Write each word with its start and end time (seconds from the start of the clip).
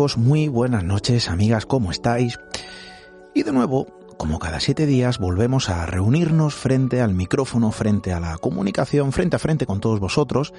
muy 0.00 0.48
buenas 0.48 0.82
noches 0.82 1.28
amigas, 1.28 1.66
¿cómo 1.66 1.90
estáis? 1.90 2.38
Y 3.34 3.42
de 3.42 3.52
nuevo, 3.52 3.86
como 4.16 4.38
cada 4.38 4.58
siete 4.58 4.86
días, 4.86 5.18
volvemos 5.18 5.68
a 5.68 5.84
reunirnos 5.84 6.54
frente 6.54 7.02
al 7.02 7.12
micrófono, 7.12 7.70
frente 7.70 8.14
a 8.14 8.18
la 8.18 8.38
comunicación, 8.38 9.12
frente 9.12 9.36
a 9.36 9.38
frente 9.38 9.66
con 9.66 9.78
todos 9.78 10.00
vosotros, 10.00 10.54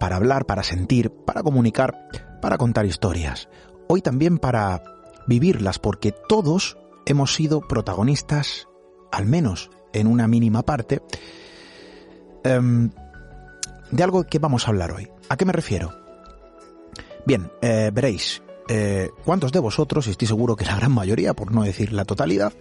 para 0.00 0.16
hablar, 0.16 0.46
para 0.46 0.62
sentir, 0.62 1.10
para 1.10 1.42
comunicar, 1.42 2.08
para 2.40 2.56
contar 2.56 2.86
historias. 2.86 3.50
Hoy 3.88 4.00
también 4.00 4.38
para 4.38 4.82
vivirlas, 5.26 5.78
porque 5.78 6.14
todos 6.26 6.78
hemos 7.04 7.34
sido 7.34 7.60
protagonistas, 7.60 8.68
al 9.12 9.26
menos 9.26 9.70
en 9.92 10.06
una 10.06 10.26
mínima 10.28 10.62
parte, 10.62 11.02
em, 12.42 12.90
de 13.90 14.02
algo 14.02 14.24
que 14.24 14.38
vamos 14.38 14.66
a 14.66 14.70
hablar 14.70 14.92
hoy. 14.92 15.10
¿A 15.28 15.36
qué 15.36 15.44
me 15.44 15.52
refiero? 15.52 15.92
Bien, 17.26 17.52
eh, 17.60 17.90
veréis, 17.92 18.42
eh, 18.68 19.10
¿cuántos 19.24 19.52
de 19.52 19.58
vosotros, 19.58 20.06
y 20.06 20.10
estoy 20.10 20.28
seguro 20.28 20.56
que 20.56 20.64
la 20.64 20.76
gran 20.76 20.92
mayoría, 20.92 21.34
por 21.34 21.52
no 21.52 21.62
decir 21.62 21.92
la 21.92 22.04
totalidad, 22.04 22.52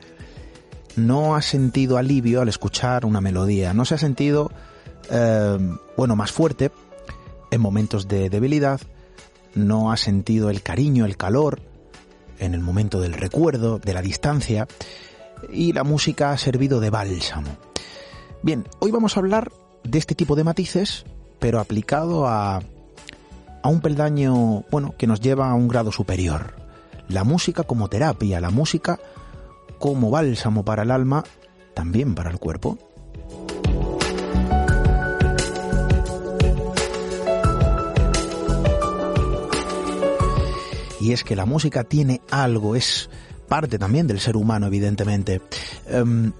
no 0.95 1.35
ha 1.35 1.41
sentido 1.41 1.97
alivio 1.97 2.41
al 2.41 2.49
escuchar 2.49 3.05
una 3.05 3.21
melodía? 3.21 3.73
¿No 3.73 3.85
se 3.85 3.95
ha 3.95 3.97
sentido, 3.97 4.51
eh, 5.09 5.57
bueno, 5.97 6.15
más 6.15 6.31
fuerte 6.31 6.71
en 7.51 7.61
momentos 7.61 8.07
de 8.07 8.29
debilidad? 8.29 8.81
¿No 9.53 9.91
ha 9.91 9.97
sentido 9.97 10.49
el 10.49 10.61
cariño, 10.61 11.05
el 11.05 11.17
calor 11.17 11.61
en 12.39 12.53
el 12.53 12.61
momento 12.61 12.99
del 12.99 13.13
recuerdo, 13.13 13.79
de 13.79 13.93
la 13.93 14.01
distancia? 14.01 14.67
Y 15.51 15.73
la 15.73 15.83
música 15.83 16.31
ha 16.31 16.37
servido 16.37 16.79
de 16.79 16.89
bálsamo. 16.89 17.57
Bien, 18.43 18.67
hoy 18.79 18.91
vamos 18.91 19.15
a 19.15 19.19
hablar 19.19 19.51
de 19.83 19.99
este 19.99 20.15
tipo 20.15 20.35
de 20.35 20.43
matices, 20.43 21.05
pero 21.39 21.59
aplicado 21.59 22.27
a 22.27 22.61
a 23.61 23.69
un 23.69 23.81
peldaño, 23.81 24.63
bueno, 24.71 24.95
que 24.97 25.07
nos 25.07 25.21
lleva 25.21 25.49
a 25.49 25.53
un 25.53 25.67
grado 25.67 25.91
superior. 25.91 26.55
La 27.07 27.23
música 27.23 27.63
como 27.63 27.89
terapia, 27.89 28.39
la 28.39 28.49
música 28.49 28.99
como 29.79 30.09
bálsamo 30.11 30.63
para 30.63 30.83
el 30.83 30.91
alma, 30.91 31.23
también 31.73 32.15
para 32.15 32.29
el 32.29 32.39
cuerpo. 32.39 32.77
Y 40.99 41.13
es 41.13 41.23
que 41.23 41.35
la 41.35 41.45
música 41.47 41.83
tiene 41.83 42.21
algo, 42.29 42.75
es 42.75 43.09
parte 43.47 43.79
también 43.79 44.05
del 44.05 44.19
ser 44.19 44.37
humano, 44.37 44.67
evidentemente. 44.67 45.41
Um, 45.91 46.31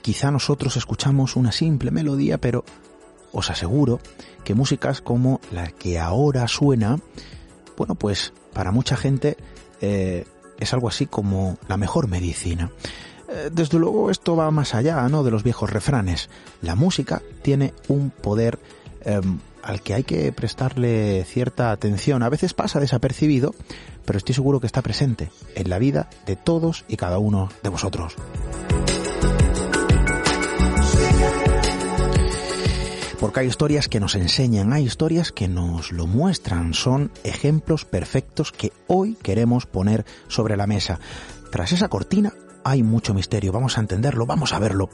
quizá 0.00 0.30
nosotros 0.30 0.78
escuchamos 0.78 1.36
una 1.36 1.52
simple 1.52 1.90
melodía, 1.90 2.38
pero 2.38 2.64
os 3.32 3.50
aseguro 3.50 4.00
que 4.44 4.54
músicas 4.54 5.00
como 5.00 5.40
la 5.50 5.68
que 5.68 5.98
ahora 5.98 6.46
suena, 6.48 6.98
bueno, 7.76 7.94
pues 7.94 8.32
para 8.52 8.72
mucha 8.72 8.96
gente 8.96 9.36
eh, 9.80 10.26
es 10.58 10.72
algo 10.72 10.88
así 10.88 11.06
como 11.06 11.58
la 11.68 11.76
mejor 11.76 12.08
medicina. 12.08 12.70
Eh, 13.28 13.50
desde 13.52 13.78
luego 13.78 14.10
esto 14.10 14.36
va 14.36 14.50
más 14.50 14.74
allá 14.74 15.08
¿no? 15.08 15.24
de 15.24 15.30
los 15.30 15.42
viejos 15.42 15.70
refranes. 15.70 16.28
La 16.60 16.74
música 16.74 17.22
tiene 17.42 17.72
un 17.88 18.10
poder 18.10 18.58
em, 19.04 19.38
al 19.62 19.80
que 19.80 19.94
hay 19.94 20.04
que 20.04 20.32
prestarle 20.32 21.24
cierta 21.24 21.70
atención. 21.70 22.22
A 22.22 22.28
veces 22.28 22.54
pasa 22.54 22.80
desapercibido, 22.80 23.54
pero 24.04 24.18
estoy 24.18 24.34
seguro 24.34 24.60
que 24.60 24.66
está 24.66 24.82
presente 24.82 25.30
en 25.54 25.70
la 25.70 25.78
vida 25.78 26.10
de 26.26 26.36
todos 26.36 26.84
y 26.88 26.96
cada 26.96 27.18
uno 27.18 27.48
de 27.62 27.68
vosotros. 27.70 28.16
Porque 33.22 33.38
hay 33.38 33.46
historias 33.46 33.86
que 33.86 34.00
nos 34.00 34.16
enseñan, 34.16 34.72
hay 34.72 34.82
historias 34.82 35.30
que 35.30 35.46
nos 35.46 35.92
lo 35.92 36.08
muestran, 36.08 36.74
son 36.74 37.12
ejemplos 37.22 37.84
perfectos 37.84 38.50
que 38.50 38.72
hoy 38.88 39.14
queremos 39.14 39.64
poner 39.64 40.04
sobre 40.26 40.56
la 40.56 40.66
mesa. 40.66 40.98
Tras 41.52 41.70
esa 41.70 41.86
cortina 41.86 42.32
hay 42.64 42.82
mucho 42.82 43.14
misterio, 43.14 43.52
vamos 43.52 43.78
a 43.78 43.80
entenderlo, 43.80 44.26
vamos 44.26 44.52
a 44.52 44.58
verlo. 44.58 44.90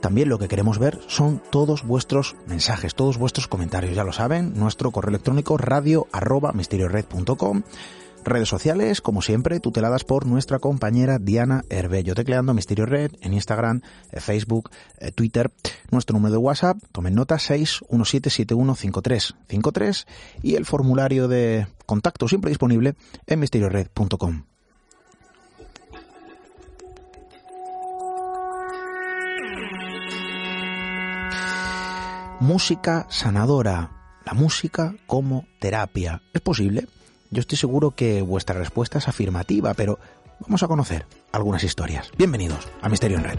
También 0.00 0.30
lo 0.30 0.38
que 0.38 0.48
queremos 0.48 0.78
ver 0.78 0.98
son 1.08 1.42
todos 1.50 1.84
vuestros 1.84 2.36
mensajes, 2.46 2.94
todos 2.94 3.18
vuestros 3.18 3.48
comentarios, 3.48 3.94
ya 3.94 4.02
lo 4.02 4.14
saben, 4.14 4.54
nuestro 4.58 4.90
correo 4.90 5.10
electrónico 5.10 5.58
radio 5.58 6.06
Redes 8.24 8.48
sociales, 8.48 9.00
como 9.00 9.22
siempre, 9.22 9.60
tuteladas 9.60 10.02
por 10.04 10.26
nuestra 10.26 10.58
compañera 10.58 11.18
Diana 11.18 11.64
Herbello, 11.70 12.14
tecleando 12.14 12.52
Misterio 12.54 12.86
Red 12.86 13.12
en 13.20 13.34
Instagram, 13.34 13.82
eh, 14.10 14.20
Facebook, 14.20 14.70
eh, 14.98 15.12
Twitter. 15.12 15.52
Nuestro 15.90 16.14
número 16.14 16.32
de 16.32 16.38
WhatsApp, 16.38 16.78
tomen 16.92 17.14
nota 17.14 17.36
617715353 17.36 20.06
y 20.42 20.54
el 20.54 20.64
formulario 20.64 21.28
de 21.28 21.66
contacto 21.86 22.26
siempre 22.28 22.50
disponible 22.50 22.94
en 23.26 23.40
misteriored.com. 23.40 24.44
Música 32.40 33.06
sanadora, 33.08 33.90
la 34.26 34.34
música 34.34 34.96
como 35.06 35.46
terapia. 35.60 36.22
¿Es 36.32 36.40
posible? 36.40 36.88
Yo 37.32 37.40
estoy 37.40 37.56
seguro 37.56 37.92
que 37.92 38.20
vuestra 38.20 38.58
respuesta 38.58 38.98
es 38.98 39.08
afirmativa, 39.08 39.72
pero 39.72 39.98
vamos 40.40 40.62
a 40.62 40.68
conocer 40.68 41.06
algunas 41.32 41.64
historias. 41.64 42.10
Bienvenidos 42.18 42.68
a 42.82 42.90
Misterio 42.90 43.16
en 43.16 43.24
Red. 43.24 43.38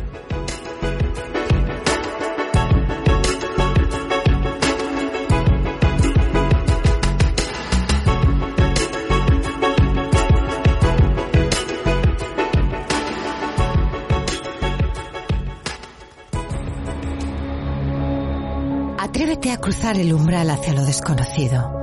Atrévete 18.97 19.51
a 19.51 19.57
cruzar 19.57 19.97
el 19.99 20.11
umbral 20.11 20.49
hacia 20.49 20.73
lo 20.73 20.83
desconocido 20.83 21.82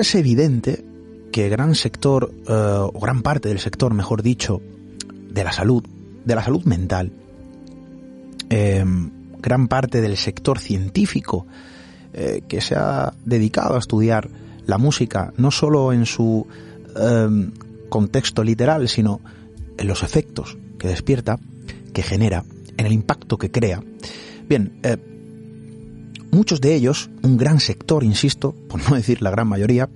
es 0.00 0.14
evidente 0.14 0.84
que 1.32 1.48
gran 1.48 1.74
sector, 1.74 2.32
eh, 2.48 2.52
o 2.52 2.98
gran 3.00 3.22
parte 3.22 3.48
del 3.48 3.58
sector, 3.58 3.94
mejor 3.94 4.22
dicho, 4.22 4.60
de 5.30 5.44
la 5.44 5.52
salud, 5.52 5.84
de 6.24 6.34
la 6.34 6.42
salud 6.42 6.64
mental, 6.64 7.12
em, 8.50 9.10
gran 9.40 9.68
parte 9.68 10.00
del 10.00 10.16
sector 10.16 10.58
científico 10.58 11.46
eh, 12.12 12.42
que 12.48 12.60
se 12.60 12.74
ha 12.74 13.12
dedicado 13.24 13.76
a 13.76 13.78
estudiar 13.78 14.28
la 14.66 14.78
música, 14.78 15.32
no 15.36 15.50
solo 15.50 15.92
en 15.92 16.06
su 16.06 16.46
em, 16.96 17.52
contexto 17.88 18.42
literal, 18.42 18.88
sino 18.88 19.20
en 19.76 19.86
los 19.86 20.02
efectos 20.02 20.58
que 20.78 20.88
despierta, 20.88 21.38
que 21.92 22.02
genera, 22.02 22.44
en 22.76 22.86
el 22.86 22.92
impacto 22.92 23.38
que 23.38 23.50
crea. 23.50 23.82
Bien, 24.48 24.78
eh, 24.82 24.96
Muchos 26.30 26.60
de 26.60 26.74
ellos, 26.74 27.10
un 27.22 27.36
gran 27.36 27.58
sector, 27.60 28.04
insisto, 28.04 28.54
por 28.68 28.88
no 28.88 28.96
decir 28.96 29.22
la 29.22 29.30
gran 29.30 29.48
mayoría, 29.48 29.88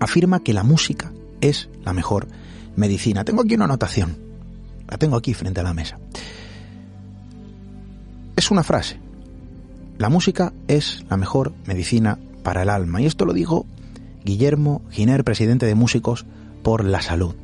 afirma 0.00 0.42
que 0.42 0.52
la 0.52 0.64
música 0.64 1.12
es 1.40 1.68
la 1.84 1.92
mejor 1.92 2.26
medicina. 2.76 3.24
Tengo 3.24 3.42
aquí 3.42 3.54
una 3.54 3.66
anotación, 3.66 4.16
la 4.88 4.98
tengo 4.98 5.16
aquí 5.16 5.34
frente 5.34 5.60
a 5.60 5.64
la 5.64 5.74
mesa. 5.74 5.98
Es 8.36 8.50
una 8.50 8.62
frase. 8.62 8.98
La 9.98 10.08
música 10.08 10.52
es 10.66 11.04
la 11.10 11.16
mejor 11.16 11.52
medicina 11.66 12.18
para 12.42 12.62
el 12.62 12.70
alma. 12.70 13.02
Y 13.02 13.06
esto 13.06 13.24
lo 13.24 13.32
dijo 13.32 13.66
Guillermo 14.24 14.82
Giner, 14.90 15.24
presidente 15.24 15.66
de 15.66 15.74
Músicos 15.74 16.26
por 16.62 16.84
la 16.84 17.02
Salud. 17.02 17.34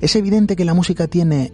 Es 0.00 0.14
evidente 0.16 0.56
que 0.56 0.64
la 0.64 0.74
música 0.74 1.08
tiene, 1.08 1.52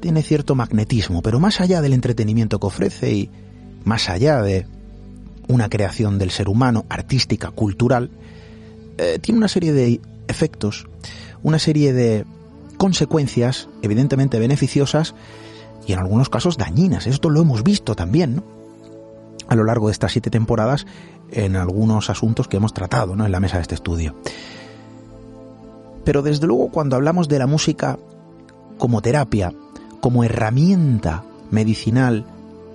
tiene 0.00 0.22
cierto 0.22 0.54
magnetismo, 0.54 1.22
pero 1.22 1.40
más 1.40 1.60
allá 1.60 1.82
del 1.82 1.92
entretenimiento 1.92 2.60
que 2.60 2.66
ofrece 2.66 3.12
y 3.12 3.30
más 3.84 4.08
allá 4.08 4.42
de 4.42 4.66
una 5.48 5.68
creación 5.68 6.18
del 6.18 6.30
ser 6.30 6.48
humano, 6.48 6.84
artística, 6.88 7.50
cultural, 7.50 8.10
eh, 8.98 9.18
tiene 9.20 9.38
una 9.38 9.48
serie 9.48 9.72
de 9.72 10.00
efectos, 10.28 10.86
una 11.42 11.58
serie 11.58 11.92
de 11.92 12.24
consecuencias 12.76 13.68
evidentemente 13.82 14.38
beneficiosas 14.38 15.14
y 15.86 15.92
en 15.92 15.98
algunos 15.98 16.28
casos 16.28 16.58
dañinas. 16.58 17.06
Esto 17.06 17.30
lo 17.30 17.40
hemos 17.40 17.64
visto 17.64 17.94
también 17.94 18.42
a 19.48 19.54
lo 19.54 19.64
largo 19.64 19.88
de 19.88 19.92
estas 19.92 20.12
siete 20.12 20.30
temporadas 20.30 20.86
en 21.30 21.56
algunos 21.56 22.10
asuntos 22.10 22.48
que 22.48 22.58
hemos 22.58 22.74
tratado 22.74 23.16
¿no? 23.16 23.24
en 23.24 23.32
la 23.32 23.40
mesa 23.40 23.56
de 23.56 23.62
este 23.62 23.74
estudio. 23.74 24.14
Pero 26.04 26.22
desde 26.22 26.46
luego 26.46 26.70
cuando 26.70 26.96
hablamos 26.96 27.28
de 27.28 27.38
la 27.38 27.46
música 27.46 27.98
como 28.78 29.02
terapia, 29.02 29.52
como 30.00 30.24
herramienta 30.24 31.24
medicinal 31.50 32.26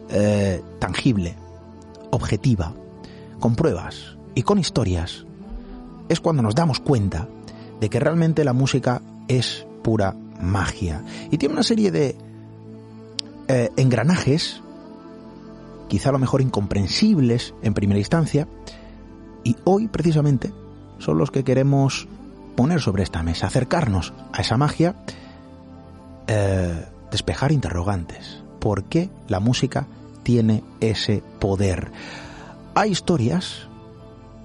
eh, 0.09 0.61
tangible, 0.79 1.35
objetiva, 2.13 2.73
con 3.39 3.55
pruebas 3.55 4.17
y 4.35 4.43
con 4.43 4.59
historias, 4.59 5.25
es 6.09 6.19
cuando 6.19 6.41
nos 6.43 6.55
damos 6.55 6.79
cuenta 6.79 7.27
de 7.79 7.89
que 7.89 7.99
realmente 7.99 8.43
la 8.43 8.53
música 8.53 9.01
es 9.27 9.65
pura 9.83 10.15
magia. 10.39 11.03
Y 11.31 11.37
tiene 11.37 11.53
una 11.53 11.63
serie 11.63 11.91
de 11.91 12.15
eh, 13.47 13.71
engranajes, 13.77 14.61
quizá 15.87 16.09
a 16.09 16.11
lo 16.13 16.19
mejor 16.19 16.41
incomprensibles 16.41 17.53
en 17.61 17.73
primera 17.73 17.99
instancia, 17.99 18.47
y 19.43 19.55
hoy 19.63 19.87
precisamente 19.87 20.53
son 20.99 21.17
los 21.17 21.31
que 21.31 21.43
queremos 21.43 22.07
poner 22.55 22.79
sobre 22.79 23.03
esta 23.03 23.23
mesa, 23.23 23.47
acercarnos 23.47 24.13
a 24.31 24.41
esa 24.41 24.55
magia, 24.55 24.95
eh, 26.27 26.85
despejar 27.11 27.51
interrogantes. 27.51 28.43
¿Por 28.59 28.85
qué 28.85 29.09
la 29.27 29.39
música 29.39 29.87
tiene 30.23 30.63
ese 30.79 31.23
poder. 31.39 31.91
Hay 32.75 32.91
historias 32.91 33.67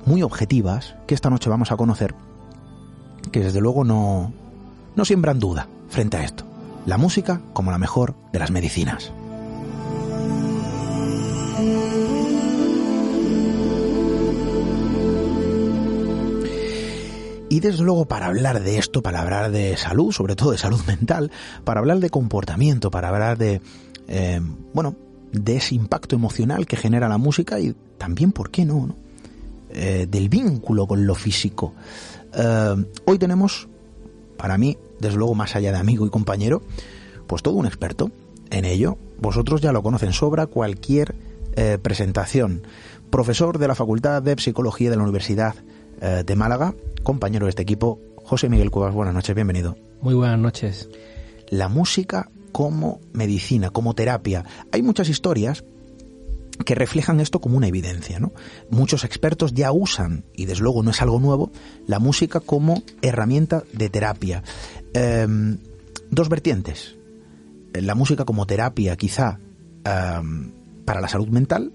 muy 0.04 0.22
objetivas 0.22 0.96
que 1.06 1.14
esta 1.14 1.30
noche 1.30 1.50
vamos 1.50 1.72
a 1.72 1.76
conocer 1.76 2.14
que 3.32 3.40
desde 3.40 3.60
luego 3.60 3.84
no, 3.84 4.32
no 4.96 5.04
siembran 5.04 5.38
duda 5.38 5.68
frente 5.88 6.16
a 6.16 6.24
esto. 6.24 6.44
La 6.86 6.98
música 6.98 7.40
como 7.52 7.70
la 7.70 7.78
mejor 7.78 8.14
de 8.32 8.38
las 8.38 8.50
medicinas. 8.50 9.12
Y 17.50 17.60
desde 17.60 17.82
luego 17.82 18.06
para 18.06 18.26
hablar 18.26 18.62
de 18.62 18.78
esto, 18.78 19.02
para 19.02 19.20
hablar 19.20 19.50
de 19.50 19.76
salud, 19.76 20.12
sobre 20.12 20.36
todo 20.36 20.52
de 20.52 20.58
salud 20.58 20.80
mental, 20.86 21.30
para 21.64 21.80
hablar 21.80 21.98
de 21.98 22.10
comportamiento, 22.10 22.90
para 22.90 23.08
hablar 23.08 23.38
de, 23.38 23.60
eh, 24.06 24.40
bueno, 24.74 24.96
de 25.32 25.56
ese 25.56 25.74
impacto 25.74 26.16
emocional 26.16 26.66
que 26.66 26.76
genera 26.76 27.08
la 27.08 27.18
música 27.18 27.60
y 27.60 27.74
también, 27.98 28.32
¿por 28.32 28.50
qué 28.50 28.64
no? 28.64 28.94
Eh, 29.70 30.06
del 30.10 30.28
vínculo 30.28 30.86
con 30.86 31.06
lo 31.06 31.14
físico. 31.14 31.74
Eh, 32.34 32.84
hoy 33.04 33.18
tenemos, 33.18 33.68
para 34.36 34.56
mí, 34.56 34.78
desde 34.98 35.18
luego 35.18 35.34
más 35.34 35.56
allá 35.56 35.72
de 35.72 35.78
amigo 35.78 36.06
y 36.06 36.10
compañero, 36.10 36.62
pues 37.26 37.42
todo 37.42 37.54
un 37.56 37.66
experto 37.66 38.10
en 38.50 38.64
ello. 38.64 38.96
Vosotros 39.20 39.60
ya 39.60 39.72
lo 39.72 39.82
conocen, 39.82 40.12
sobra 40.12 40.46
cualquier 40.46 41.14
eh, 41.56 41.78
presentación. 41.80 42.62
Profesor 43.10 43.58
de 43.58 43.68
la 43.68 43.74
Facultad 43.74 44.22
de 44.22 44.36
Psicología 44.38 44.90
de 44.90 44.96
la 44.96 45.02
Universidad 45.02 45.54
de 45.98 46.36
Málaga, 46.36 46.76
compañero 47.02 47.46
de 47.46 47.50
este 47.50 47.62
equipo, 47.62 47.98
José 48.22 48.48
Miguel 48.48 48.70
Cuevas. 48.70 48.94
Buenas 48.94 49.14
noches, 49.14 49.34
bienvenido. 49.34 49.76
Muy 50.00 50.14
buenas 50.14 50.38
noches. 50.38 50.88
La 51.48 51.68
música 51.68 52.30
como 52.52 53.00
medicina, 53.12 53.70
como 53.70 53.94
terapia. 53.94 54.44
Hay 54.72 54.82
muchas 54.82 55.08
historias 55.08 55.64
que 56.64 56.74
reflejan 56.74 57.20
esto 57.20 57.40
como 57.40 57.56
una 57.56 57.68
evidencia. 57.68 58.18
¿no? 58.18 58.32
Muchos 58.70 59.04
expertos 59.04 59.54
ya 59.54 59.72
usan, 59.72 60.24
y 60.34 60.46
desde 60.46 60.62
luego 60.62 60.82
no 60.82 60.90
es 60.90 61.02
algo 61.02 61.20
nuevo, 61.20 61.50
la 61.86 61.98
música 61.98 62.40
como 62.40 62.82
herramienta 63.02 63.62
de 63.72 63.88
terapia. 63.88 64.42
Em, 64.92 65.58
dos 66.10 66.28
vertientes. 66.28 66.96
La 67.72 67.94
música 67.94 68.24
como 68.24 68.46
terapia 68.46 68.96
quizá 68.96 69.38
em, 69.84 70.50
para 70.84 71.00
la 71.00 71.08
salud 71.08 71.28
mental. 71.28 71.72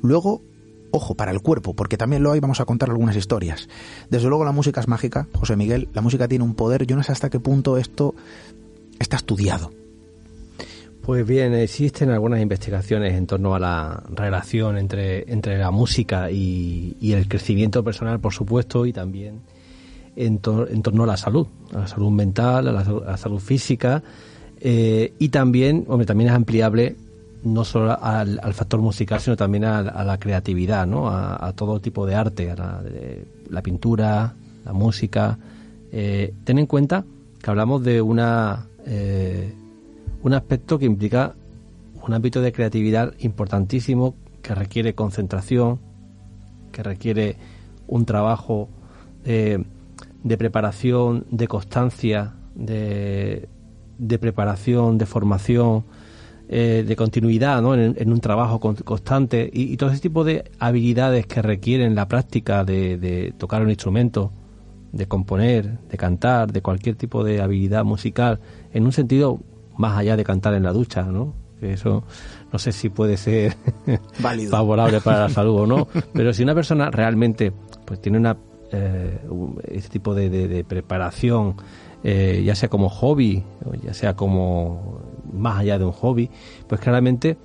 Luego, 0.00 0.42
ojo, 0.90 1.14
para 1.14 1.32
el 1.32 1.40
cuerpo, 1.40 1.74
porque 1.74 1.96
también 1.96 2.22
lo 2.22 2.32
hay, 2.32 2.40
vamos 2.40 2.60
a 2.60 2.64
contar 2.64 2.90
algunas 2.90 3.16
historias. 3.16 3.68
Desde 4.10 4.28
luego 4.28 4.44
la 4.44 4.52
música 4.52 4.80
es 4.80 4.88
mágica, 4.88 5.26
José 5.34 5.56
Miguel, 5.56 5.88
la 5.92 6.02
música 6.02 6.28
tiene 6.28 6.44
un 6.44 6.54
poder, 6.54 6.86
yo 6.86 6.96
no 6.96 7.02
sé 7.02 7.12
hasta 7.12 7.30
qué 7.30 7.40
punto 7.40 7.76
esto 7.76 8.14
está 8.98 9.16
estudiado. 9.16 9.72
Pues 11.08 11.26
bien, 11.26 11.54
existen 11.54 12.10
algunas 12.10 12.38
investigaciones 12.38 13.14
en 13.14 13.26
torno 13.26 13.54
a 13.54 13.58
la 13.58 14.02
relación 14.14 14.76
entre, 14.76 15.24
entre 15.32 15.56
la 15.56 15.70
música 15.70 16.30
y, 16.30 16.98
el 17.00 17.26
crecimiento 17.26 17.82
personal, 17.82 18.20
por 18.20 18.34
supuesto, 18.34 18.84
y 18.84 18.92
también 18.92 19.40
en, 20.16 20.38
torno 20.38 21.04
a 21.04 21.06
la 21.06 21.16
salud, 21.16 21.46
a 21.72 21.78
la 21.78 21.88
salud 21.88 22.10
mental, 22.10 22.68
a 22.68 22.72
la, 22.72 23.16
salud 23.16 23.38
física, 23.38 24.02
eh, 24.60 25.14
y 25.18 25.30
también, 25.30 25.86
hombre, 25.88 26.04
también 26.04 26.28
es 26.28 26.36
ampliable 26.36 26.94
no 27.42 27.64
solo 27.64 27.98
al, 27.98 28.52
factor 28.52 28.82
musical, 28.82 29.18
sino 29.18 29.34
también 29.34 29.64
a, 29.64 30.04
la 30.04 30.18
creatividad, 30.18 30.86
¿no? 30.86 31.08
A, 31.08 31.54
todo 31.56 31.80
tipo 31.80 32.04
de 32.04 32.16
arte, 32.16 32.50
a 32.50 32.82
la, 33.48 33.62
pintura, 33.62 34.34
la 34.62 34.72
música. 34.74 35.38
Eh, 35.90 36.34
ten 36.44 36.58
en 36.58 36.66
cuenta 36.66 37.02
que 37.42 37.48
hablamos 37.48 37.82
de 37.82 38.02
una 38.02 38.66
eh, 38.84 39.54
un 40.22 40.34
aspecto 40.34 40.78
que 40.78 40.86
implica 40.86 41.34
un 42.06 42.14
ámbito 42.14 42.40
de 42.40 42.52
creatividad 42.52 43.14
importantísimo 43.18 44.14
que 44.42 44.54
requiere 44.54 44.94
concentración, 44.94 45.80
que 46.72 46.82
requiere 46.82 47.36
un 47.86 48.04
trabajo 48.04 48.68
de 49.24 50.38
preparación, 50.38 51.26
de 51.30 51.48
constancia, 51.48 52.34
de, 52.54 53.48
preparación, 54.20 54.98
de 54.98 55.06
formación 55.06 55.84
eh, 56.48 56.84
de 56.86 56.96
continuidad 56.96 57.60
¿no? 57.62 57.74
en, 57.74 58.12
un 58.12 58.20
trabajo 58.20 58.58
constante 58.58 59.50
y, 59.52 59.76
todo 59.76 59.90
ese 59.90 60.00
tipo 60.00 60.24
de 60.24 60.50
habilidades 60.58 61.26
que 61.26 61.42
requieren 61.42 61.94
la 61.94 62.08
práctica 62.08 62.64
de, 62.64 63.34
tocar 63.36 63.62
un 63.62 63.68
instrumento, 63.68 64.32
de 64.92 65.06
componer, 65.06 65.78
de 65.90 65.96
cantar, 65.96 66.52
de 66.52 66.62
cualquier 66.62 66.96
tipo 66.96 67.22
de 67.22 67.42
habilidad 67.42 67.84
musical, 67.84 68.40
en 68.72 68.84
un 68.86 68.92
sentido 68.92 69.40
más 69.78 69.96
allá 69.96 70.16
de 70.16 70.24
cantar 70.24 70.54
en 70.54 70.64
la 70.64 70.72
ducha, 70.72 71.02
¿no? 71.02 71.34
Eso 71.62 72.04
no 72.52 72.58
sé 72.58 72.70
si 72.72 72.88
puede 72.88 73.16
ser 73.16 73.56
favorable 74.50 75.00
para 75.00 75.20
la 75.20 75.28
salud 75.28 75.60
o 75.60 75.66
no, 75.66 75.88
pero 76.12 76.32
si 76.32 76.42
una 76.42 76.54
persona 76.54 76.90
realmente 76.90 77.52
pues 77.84 78.00
tiene 78.00 78.18
una 78.18 78.36
eh, 78.70 79.18
este 79.68 79.88
tipo 79.88 80.14
de, 80.14 80.64
preparación, 80.68 81.56
eh, 82.04 82.42
ya 82.44 82.54
sea 82.54 82.68
como 82.68 82.90
hobby, 82.90 83.42
o 83.64 83.74
ya 83.74 83.94
sea 83.94 84.14
como 84.14 85.00
más 85.32 85.58
allá 85.58 85.78
de 85.78 85.84
un 85.84 85.92
hobby, 85.92 86.30
pues 86.66 86.80
claramente 86.80 87.38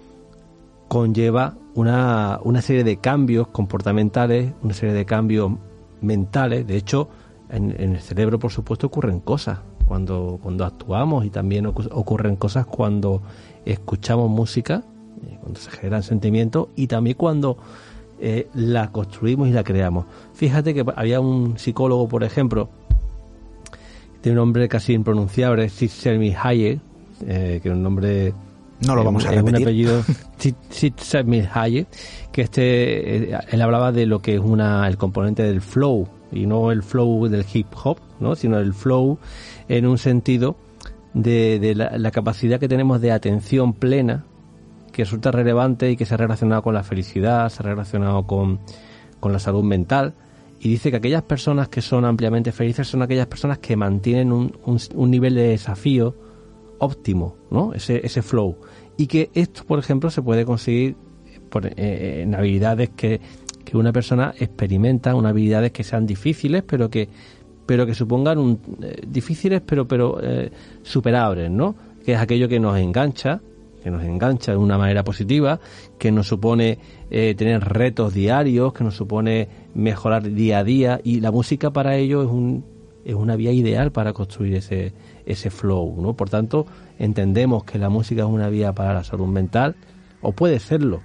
conlleva 0.89 1.55
una, 1.75 2.39
una 2.43 2.61
serie 2.61 2.83
de 2.83 2.97
cambios 2.97 3.47
comportamentales, 3.47 4.51
una 4.61 4.73
serie 4.73 4.93
de 4.93 5.05
cambios 5.05 5.53
mentales. 6.01 6.67
De 6.67 6.75
hecho, 6.75 7.09
en, 7.49 7.71
el 7.79 7.99
cerebro, 7.99 8.37
por 8.37 8.51
supuesto, 8.51 8.87
ocurren 8.87 9.19
cosas 9.19 9.59
cuando, 9.93 10.39
cuando 10.41 10.65
actuamos 10.65 11.23
y 11.23 11.29
también 11.29 11.67
ocurren 11.67 12.35
cosas 12.35 12.65
cuando 12.65 13.21
escuchamos 13.63 14.27
música, 14.27 14.81
eh, 15.23 15.37
cuando 15.39 15.59
se 15.59 15.69
generan 15.69 16.01
sentimientos 16.01 16.69
y 16.75 16.87
también 16.87 17.15
cuando 17.15 17.59
eh, 18.19 18.47
la 18.55 18.91
construimos 18.91 19.49
y 19.49 19.51
la 19.51 19.63
creamos. 19.63 20.05
Fíjate 20.33 20.73
que 20.73 20.83
había 20.95 21.19
un 21.19 21.59
psicólogo, 21.59 22.07
por 22.07 22.23
ejemplo, 22.23 22.69
de 24.23 24.31
un 24.31 24.37
nombre 24.37 24.67
casi 24.67 24.93
impronunciable, 24.93 25.69
Csikszentmihalyi 25.69 26.39
Hayek, 26.41 26.79
eh, 27.27 27.59
que 27.61 27.69
es 27.69 27.75
un 27.75 27.83
nombre 27.83 28.33
no 28.87 28.95
lo 28.95 29.03
vamos 29.03 29.27
a 29.27 29.29
repetir. 29.29 29.57
un 29.57 29.61
apellido 29.61 30.03
Hayek, 31.53 31.87
que 32.31 32.41
este 32.41 33.31
eh, 33.31 33.39
él 33.51 33.61
hablaba 33.61 33.91
de 33.91 34.07
lo 34.07 34.23
que 34.23 34.33
es 34.33 34.41
una 34.41 34.87
el 34.87 34.97
componente 34.97 35.43
del 35.43 35.61
flow 35.61 36.07
y 36.33 36.45
no 36.45 36.71
el 36.71 36.83
flow 36.83 37.27
del 37.27 37.45
hip 37.53 37.67
hop, 37.83 37.97
¿no? 38.19 38.35
sino 38.35 38.59
el 38.59 38.73
flow 38.73 39.19
en 39.67 39.85
un 39.85 39.97
sentido 39.97 40.55
de, 41.13 41.73
la, 41.75 42.11
capacidad 42.11 42.59
que 42.59 42.67
tenemos 42.67 43.01
de 43.01 43.11
atención 43.11 43.73
plena 43.73 44.25
que 44.91 45.03
resulta 45.03 45.31
relevante 45.31 45.91
y 45.91 45.97
que 45.97 46.05
se 46.05 46.13
ha 46.13 46.17
relacionado 46.17 46.61
con 46.61 46.73
la 46.73 46.83
felicidad, 46.83 47.49
se 47.49 47.63
ha 47.63 47.65
relacionado 47.65 48.25
con, 48.27 48.59
con 49.19 49.33
la 49.33 49.39
salud 49.39 49.63
mental. 49.63 50.13
Y 50.59 50.69
dice 50.69 50.91
que 50.91 50.97
aquellas 50.97 51.23
personas 51.23 51.67
que 51.67 51.81
son 51.81 52.05
ampliamente 52.05 52.51
felices 52.51 52.87
son 52.87 53.01
aquellas 53.01 53.27
personas 53.27 53.57
que 53.57 53.75
mantienen 53.75 54.31
un, 54.31 54.55
un, 54.63 55.11
nivel 55.11 55.35
de 55.35 55.49
desafío 55.49 56.15
óptimo, 56.77 57.35
¿no? 57.49 57.73
Ese, 57.73 58.05
ese 58.05 58.21
flow. 58.21 58.57
Y 58.95 59.07
que 59.07 59.29
esto, 59.33 59.65
por 59.65 59.79
ejemplo, 59.79 60.09
se 60.09 60.21
puede 60.21 60.45
conseguir 60.45 60.95
por, 61.49 61.65
eh, 61.65 62.21
en 62.21 62.33
habilidades 62.35 62.91
que, 62.91 63.19
que 63.63 63.77
una 63.77 63.91
persona 63.91 64.33
experimenta, 64.37 65.15
unas 65.15 65.31
habilidades 65.31 65.71
que 65.71 65.83
sean 65.83 66.05
difíciles, 66.05 66.63
pero 66.63 66.89
que 66.89 67.09
pero 67.65 67.85
que 67.85 67.95
supongan 67.95 68.37
un, 68.39 68.59
eh, 68.81 69.01
difíciles 69.07 69.61
pero 69.65 69.87
pero 69.87 70.19
eh, 70.21 70.51
superables, 70.81 71.49
¿no? 71.49 71.75
Que 72.05 72.13
es 72.13 72.19
aquello 72.19 72.49
que 72.49 72.59
nos 72.59 72.77
engancha, 72.77 73.41
que 73.81 73.91
nos 73.91 74.03
engancha 74.03 74.51
de 74.51 74.57
una 74.57 74.77
manera 74.77 75.03
positiva, 75.03 75.59
que 75.97 76.11
nos 76.11 76.27
supone 76.27 76.79
eh, 77.09 77.35
tener 77.37 77.63
retos 77.63 78.13
diarios, 78.13 78.73
que 78.73 78.83
nos 78.83 78.95
supone 78.95 79.47
mejorar 79.73 80.23
día 80.23 80.59
a 80.59 80.63
día 80.63 80.99
y 81.03 81.21
la 81.21 81.31
música 81.31 81.71
para 81.71 81.95
ello 81.95 82.23
es, 82.23 82.29
un, 82.29 82.65
es 83.05 83.15
una 83.15 83.35
vía 83.35 83.51
ideal 83.51 83.91
para 83.91 84.13
construir 84.13 84.55
ese, 84.55 84.93
ese 85.25 85.49
flow, 85.49 86.01
¿no? 86.01 86.13
Por 86.13 86.29
tanto, 86.29 86.65
entendemos 86.99 87.63
que 87.63 87.77
la 87.77 87.89
música 87.89 88.23
es 88.23 88.27
una 88.27 88.49
vía 88.49 88.73
para 88.73 88.93
la 88.93 89.03
salud 89.03 89.27
mental, 89.27 89.75
o 90.21 90.31
puede 90.31 90.59
serlo, 90.59 91.01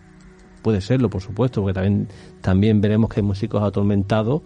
puede 0.63 0.81
serlo, 0.81 1.11
por 1.11 1.23
supuesto, 1.23 1.63
porque 1.63 1.75
también, 1.75 2.09
también 2.41 2.81
veremos 2.81 3.11
que 3.11 3.21
hay 3.21 3.27
músicos 3.27 3.63
atormentados 3.63 4.43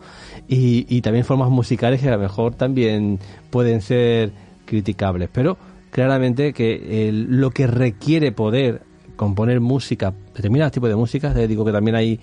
y, 0.48 0.86
y 0.88 1.00
también 1.00 1.24
formas 1.24 1.50
musicales 1.50 2.00
que 2.00 2.08
a 2.08 2.12
lo 2.12 2.18
mejor 2.18 2.54
también 2.54 3.18
pueden 3.50 3.80
ser 3.80 4.32
criticables, 4.64 5.28
pero 5.32 5.56
claramente 5.90 6.52
que 6.52 7.10
lo 7.12 7.50
que 7.50 7.66
requiere 7.66 8.32
poder 8.32 8.82
componer 9.16 9.60
música, 9.60 10.12
determinados 10.34 10.72
tipos 10.72 10.88
de 10.88 10.96
música, 10.96 11.32
te 11.32 11.46
digo 11.46 11.64
que 11.64 11.72
también 11.72 11.96
hay 11.96 12.18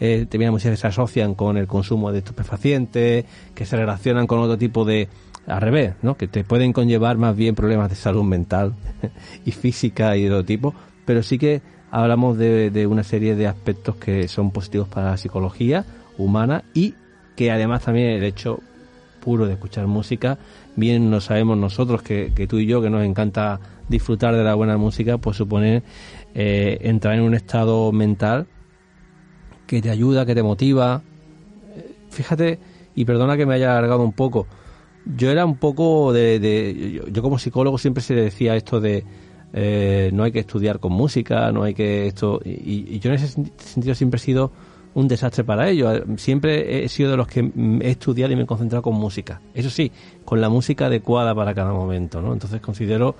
eh, 0.00 0.18
determinadas 0.18 0.52
músicas 0.52 0.72
que 0.72 0.80
se 0.82 0.86
asocian 0.86 1.34
con 1.34 1.56
el 1.56 1.66
consumo 1.66 2.12
de 2.12 2.18
estupefacientes, 2.18 3.24
que 3.54 3.66
se 3.66 3.76
relacionan 3.76 4.26
con 4.26 4.40
otro 4.40 4.58
tipo 4.58 4.84
de, 4.84 5.08
al 5.46 5.60
revés, 5.60 5.94
¿no? 6.02 6.16
que 6.16 6.28
te 6.28 6.44
pueden 6.44 6.72
conllevar 6.72 7.16
más 7.16 7.34
bien 7.36 7.54
problemas 7.54 7.90
de 7.90 7.96
salud 7.96 8.24
mental 8.24 8.74
y 9.44 9.52
física 9.52 10.16
y 10.16 10.24
de 10.24 10.30
otro 10.30 10.44
tipo, 10.44 10.74
pero 11.04 11.22
sí 11.22 11.38
que 11.38 11.62
hablamos 11.94 12.36
de, 12.38 12.70
de 12.70 12.86
una 12.86 13.04
serie 13.04 13.36
de 13.36 13.46
aspectos 13.46 13.96
que 13.96 14.26
son 14.28 14.50
positivos 14.50 14.88
para 14.88 15.10
la 15.10 15.16
psicología 15.16 15.84
humana 16.18 16.64
y 16.74 16.94
que 17.36 17.50
además 17.50 17.84
también 17.84 18.08
el 18.08 18.24
hecho 18.24 18.60
puro 19.20 19.46
de 19.46 19.54
escuchar 19.54 19.86
música 19.86 20.38
bien 20.76 21.10
lo 21.10 21.20
sabemos 21.20 21.56
nosotros 21.56 22.02
que, 22.02 22.30
tú 22.48 22.58
y 22.58 22.66
yo, 22.66 22.82
que 22.82 22.90
nos 22.90 23.04
encanta 23.04 23.60
disfrutar 23.88 24.34
de 24.34 24.42
la 24.42 24.54
buena 24.54 24.76
música, 24.76 25.18
pues 25.18 25.36
supone 25.36 25.82
eh, 26.34 26.78
entrar 26.82 27.14
en 27.14 27.22
un 27.22 27.34
estado 27.34 27.92
mental 27.92 28.46
que 29.66 29.80
te 29.80 29.90
ayuda, 29.90 30.26
que 30.26 30.34
te 30.34 30.42
motiva. 30.42 31.02
Fíjate, 32.10 32.58
y 32.94 33.04
perdona 33.04 33.36
que 33.36 33.46
me 33.46 33.54
haya 33.54 33.70
alargado 33.70 34.02
un 34.02 34.12
poco, 34.12 34.46
yo 35.04 35.30
era 35.30 35.44
un 35.44 35.56
poco 35.56 36.12
de... 36.12 37.02
yo, 37.12 37.22
como 37.22 37.38
psicólogo 37.38 37.78
siempre 37.78 38.02
se 38.02 38.14
decía 38.14 38.56
esto 38.56 38.80
de... 38.80 39.04
Eh, 39.56 40.10
no 40.12 40.24
hay 40.24 40.32
que 40.32 40.40
estudiar 40.40 40.80
con 40.80 40.92
música, 40.92 41.52
no 41.52 41.62
hay 41.62 41.74
que 41.74 42.08
esto... 42.08 42.40
Y, 42.44 42.98
yo 42.98 43.10
en 43.10 43.16
ese 43.16 43.28
sentido 43.56 43.94
siempre 43.94 44.18
he 44.18 44.20
sido 44.20 44.50
un 44.94 45.06
desastre 45.06 45.44
para 45.44 45.70
ellos. 45.70 46.02
Siempre 46.16 46.84
he 46.84 46.88
sido 46.88 47.12
de 47.12 47.16
los 47.16 47.28
que 47.28 47.52
he 47.80 47.90
estudiado 47.90 48.32
y 48.32 48.36
me 48.36 48.42
he 48.42 48.46
concentrado 48.46 48.82
con 48.82 48.94
música. 48.94 49.40
Eso 49.54 49.70
sí, 49.70 49.92
con 50.24 50.40
la 50.40 50.48
música 50.48 50.86
adecuada 50.86 51.34
para 51.34 51.54
cada 51.54 51.72
momento, 51.72 52.20
¿no? 52.20 52.32
Entonces 52.32 52.60
considero 52.60 53.14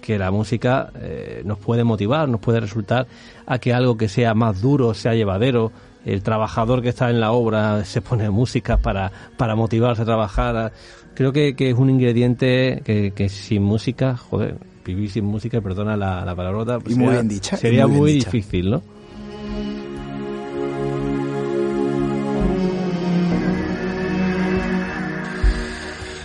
que 0.00 0.18
la 0.18 0.30
música 0.30 0.92
eh, 1.00 1.42
nos 1.44 1.58
puede 1.58 1.84
motivar, 1.84 2.28
nos 2.28 2.40
puede 2.40 2.60
resultar 2.60 3.06
a 3.46 3.58
que 3.58 3.72
algo 3.72 3.96
que 3.96 4.08
sea 4.08 4.34
más 4.34 4.60
duro, 4.60 4.94
sea 4.94 5.14
llevadero, 5.14 5.72
el 6.04 6.22
trabajador 6.22 6.82
que 6.82 6.90
está 6.90 7.10
en 7.10 7.20
la 7.20 7.32
obra 7.32 7.84
se 7.86 8.00
pone 8.00 8.30
música 8.30 8.76
para, 8.76 9.10
para 9.36 9.54
motivarse 9.54 10.02
a 10.02 10.04
trabajar. 10.04 10.72
Creo 11.14 11.32
que, 11.32 11.54
es 11.58 11.74
un 11.74 11.90
ingrediente 11.90 12.82
que, 12.84 13.28
sin 13.28 13.62
música, 13.62 14.16
joder, 14.16 14.56
vivir 14.94 15.10
sin 15.10 15.24
música, 15.24 15.60
perdona 15.60 15.96
la, 15.96 16.24
la 16.24 16.34
palabrota, 16.34 16.78
pues 16.80 16.96
muy 16.96 17.12
bien 17.12 17.28
dicha, 17.28 17.56
sería 17.56 17.86
muy 17.86 18.14
difícil, 18.14 18.70
¿no? 18.70 18.82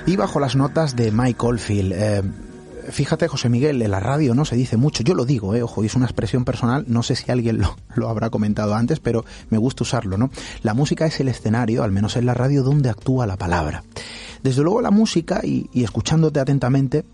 y 0.06 0.16
bajo 0.16 0.40
las 0.40 0.56
notas 0.56 0.96
de 0.96 1.12
Mike 1.12 1.46
Oldfield. 1.46 1.94
Eh, 1.94 2.24
fíjate, 2.90 3.28
José 3.28 3.50
Miguel, 3.50 3.82
en 3.82 3.92
la 3.92 4.00
radio 4.00 4.36
no 4.36 4.46
se 4.46 4.56
dice 4.56 4.76
mucho, 4.78 5.04
yo 5.04 5.14
lo 5.14 5.26
digo, 5.26 5.56
eh, 5.56 5.64
ojo, 5.64 5.84
es 5.84 5.96
una 5.96 6.06
expresión 6.06 6.44
personal, 6.44 6.86
no 6.88 7.04
sé 7.04 7.16
si 7.16 7.32
alguien 7.32 7.62
lo, 7.96 8.10
habrá 8.10 8.30
comentado 8.30 8.76
antes, 8.76 9.00
pero 9.00 9.24
me 9.50 9.58
gusta 9.58 9.84
usarlo, 9.84 10.18
¿no? 10.18 10.30
La 10.62 10.74
música 10.74 11.06
es 11.06 11.20
el 11.20 11.30
escenario, 11.30 11.84
al 11.84 11.92
menos 11.92 12.18
en 12.18 12.26
la 12.26 12.34
radio, 12.34 12.64
donde 12.64 12.90
actúa 12.90 13.26
la 13.26 13.38
palabra. 13.38 13.84
Desde 14.44 14.62
luego 14.62 14.82
la 14.82 14.92
música, 14.92 15.42
y, 15.44 15.70
escuchándote 15.74 16.40
atentamente, 16.40 17.06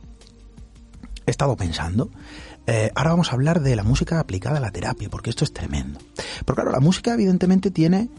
he 1.29 1.31
estado 1.31 1.55
pensando, 1.55 2.09
eh, 2.67 2.91
ahora 2.93 3.11
vamos 3.11 3.31
a 3.31 3.33
hablar 3.33 3.61
de 3.61 3.75
la 3.75 3.83
música 3.83 4.19
aplicada 4.19 4.57
a 4.57 4.59
la 4.59 4.71
terapia, 4.71 5.09
porque 5.09 5.29
esto 5.29 5.43
es 5.43 5.53
tremendo. 5.53 5.99
Porque 6.45 6.61
claro, 6.61 6.71
la 6.71 6.79
música 6.79 7.13
evidentemente 7.13 7.71
tiene 7.71 8.09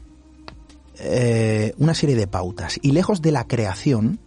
eh, 0.98 1.72
una 1.78 1.94
serie 1.94 2.16
de 2.16 2.26
pautas, 2.26 2.78
y 2.82 2.92
lejos 2.92 3.22
de 3.22 3.32
la 3.32 3.46
creación, 3.46 4.18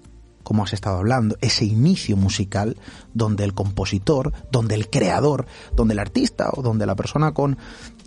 como 0.44 0.63
has 0.63 0.74
estado 0.74 0.98
hablando, 0.98 1.38
ese 1.42 1.66
inicio 1.66 2.16
musical 2.16 2.78
donde 3.13 3.44
el 3.44 3.54
compositor, 3.54 4.32
donde 4.52 4.75
el 4.75 4.90
creador, 4.90 5.46
donde 5.75 5.94
el 5.94 6.00
artista 6.00 6.50
o 6.54 6.62
donde 6.62 6.86
la 6.86 6.96
persona 6.96 7.34
con 7.34 7.58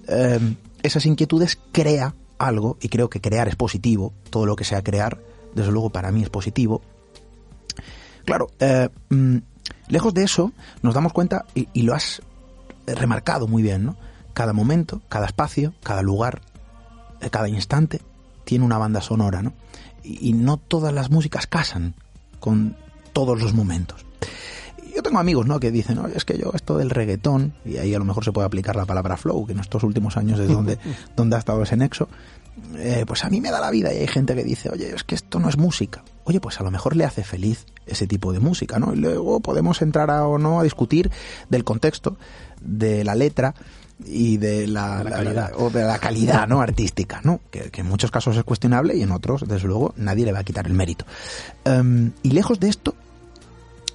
eh, 0.09 0.57
esas 0.83 1.05
inquietudes 1.07 1.59
crea 1.73 2.15
algo, 2.39 2.79
y 2.81 2.89
creo 2.89 3.11
que 3.11 3.21
crear 3.21 3.49
es 3.49 3.57
positivo, 3.57 4.13
todo 4.31 4.47
lo 4.47 4.57
que 4.57 4.65
sea 4.65 4.83
crear, 4.83 5.19
desde 5.55 5.71
luego 5.71 5.91
para 5.91 6.13
mí 6.13 6.23
es 6.23 6.31
positivo. 6.31 6.83
Claro, 8.25 8.49
mm, 9.09 9.37
lejos 9.89 10.15
de 10.15 10.25
eso, 10.25 10.53
nos 10.83 10.95
damos 10.95 11.13
cuenta, 11.13 11.45
y, 11.55 11.83
lo 11.83 11.95
has 11.95 12.23
remarcado 12.87 13.47
muy 13.47 13.63
bien, 13.63 13.85
¿no? 13.85 13.97
Cada 14.35 14.53
momento, 14.53 15.03
cada 15.09 15.27
espacio, 15.27 15.75
cada 15.83 16.03
lugar, 16.03 16.43
eh, 17.21 17.31
cada 17.31 17.49
instante 17.49 18.01
tiene 18.45 18.65
una 18.65 18.79
banda 18.79 19.01
sonora, 19.01 19.43
¿no? 19.43 19.53
y 20.07 20.33
no 20.35 20.57
todas 20.57 20.95
las 20.95 21.11
músicas 21.11 21.49
casan 21.49 21.95
con 22.39 22.77
todos 23.13 23.41
los 23.41 23.55
momentos. 23.55 24.05
yo 24.95 25.03
tengo 25.03 25.19
amigos, 25.19 25.47
¿no? 25.47 25.61
Que 25.61 25.71
dicen, 25.71 25.99
oye, 25.99 26.17
es 26.17 26.25
que 26.25 26.39
yo 26.39 26.53
esto 26.55 26.79
del 26.79 26.91
reggaetón, 26.91 27.55
y 27.65 27.77
ahí 27.77 27.95
a 27.95 27.99
lo 27.99 28.05
mejor 28.05 28.25
se 28.25 28.33
puede 28.33 28.47
aplicar 28.47 28.77
la 28.77 28.87
palabra 28.87 29.17
flow, 29.17 29.47
que 29.47 29.53
en 29.53 29.61
estos 29.61 29.83
últimos 29.83 30.17
años 30.17 30.39
es 30.39 30.49
donde, 30.49 30.79
donde 31.17 31.37
ha 31.37 31.39
estado 31.39 31.63
ese 31.63 31.77
nexo, 31.77 32.09
eh, 32.77 33.05
pues 33.07 33.25
a 33.25 33.31
mí 33.31 33.41
me 33.41 33.51
da 33.51 33.61
la 33.61 33.71
vida 33.71 33.93
y 33.93 33.99
hay 33.99 34.07
gente 34.07 34.35
que 34.35 34.45
dice, 34.45 34.71
oye, 34.71 34.95
es 34.95 35.05
que 35.05 35.15
esto 35.15 35.39
no 35.39 35.49
es 35.49 35.57
música. 35.57 36.03
Oye, 36.25 36.41
pues 36.41 36.61
a 36.61 36.65
lo 36.65 36.71
mejor 36.71 36.97
le 36.97 37.05
hace 37.05 37.23
feliz 37.23 37.67
ese 37.87 38.07
tipo 38.07 38.33
de 38.33 38.41
música, 38.41 38.79
¿no? 38.79 38.93
Y 38.93 38.97
luego 38.97 39.41
podemos 39.41 39.83
entrar 39.83 40.11
a, 40.11 40.27
o 40.27 40.39
no 40.39 40.61
a 40.61 40.63
discutir 40.63 41.11
del 41.49 41.65
contexto, 41.65 42.17
de 42.61 43.05
la 43.05 43.15
letra, 43.15 43.55
y 44.05 44.37
de 44.37 44.67
la, 44.67 45.03
calidad. 45.09 45.53
o 45.57 45.71
de 45.71 45.83
la 45.83 45.99
calidad 45.99 46.47
no 46.47 46.61
artística 46.61 47.21
no 47.25 47.41
que, 47.51 47.71
en 47.75 47.87
muchos 47.87 48.11
casos 48.11 48.37
es 48.37 48.45
cuestionable 48.45 48.95
y 48.95 49.03
en 49.03 49.11
otros 49.11 49.49
desde 49.49 49.67
luego 49.67 49.95
nadie 49.97 50.27
le 50.27 50.33
va 50.33 50.41
a 50.41 50.45
quitar 50.45 50.67
el 50.67 50.75
mérito 50.75 51.07
em, 51.65 52.13
y 52.23 52.33
lejos 52.33 52.61
de 52.61 52.69
esto 52.69 52.95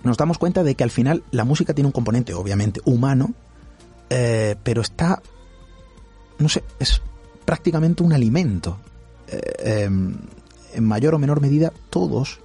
nos 0.03 0.18
damos 0.18 0.39
cuenta 0.39 0.63
de 0.63 0.74
que 0.74 0.84
al 0.84 0.89
final 0.89 1.24
la 1.30 1.46
música 1.46 1.75
tiene 1.75 1.88
un 1.88 1.91
componente 1.91 2.34
obviamente 2.34 2.82
humano 2.84 3.36
eh, 4.10 4.56
pero 4.63 4.82
está 4.82 5.22
no 6.39 6.50
sé 6.50 6.63
es 6.80 7.03
prácticamente 7.51 8.01
un 8.01 8.13
alimento 8.13 8.77
eh, 9.27 9.84
em, 9.84 10.15
en 10.74 10.84
mayor 10.86 11.15
o 11.15 11.20
menor 11.20 11.41
medida 11.41 11.74
todos 11.89 12.39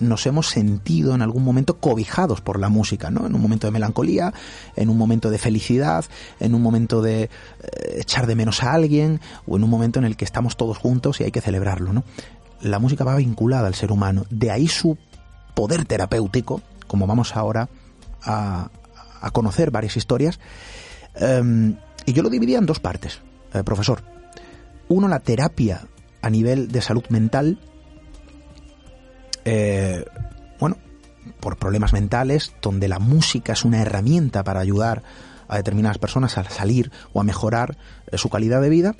nos 0.00 0.26
hemos 0.26 0.48
sentido 0.48 1.14
en 1.14 1.22
algún 1.22 1.44
momento 1.44 1.78
cobijados 1.78 2.40
por 2.40 2.58
la 2.58 2.68
música, 2.68 3.08
¿no? 3.08 3.24
En 3.24 3.36
un 3.36 3.40
momento 3.40 3.68
de 3.68 3.70
melancolía, 3.70 4.34
en 4.74 4.90
un 4.90 4.98
momento 4.98 5.30
de 5.30 5.38
felicidad, 5.38 6.04
en 6.40 6.56
un 6.56 6.60
momento 6.60 7.02
de 7.02 7.22
eh, 7.22 7.30
echar 7.98 8.26
de 8.26 8.34
menos 8.34 8.64
a 8.64 8.72
alguien 8.72 9.20
o 9.46 9.56
en 9.56 9.62
un 9.62 9.70
momento 9.70 10.00
en 10.00 10.06
el 10.06 10.16
que 10.16 10.24
estamos 10.24 10.56
todos 10.56 10.76
juntos 10.76 11.20
y 11.20 11.22
hay 11.22 11.30
que 11.30 11.40
celebrarlo, 11.40 11.92
¿no? 11.92 12.02
La 12.60 12.80
música 12.80 13.04
va 13.04 13.14
vinculada 13.14 13.68
al 13.68 13.76
ser 13.76 13.92
humano, 13.92 14.26
de 14.28 14.50
ahí 14.50 14.66
su 14.66 14.98
poder 15.54 15.84
terapéutico, 15.84 16.62
como 16.88 17.06
vamos 17.06 17.36
ahora 17.36 17.68
a, 18.24 18.70
conocer 19.32 19.70
varias 19.70 19.96
historias. 19.96 20.40
Em, 21.14 21.76
y 22.06 22.12
yo 22.12 22.24
lo 22.24 22.28
dividía 22.28 22.58
en 22.58 22.66
dos 22.66 22.80
partes, 22.80 23.20
eh, 23.54 23.62
profesor. 23.62 24.15
Uno, 24.88 25.08
la 25.08 25.20
terapia 25.20 25.86
a 26.22 26.30
nivel 26.30 26.68
de 26.68 26.80
salud 26.80 27.04
mental, 27.08 27.58
eh, 29.44 30.04
bueno, 30.58 30.76
por 31.40 31.56
problemas 31.56 31.92
mentales, 31.92 32.52
donde 32.62 32.88
la 32.88 32.98
música 32.98 33.52
es 33.52 33.64
una 33.64 33.80
herramienta 33.80 34.44
para 34.44 34.60
ayudar 34.60 35.02
a 35.48 35.56
determinadas 35.56 35.98
personas 35.98 36.36
a 36.38 36.48
salir 36.50 36.90
o 37.12 37.20
a 37.20 37.24
mejorar 37.24 37.76
eh, 38.10 38.18
su 38.18 38.28
calidad 38.28 38.60
de 38.60 38.68
vida. 38.68 38.96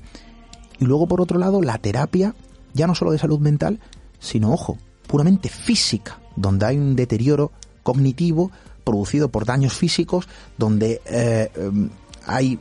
Y 0.78 0.84
luego, 0.84 1.08
por 1.08 1.20
otro 1.20 1.38
lado, 1.38 1.62
la 1.62 1.78
terapia, 1.78 2.34
ya 2.74 2.86
no 2.86 2.94
solo 2.94 3.12
de 3.12 3.18
salud 3.18 3.40
mental, 3.40 3.80
sino, 4.18 4.52
ojo, 4.52 4.78
puramente 5.06 5.48
física, 5.48 6.18
donde 6.36 6.66
hay 6.66 6.76
un 6.76 6.96
deterioro 6.96 7.52
cognitivo 7.82 8.50
producido 8.84 9.30
por 9.30 9.46
daños 9.46 9.74
físicos, 9.74 10.28
donde 10.58 11.00
eh, 11.06 11.50
em, 11.56 11.90
hay 12.26 12.58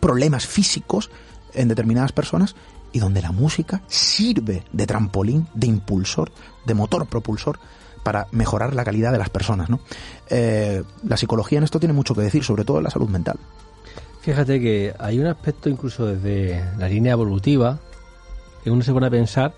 problemas 0.00 0.46
físicos 0.46 1.10
en 1.54 1.68
determinadas 1.68 2.12
personas 2.12 2.54
y 2.92 2.98
donde 2.98 3.22
la 3.22 3.32
música 3.32 3.82
sirve 3.86 4.64
de 4.72 4.86
trampolín, 4.86 5.48
de 5.54 5.66
impulsor, 5.66 6.30
de 6.64 6.74
motor 6.74 7.06
propulsor 7.06 7.58
para 8.02 8.26
mejorar 8.32 8.74
la 8.74 8.84
calidad 8.84 9.12
de 9.12 9.18
las 9.18 9.30
personas. 9.30 9.70
¿no? 9.70 9.80
Eh, 10.28 10.82
la 11.06 11.16
psicología 11.16 11.58
en 11.58 11.64
esto 11.64 11.80
tiene 11.80 11.94
mucho 11.94 12.14
que 12.14 12.22
decir, 12.22 12.44
sobre 12.44 12.64
todo 12.64 12.78
en 12.78 12.84
la 12.84 12.90
salud 12.90 13.08
mental. 13.08 13.38
Fíjate 14.20 14.60
que 14.60 14.94
hay 14.98 15.18
un 15.18 15.26
aspecto 15.26 15.68
incluso 15.68 16.06
desde 16.06 16.64
la 16.78 16.88
línea 16.88 17.12
evolutiva 17.12 17.78
que 18.62 18.70
uno 18.70 18.82
se 18.82 18.92
pone 18.92 19.06
a 19.06 19.10
pensar 19.10 19.54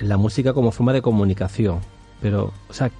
en 0.00 0.08
la 0.08 0.16
música 0.16 0.52
como 0.52 0.72
forma 0.72 0.92
de 0.92 1.02
comunicación. 1.02 1.80
Pero, 2.20 2.52
o 2.68 2.72
sea, 2.72 2.90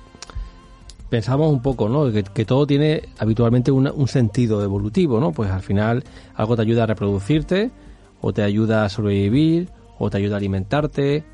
pensamos 1.09 1.51
un 1.51 1.63
poco, 1.63 1.89
¿no? 1.89 2.13
Que, 2.13 2.45
todo 2.45 2.67
tiene 2.67 3.09
habitualmente 3.19 3.73
un 3.73 4.09
sentido 4.09 4.63
evolutivo, 4.63 5.19
¿no? 5.19 5.33
Pues 5.33 5.51
al 5.51 5.63
final 5.63 6.05
algo 6.37 6.55
te 6.55 6.63
ayuda 6.63 6.85
a 6.85 6.87
reproducirte, 6.87 7.73
o 8.21 8.33
te 8.33 8.43
ayuda 8.43 8.85
a 8.85 8.89
sobrevivir, 8.89 9.71
o 9.99 10.11
te 10.11 10.19
ayuda 10.19 10.37
a 10.37 10.39
alimentarte. 10.39 11.25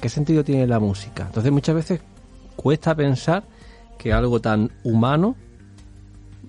¿Qué 0.00 0.08
sentido 0.08 0.44
tiene 0.44 0.66
la 0.66 0.80
música? 0.80 1.24
Entonces 1.26 1.52
muchas 1.52 1.74
veces 1.74 2.00
cuesta 2.56 2.94
pensar 2.94 3.44
que 3.98 4.12
algo 4.12 4.40
tan 4.40 4.70
humano, 4.82 5.36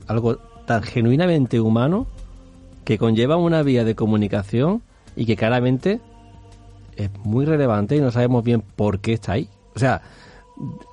algo 0.08 0.38
tan 0.66 0.84
genuinamente 0.84 1.60
humano, 1.60 2.08
que 2.84 2.98
conlleva 2.98 3.38
una 3.38 3.64
vía 3.64 3.84
de 3.84 3.96
comunicación 3.96 4.84
y 5.16 5.26
que 5.26 5.36
claramente 5.36 6.02
es 6.96 7.10
muy 7.24 7.46
relevante 7.46 7.96
y 7.96 8.02
no 8.02 8.12
sabemos 8.12 8.44
bien 8.44 8.62
por 8.62 9.00
qué 9.00 9.14
está 9.14 9.34
ahí. 9.34 9.50
O 9.76 9.80
sea, 9.80 10.02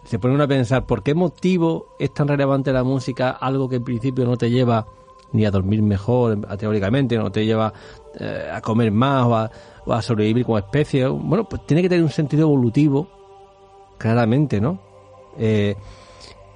se 0.04 0.18
pone 0.18 0.34
uno 0.34 0.44
a 0.44 0.48
pensar 0.48 0.86
por 0.86 1.02
qué 1.02 1.14
motivo 1.14 1.94
es 1.98 2.12
tan 2.12 2.28
relevante 2.28 2.72
la 2.72 2.82
música, 2.82 3.30
algo 3.30 3.68
que 3.68 3.76
en 3.76 3.84
principio 3.84 4.24
no 4.24 4.36
te 4.36 4.50
lleva 4.50 4.86
ni 5.32 5.46
a 5.46 5.50
dormir 5.50 5.82
mejor, 5.82 6.46
teóricamente, 6.58 7.16
no 7.16 7.32
te 7.32 7.46
lleva 7.46 7.72
eh, 8.18 8.50
a 8.52 8.60
comer 8.60 8.90
más 8.90 9.50
o 9.86 9.92
a, 9.92 10.02
sobrevivir 10.02 10.44
como 10.44 10.58
especie. 10.58 11.06
Bueno, 11.06 11.48
pues 11.48 11.66
tiene 11.66 11.82
que 11.82 11.88
tener 11.88 12.04
un 12.04 12.10
sentido 12.10 12.42
evolutivo, 12.42 13.08
claramente, 13.98 14.60
¿no? 14.60 14.78
Eh, 15.38 15.74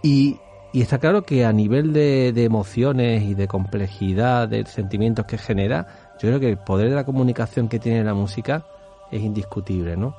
y, 0.02 0.38
está 0.72 0.98
claro 0.98 1.22
que 1.22 1.46
a 1.46 1.52
nivel 1.52 1.94
de, 1.94 2.28
emociones 2.44 3.22
y 3.22 3.34
de 3.34 3.48
complejidad 3.48 4.48
de 4.48 4.66
sentimientos 4.66 5.24
que 5.24 5.38
genera, 5.38 5.86
yo 6.20 6.28
creo 6.28 6.40
que 6.40 6.50
el 6.50 6.58
poder 6.58 6.90
de 6.90 6.96
la 6.96 7.04
comunicación 7.04 7.68
que 7.68 7.78
tiene 7.78 8.04
la 8.04 8.12
música 8.12 8.66
es 9.10 9.22
indiscutible, 9.22 9.96
¿no? 9.96 10.14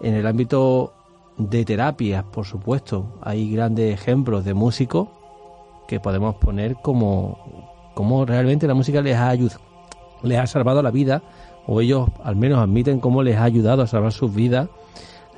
En 0.00 0.14
el 0.14 0.26
ámbito 0.26 0.92
de 1.38 1.64
terapias, 1.64 2.24
por 2.24 2.44
supuesto, 2.44 3.18
hay 3.22 3.50
grandes 3.50 3.94
ejemplos 3.94 4.44
de 4.44 4.52
músicos 4.52 5.08
que 5.88 6.00
podemos 6.00 6.34
poner 6.36 6.76
como, 6.76 7.92
cómo 7.94 8.26
realmente 8.26 8.66
la 8.66 8.74
música 8.74 9.00
les 9.00 9.16
ha 9.16 9.30
ayudado, 9.30 9.60
les 10.26 10.38
ha 10.38 10.46
salvado 10.46 10.82
la 10.82 10.90
vida, 10.90 11.22
o 11.66 11.80
ellos 11.80 12.08
al 12.22 12.36
menos 12.36 12.58
admiten 12.58 13.00
cómo 13.00 13.22
les 13.22 13.36
ha 13.36 13.44
ayudado 13.44 13.82
a 13.82 13.86
salvar 13.86 14.12
sus 14.12 14.34
vidas, 14.34 14.68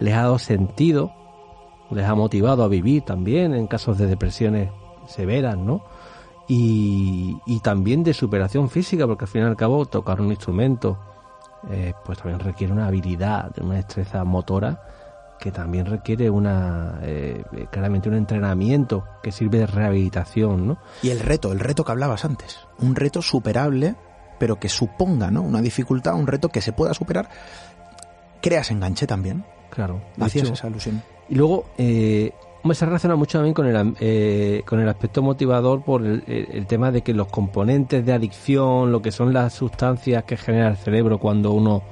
les 0.01 0.14
ha 0.14 0.22
dado 0.22 0.38
sentido, 0.38 1.12
les 1.90 2.07
ha 2.07 2.14
motivado 2.14 2.64
a 2.64 2.68
vivir 2.68 3.03
también 3.03 3.55
en 3.55 3.66
casos 3.66 3.98
de 3.98 4.07
depresiones 4.07 4.70
severas, 5.07 5.57
¿no? 5.57 5.83
Y, 6.51 7.37
también 7.62 8.05
de 8.05 8.14
superación 8.14 8.70
física, 8.70 9.07
porque 9.07 9.24
al 9.24 9.29
fin 9.29 9.42
y 9.42 9.44
al 9.44 9.57
cabo 9.57 9.85
tocar 9.85 10.20
un 10.20 10.31
instrumento, 10.31 10.98
eh, 11.70 11.92
pues 12.05 12.18
también 12.18 12.40
requiere 12.40 12.72
una 12.72 12.87
habilidad, 12.87 13.53
una 13.61 13.74
destreza 13.74 14.24
motora 14.24 14.81
que 15.38 15.53
también 15.53 15.87
requiere 15.87 16.31
una 16.31 16.98
eh, 17.03 17.44
claramente 17.70 18.09
un 18.09 18.16
entrenamiento 18.16 19.05
que 19.22 19.31
sirve 19.31 19.59
de 19.59 19.66
rehabilitación, 19.66 20.66
¿no? 20.66 20.79
Y 21.03 21.11
el 21.11 21.20
reto, 21.20 21.53
el 21.53 21.61
reto 21.61 21.85
que 21.85 21.92
hablabas 21.92 22.24
antes, 22.24 22.61
un 22.79 22.94
reto 22.94 23.22
superable, 23.22 23.96
pero 24.38 24.59
que 24.59 24.68
suponga, 24.68 25.31
¿no? 25.31 25.42
Una 25.42 25.61
dificultad, 25.61 26.14
un 26.14 26.27
reto 26.27 26.48
que 26.48 26.61
se 26.61 26.72
pueda 26.72 26.94
superar, 26.94 27.29
creas 28.40 28.70
enganche 28.70 29.07
también. 29.07 29.44
Claro. 29.70 30.01
Hacías 30.20 30.51
esa 30.51 30.66
alusión. 30.66 31.03
Y 31.29 31.35
luego, 31.35 31.66
eh, 31.77 32.33
se 32.72 32.87
relaciona 32.87 33.16
mucho 33.16 33.38
también 33.38 33.55
con 33.55 33.66
el, 33.66 33.94
eh, 34.01 34.62
con 34.66 34.81
el 34.81 34.88
aspecto 34.88 35.22
motivador 35.22 35.83
por 35.83 36.05
el, 36.05 36.22
el, 36.27 36.66
tema 36.66 36.90
de 36.90 37.03
que 37.03 37.14
los 37.14 37.29
componentes 37.29 38.05
de 38.05 38.12
adicción, 38.12 38.92
lo 38.92 39.01
que 39.01 39.11
son 39.11 39.33
las 39.33 39.55
sustancias 39.55 40.24
que 40.24 40.37
genera 40.37 40.68
el 40.68 40.77
cerebro 40.77 41.18
cuando 41.18 41.53
uno 41.53 41.83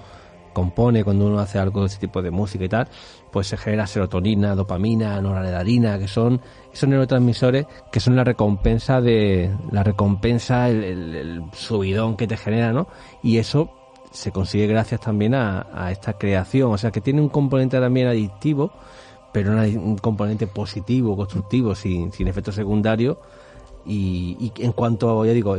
compone, 0.57 1.05
cuando 1.05 1.27
uno 1.27 1.39
hace 1.39 1.59
algo 1.59 1.83
de 1.83 1.89
ese 1.89 1.99
tipo 1.99 2.23
de 2.23 2.31
música 2.31 2.65
y 2.65 2.69
tal, 2.71 2.89
pues 3.31 3.49
se 3.49 3.59
genera 3.59 3.87
serotonina, 3.87 4.55
dopamina, 4.55 5.21
noradrenalina, 5.21 5.99
que 5.99 6.09
son 6.09 6.41
esos 6.73 6.89
neurotransmisores 6.89 7.67
que 7.93 8.01
son 8.01 8.17
la 8.17 8.25
recompensa 8.25 9.03
de 9.03 9.51
la 9.71 9.83
recompensa, 9.83 10.71
el, 10.71 11.43
subidón 11.53 12.17
que 12.17 12.27
te 12.27 12.39
genera, 12.39 12.73
¿no? 12.73 12.87
Y 13.23 13.37
eso 13.37 13.71
se 14.11 14.33
consigue 14.33 14.67
gracias 14.67 15.03
también 15.03 15.35
a, 15.35 15.91
esta 15.91 16.15
creación, 16.15 16.73
o 16.73 16.79
sea 16.79 16.91
que 16.91 17.03
tiene 17.03 17.21
un 17.21 17.29
componente 17.29 17.79
también 17.79 18.07
adictivo, 18.07 18.73
pero 19.33 19.53
un 19.53 19.99
componente 19.99 20.47
positivo, 20.47 21.15
constructivo, 21.19 21.75
sin, 21.75 22.13
sin 22.13 22.29
efectos 22.29 22.55
secundarios. 22.55 23.19
Y, 23.85 24.53
en 24.59 24.73
cuanto, 24.73 25.25
ya 25.27 25.33
digo, 25.33 25.57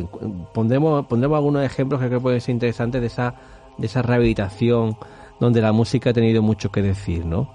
pondremos, 0.53 1.05
pondremos 1.05 1.37
algunos 1.37 1.63
ejemplos 1.63 2.01
que 2.01 2.07
creo 2.07 2.19
que 2.19 2.23
pueden 2.23 2.41
ser 2.41 2.53
interesantes 2.53 2.99
de 2.99 3.07
esa, 3.07 3.35
de 3.77 3.87
esa 3.87 4.01
rehabilitación 4.01 4.97
donde 5.39 5.61
la 5.61 5.71
música 5.71 6.09
ha 6.09 6.13
tenido 6.13 6.41
mucho 6.41 6.71
que 6.71 6.81
decir, 6.81 7.25
¿no? 7.25 7.49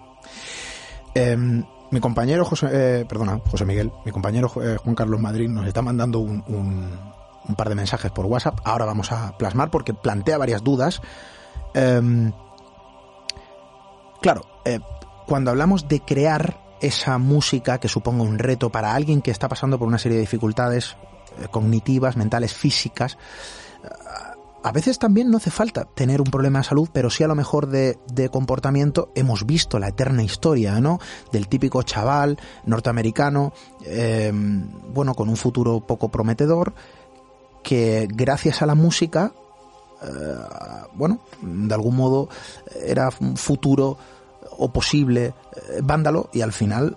Em, 1.14 1.64
mi 1.90 2.00
compañero 2.00 2.44
José, 2.44 2.68
eh, 2.72 3.04
perdona, 3.06 3.40
José 3.50 3.64
Miguel, 3.64 3.92
mi 4.04 4.12
compañero 4.12 4.50
eh, 4.62 4.76
Juan 4.82 4.94
Carlos 4.94 5.20
Madrid 5.20 5.48
nos 5.48 5.66
está 5.66 5.82
mandando 5.82 6.20
un, 6.20 6.42
un, 6.46 7.54
par 7.54 7.68
de 7.68 7.74
mensajes 7.74 8.10
por 8.10 8.26
WhatsApp. 8.26 8.60
Ahora 8.64 8.86
vamos 8.86 9.12
a 9.12 9.36
plasmar 9.36 9.70
porque 9.70 9.92
plantea 9.92 10.38
varias 10.38 10.62
dudas. 10.62 11.02
Em, 11.74 12.32
claro, 14.22 14.46
eh, 14.64 14.80
cuando 15.26 15.50
hablamos 15.50 15.86
de 15.86 16.00
crear 16.00 16.60
esa 16.80 17.18
música 17.18 17.78
que 17.78 17.88
suponga 17.88 18.22
un 18.22 18.38
reto 18.38 18.70
para 18.70 18.94
alguien 18.94 19.20
que 19.20 19.30
está 19.30 19.48
pasando 19.48 19.78
por 19.78 19.86
una 19.86 19.98
serie 19.98 20.16
de 20.16 20.22
dificultades 20.22 20.96
cognitivas, 21.50 22.16
mentales, 22.16 22.52
físicas, 22.52 23.16
a 24.62 24.72
veces 24.72 24.98
también 24.98 25.30
no 25.30 25.38
hace 25.38 25.50
falta 25.50 25.84
tener 25.84 26.20
un 26.20 26.30
problema 26.30 26.60
de 26.60 26.64
salud, 26.64 26.88
pero 26.92 27.10
sí 27.10 27.24
a 27.24 27.28
lo 27.28 27.34
mejor 27.34 27.68
de, 27.68 27.98
comportamiento. 28.30 29.10
Hemos 29.14 29.44
visto 29.44 29.78
la 29.78 29.88
eterna 29.88 30.22
historia, 30.22 30.80
¿no? 30.80 31.00
Del 31.32 31.48
típico 31.48 31.82
chaval 31.82 32.38
norteamericano, 32.64 33.52
eh, 33.84 34.32
bueno, 34.92 35.14
con 35.14 35.28
un 35.28 35.36
futuro 35.36 35.80
poco 35.80 36.10
prometedor, 36.10 36.74
que 37.62 38.08
gracias 38.10 38.62
a 38.62 38.66
la 38.66 38.74
música, 38.74 39.32
eh, 40.02 40.06
bueno, 40.94 41.20
de 41.40 41.74
algún 41.74 41.96
modo 41.96 42.28
era 42.84 43.10
un 43.20 43.36
futuro 43.36 43.98
o 44.58 44.72
posible 44.72 45.26
eh, 45.54 45.80
vándalo 45.82 46.28
y 46.32 46.42
al 46.42 46.52
final 46.52 46.96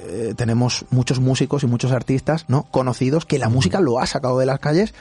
eh, 0.00 0.34
tenemos 0.36 0.86
muchos 0.90 1.20
músicos 1.20 1.62
y 1.62 1.66
muchos 1.66 1.92
artistas 1.92 2.46
no 2.48 2.62
conocidos 2.64 3.26
que 3.26 3.38
la 3.38 3.50
música 3.50 3.80
lo 3.80 4.00
ha 4.00 4.06
sacado 4.06 4.38
de 4.38 4.46
las 4.46 4.58
calles 4.58 4.94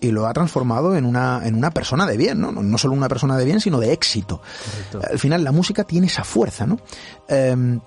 y 0.00 0.10
lo 0.10 0.26
ha 0.26 0.32
transformado 0.32 0.96
en 0.96 1.04
una, 1.04 1.42
en 1.44 1.54
una 1.54 1.70
persona 1.70 2.06
de 2.06 2.16
bien, 2.16 2.40
¿no? 2.40 2.52
No 2.52 2.78
solo 2.78 2.94
una 2.94 3.08
persona 3.08 3.36
de 3.36 3.44
bien, 3.44 3.60
sino 3.60 3.78
de 3.78 3.92
éxito. 3.92 4.40
Al 5.10 5.18
final 5.18 5.44
la 5.44 5.52
música 5.52 5.84
tiene 5.84 6.06
esa 6.06 6.24
fuerza, 6.24 6.66
¿no? 6.66 6.78
Em, 7.28 7.80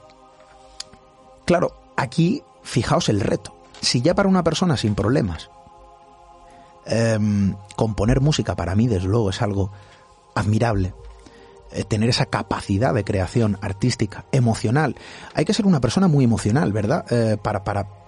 claro, 1.46 1.74
aquí 1.96 2.44
fijaos 2.62 3.10
el 3.10 3.20
reto. 3.20 3.56
Si 3.82 4.02
ya 4.02 4.14
para 4.16 4.30
una 4.30 4.44
persona 4.44 4.78
sin 4.78 4.96
problemas 4.96 5.50
em, 6.86 7.56
componer 7.76 8.22
música 8.22 8.56
para 8.56 8.76
mí 8.76 8.88
desde 8.88 9.08
luego 9.08 9.30
es 9.30 9.42
algo 9.42 9.72
admirable, 10.36 10.94
eh, 11.72 11.84
tener 11.84 12.10
esa 12.10 12.28
capacidad 12.28 12.94
de 12.94 13.04
creación 13.04 13.58
artística, 13.62 14.26
emocional. 14.32 14.96
Hay 15.34 15.46
que 15.46 15.54
ser 15.54 15.66
una 15.66 15.82
persona 15.82 16.08
muy 16.08 16.24
emocional, 16.24 16.72
¿verdad? 16.72 17.06
Eh, 17.10 17.38
para, 17.42 17.64
para 17.64 18.03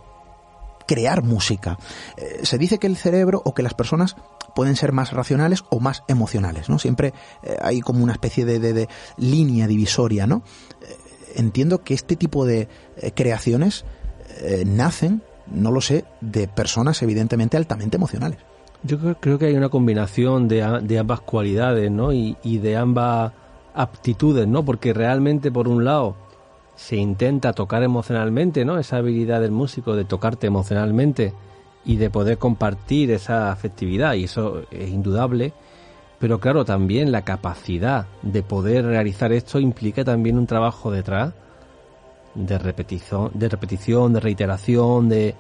crear 0.87 1.23
música. 1.23 1.77
Eh, 2.17 2.39
se 2.43 2.57
dice 2.57 2.77
que 2.77 2.87
el 2.87 2.97
cerebro 2.97 3.41
o 3.45 3.53
que 3.53 3.63
las 3.63 3.73
personas 3.73 4.15
pueden 4.55 4.75
ser 4.75 4.91
más 4.91 5.11
racionales 5.11 5.63
o 5.69 5.79
más 5.79 6.03
emocionales, 6.07 6.69
¿no? 6.69 6.79
Siempre 6.79 7.13
hay 7.61 7.81
como 7.81 8.03
una 8.03 8.13
especie 8.13 8.45
de, 8.45 8.59
de, 8.59 8.87
línea 9.17 9.67
divisoria, 9.67 10.27
¿no? 10.27 10.43
entiendo 11.35 11.83
que 11.83 11.93
este 11.93 12.15
tipo 12.15 12.45
de 12.45 12.69
creaciones 13.13 13.83
nacen, 14.65 15.21
no 15.47 15.71
lo 15.71 15.81
sé, 15.81 16.05
de 16.21 16.47
personas 16.47 17.01
evidentemente 17.01 17.57
altamente 17.57 17.97
emocionales. 17.97 18.39
Yo 18.83 18.99
creo, 19.19 19.39
que 19.39 19.47
hay 19.47 19.55
una 19.55 19.69
combinación 19.69 20.47
de, 20.47 20.79
de 20.83 20.99
ambas 20.99 21.21
cualidades, 21.21 21.89
¿no? 21.89 22.13
Y, 22.13 22.37
y 22.43 22.59
de 22.59 22.77
ambas 22.77 23.33
aptitudes, 23.73 24.47
¿no? 24.47 24.63
Porque 24.63 24.93
realmente, 24.93 25.51
por 25.51 25.67
un 25.67 25.83
lado, 25.83 26.15
se 26.75 26.97
intenta 26.97 27.53
tocar 27.53 27.83
emocionalmente, 27.83 28.65
¿no? 28.65 28.77
Esa 28.77 28.97
habilidad 28.97 29.41
del 29.41 29.51
músico 29.51 29.95
de 29.95 30.05
tocarte 30.05 30.47
emocionalmente 30.47 31.33
y 31.85 31.97
de 31.97 32.09
poder 32.09 32.37
compartir 32.37 33.11
esa 33.11 33.51
afectividad, 33.51 34.15
y 34.15 34.25
eso 34.25 34.63
es 34.71 34.89
indudable. 34.89 35.53
Pero 36.19 36.39
claro, 36.39 36.65
también 36.65 37.11
la 37.11 37.23
capacidad 37.23 38.07
de 38.21 38.41
poder 38.41 38.85
realizar 38.85 39.31
esto 39.31 39.59
implica 39.59 40.03
también 40.03 40.37
un 40.37 40.47
trabajo 40.47 40.89
detrás 40.91 41.33
de 42.33 42.57
repetición, 42.57 43.31
de 43.33 43.49
repetición, 43.49 44.13
de 44.13 44.19
reiteración, 44.19 45.09
de, 45.09 45.35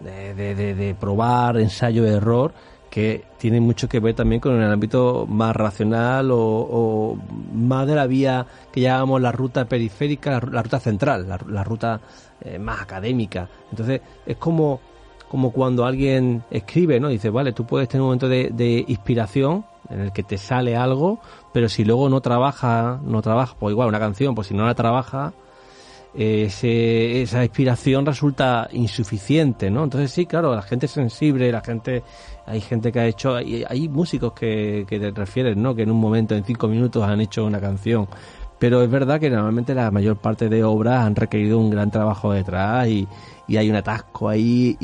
de, 0.00 0.34
de, 0.34 0.74
de 0.74 0.94
probar, 0.94 1.58
ensayo, 1.58 2.06
error, 2.06 2.52
que 2.90 3.24
tiene 3.38 3.60
mucho 3.60 3.88
que 3.88 4.00
ver 4.00 4.14
también 4.14 4.40
con 4.40 4.60
el 4.60 4.70
ámbito 4.70 5.26
más 5.28 5.54
racional 5.54 6.30
o, 6.32 7.16
más 7.54 7.86
de 7.86 7.94
la 7.94 8.06
vía 8.06 8.46
que 8.72 8.80
llamamos 8.80 9.20
la 9.20 9.32
ruta 9.32 9.64
periférica, 9.66 10.40
la, 10.50 10.62
ruta 10.62 10.80
central, 10.80 11.26
la, 11.28 11.64
ruta 11.64 12.00
eh, 12.40 12.58
más 12.58 12.80
académica. 12.80 13.48
Entonces 13.70 14.00
es 14.26 14.36
como, 14.36 14.80
como 15.28 15.52
cuando 15.52 15.86
alguien 15.86 16.42
escribe, 16.50 16.98
¿no? 16.98 17.08
Dice, 17.08 17.30
vale, 17.30 17.52
tú 17.52 17.64
puedes 17.64 17.88
tener 17.88 18.02
un 18.02 18.08
momento 18.08 18.28
de 18.28 18.84
inspiración 18.88 19.64
en 19.90 20.00
el 20.00 20.12
que 20.12 20.22
te 20.22 20.38
sale 20.38 20.76
algo, 20.76 21.20
pero 21.52 21.68
si 21.68 21.84
luego 21.84 22.08
no 22.08 22.20
trabaja, 22.20 23.00
no 23.04 23.20
trabaja, 23.22 23.56
pues 23.58 23.72
igual 23.72 23.88
una 23.88 23.98
canción, 23.98 24.34
pues 24.34 24.46
si 24.46 24.54
no 24.54 24.64
la 24.64 24.74
trabaja, 24.74 25.32
ese, 26.14 27.22
esa 27.22 27.44
inspiración 27.44 28.04
resulta 28.04 28.68
insuficiente, 28.72 29.70
¿no? 29.70 29.84
Entonces 29.84 30.10
sí, 30.10 30.26
claro, 30.26 30.54
la 30.54 30.62
gente 30.62 30.86
es 30.86 30.92
sensible, 30.92 31.52
la 31.52 31.60
gente, 31.60 32.02
hay 32.46 32.60
gente 32.60 32.90
que 32.90 33.00
ha 33.00 33.06
hecho, 33.06 33.36
hay, 33.36 33.64
hay 33.68 33.88
músicos 33.88 34.32
que, 34.32 34.86
te 34.88 35.10
refieren, 35.12 35.62
¿no? 35.62 35.74
Que 35.74 35.82
en 35.82 35.90
un 35.90 36.00
momento, 36.00 36.34
en 36.34 36.44
cinco 36.44 36.68
minutos 36.68 37.04
han 37.04 37.20
hecho 37.20 37.44
una 37.44 37.60
canción. 37.60 38.08
Pero 38.58 38.82
es 38.82 38.90
verdad 38.90 39.18
que 39.18 39.30
normalmente 39.30 39.74
la 39.74 39.90
mayor 39.90 40.16
parte 40.16 40.48
de 40.48 40.62
obras 40.64 41.06
han 41.06 41.16
requerido 41.16 41.58
un 41.58 41.70
gran 41.70 41.90
trabajo 41.90 42.32
detrás 42.32 42.88
y, 42.88 43.08
y 43.48 43.56
hay 43.56 43.70
un 43.70 43.76
atasco 43.76 44.28
ahí 44.28 44.76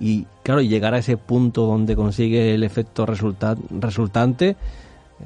y, 0.00 0.26
claro, 0.42 0.62
llegar 0.62 0.94
a 0.94 0.98
ese 0.98 1.16
punto 1.16 1.66
donde 1.66 1.96
consigue 1.96 2.54
el 2.54 2.62
efecto 2.62 3.06
resultante 3.06 4.56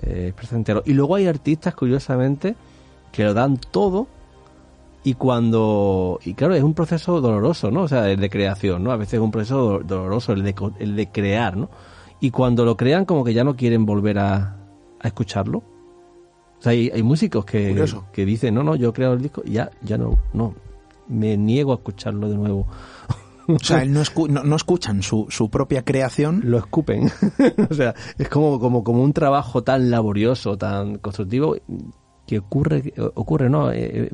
eh, 0.03 0.27
es 0.29 0.35
presentero. 0.35 0.83
Y 0.87 0.93
luego 0.93 1.14
hay 1.14 1.27
artistas, 1.27 1.75
curiosamente, 1.75 2.57
que 3.12 3.25
lo 3.25 3.33
dan 3.33 3.59
todo 3.59 4.09
y 5.05 5.15
cuando 5.15 6.19
y 6.25 6.35
claro 6.35 6.55
es 6.55 6.63
un 6.63 6.75
proceso 6.75 7.21
doloroso 7.21 7.71
no 7.71 7.83
o 7.83 7.89
sea 7.89 8.11
el 8.11 8.21
de 8.21 8.31
creación 8.31 8.83
no 8.83 8.91
a 8.91 8.97
veces 8.97 9.15
es 9.15 9.21
un 9.21 9.31
proceso 9.31 9.81
doloroso 9.81 10.33
el 10.33 10.43
de 10.43 10.55
el 10.81 10.97
de 10.97 11.11
crear 11.11 11.57
no 11.57 11.71
y 12.21 12.31
cuando 12.31 12.65
lo 12.65 12.77
crean 12.77 13.05
como 13.05 13.25
que 13.25 13.33
ya 13.33 13.45
no 13.45 13.57
quieren 13.57 13.87
volver 13.87 14.19
a, 14.19 14.57
a 15.01 15.07
escucharlo 15.07 15.59
o 15.59 16.63
sea 16.63 16.73
hay, 16.73 16.91
hay 16.91 17.03
músicos 17.03 17.45
que, 17.45 17.85
que 18.13 18.25
dicen 18.25 18.55
no 18.55 18.63
no 18.63 18.75
yo 18.75 18.91
he 18.91 18.93
creado 18.93 19.15
el 19.15 19.23
disco 19.23 19.43
y 19.45 19.53
ya 19.53 19.71
ya 19.83 19.97
no 19.97 20.19
no 20.33 20.55
me 21.07 21.37
niego 21.37 21.73
a 21.73 21.77
escucharlo 21.77 22.29
de 22.29 22.37
nuevo 22.37 22.67
o 23.49 23.59
sea, 23.59 23.83
no, 23.87 24.03
no, 24.29 24.57
escuchan 24.57 25.03
su, 25.03 25.27
su, 25.31 25.49
propia 25.49 25.83
creación. 25.83 26.43
Lo 26.45 26.59
escupen. 26.59 27.11
o 27.71 27.75
sea, 27.75 27.95
es 28.19 28.29
como, 28.29 28.61
como, 28.61 28.85
como 28.85 29.03
un 29.03 29.15
trabajo 29.15 29.63
tan 29.63 29.91
laborioso, 29.91 30.59
tan 30.59 30.99
constructivo, 30.99 31.57
que 32.27 32.41
ocurre, 32.41 32.93
ocurre 33.15 33.49
¿no? 33.49 33.73
Eh, 33.73 34.11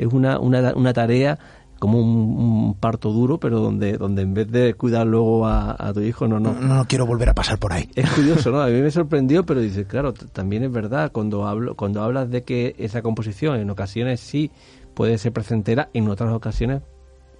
es 0.00 0.12
una, 0.12 0.38
una, 0.38 0.72
una 0.74 0.92
tarea 0.92 1.38
como 1.78 1.98
un, 1.98 2.74
parto 2.74 3.10
duro, 3.10 3.38
pero 3.38 3.60
donde, 3.60 3.96
donde 3.96 4.22
en 4.22 4.34
vez 4.34 4.50
de 4.50 4.74
cuidar 4.74 5.06
luego 5.06 5.46
a, 5.46 5.92
tu 5.94 6.00
hijo, 6.00 6.28
no, 6.28 6.38
no. 6.38 6.52
No, 6.52 6.84
quiero 6.86 7.06
volver 7.06 7.30
a 7.30 7.34
pasar 7.34 7.58
por 7.58 7.72
ahí. 7.72 7.88
Es 7.94 8.08
curioso, 8.10 8.50
¿no? 8.50 8.60
A 8.62 8.66
mí 8.68 8.80
me 8.80 8.90
sorprendió, 8.90 9.44
pero 9.44 9.60
dice, 9.60 9.86
claro, 9.86 10.12
también 10.12 10.62
es 10.62 10.70
verdad, 10.70 11.10
cuando 11.10 11.46
hablo, 11.46 11.74
cuando 11.76 12.02
hablas 12.02 12.30
de 12.30 12.42
que 12.42 12.74
esa 12.78 13.00
composición 13.02 13.56
en 13.56 13.70
ocasiones 13.70 14.20
sí 14.20 14.50
puede 14.94 15.16
ser 15.16 15.32
presentera, 15.32 15.88
en 15.94 16.08
otras 16.08 16.32
ocasiones 16.32 16.82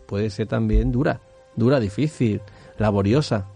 puede 0.07 0.31
ser 0.31 0.47
también 0.47 0.91
dura, 0.91 1.21
dura, 1.55 1.79
difícil, 1.79 2.41
laboriosa. 2.79 3.47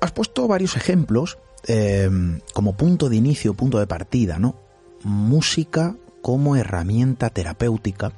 Has 0.00 0.12
puesto 0.12 0.48
varios 0.48 0.76
ejemplos 0.76 1.38
eh, 1.68 2.08
como 2.54 2.74
punto 2.74 3.10
de 3.10 3.16
inicio, 3.16 3.52
punto 3.52 3.78
de 3.78 3.86
partida, 3.86 4.38
¿no? 4.38 4.56
Música 5.04 5.94
como 6.26 6.56
herramienta 6.56 7.30
terapéutica 7.30 8.10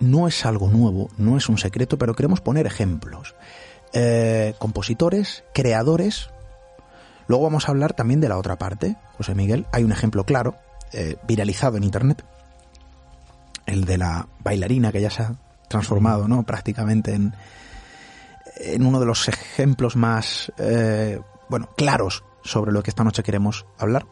no 0.00 0.28
es 0.28 0.46
algo 0.46 0.68
nuevo, 0.68 1.10
no 1.18 1.36
es 1.36 1.50
un 1.50 1.58
secreto, 1.58 1.98
pero 1.98 2.14
queremos 2.14 2.40
poner 2.40 2.66
ejemplos. 2.66 3.34
Eh, 3.92 4.54
compositores, 4.58 5.44
creadores. 5.52 6.30
Luego 7.26 7.44
vamos 7.44 7.68
a 7.68 7.72
hablar 7.72 7.92
también 7.92 8.22
de 8.22 8.30
la 8.30 8.38
otra 8.38 8.56
parte, 8.56 8.96
José 9.18 9.34
Miguel. 9.34 9.66
Hay 9.72 9.84
un 9.84 9.92
ejemplo 9.92 10.24
claro, 10.24 10.56
eh, 10.94 11.16
viralizado 11.28 11.76
en 11.76 11.84
Internet, 11.84 12.24
el 13.66 13.84
de 13.84 13.98
la 13.98 14.26
bailarina 14.42 14.90
que 14.90 15.02
ya 15.02 15.10
se 15.10 15.22
ha 15.22 15.34
transformado 15.68 16.28
¿no? 16.28 16.44
prácticamente 16.44 17.12
en, 17.12 17.34
en 18.56 18.86
uno 18.86 18.98
de 19.00 19.04
los 19.04 19.28
ejemplos 19.28 19.96
más 19.96 20.50
eh, 20.56 21.20
bueno, 21.50 21.68
claros 21.76 22.24
sobre 22.42 22.72
lo 22.72 22.82
que 22.82 22.88
esta 22.88 23.04
noche 23.04 23.22
queremos 23.22 23.66
hablar. 23.76 24.06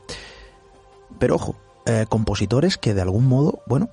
Pero 1.18 1.36
ojo, 1.36 1.56
eh, 1.86 2.06
compositores 2.08 2.78
que 2.78 2.94
de 2.94 3.02
algún 3.02 3.26
modo, 3.26 3.62
bueno, 3.66 3.90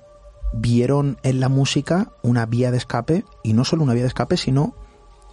vieron 0.52 1.18
en 1.22 1.40
la 1.40 1.48
música 1.48 2.12
una 2.22 2.46
vía 2.46 2.70
de 2.70 2.78
escape 2.78 3.24
y 3.42 3.52
no 3.52 3.64
solo 3.64 3.82
una 3.82 3.94
vía 3.94 4.02
de 4.02 4.08
escape, 4.08 4.36
sino 4.36 4.74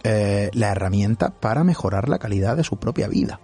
eh, 0.04 0.50
la 0.52 0.70
herramienta 0.70 1.30
para 1.30 1.64
mejorar 1.64 2.08
la 2.08 2.18
calidad 2.18 2.56
de 2.56 2.64
su 2.64 2.76
propia 2.76 3.08
vida. 3.08 3.40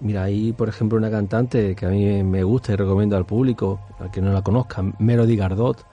Mira, 0.00 0.24
hay 0.24 0.52
por 0.52 0.68
ejemplo 0.68 0.96
una 0.96 1.10
cantante 1.10 1.74
que 1.74 1.86
a 1.86 1.90
mí 1.90 2.22
me 2.22 2.42
gusta 2.42 2.72
y 2.72 2.76
recomiendo 2.76 3.16
al 3.16 3.26
público, 3.26 3.80
al 3.98 4.10
que 4.10 4.22
no 4.22 4.32
la 4.32 4.42
conozca, 4.42 4.82
Melody 4.98 5.36
Gardot, 5.36 5.84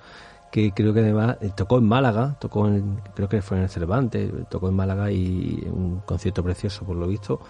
que 0.51 0.71
creo 0.71 0.93
que 0.93 1.01
además 1.01 1.37
eh, 1.41 1.51
tocó 1.55 1.77
en 1.77 1.85
Málaga, 1.85 2.37
tocó 2.39 2.67
en, 2.67 3.01
creo 3.13 3.27
que 3.27 3.41
fue 3.41 3.57
en 3.57 3.63
el 3.63 3.69
Cervantes, 3.69 4.31
tocó 4.49 4.69
en 4.69 4.75
Málaga 4.75 5.11
y 5.11 5.67
un 5.69 6.01
concierto 6.05 6.43
precioso 6.43 6.85
por 6.85 6.95
lo 6.95 7.07
visto. 7.07 7.41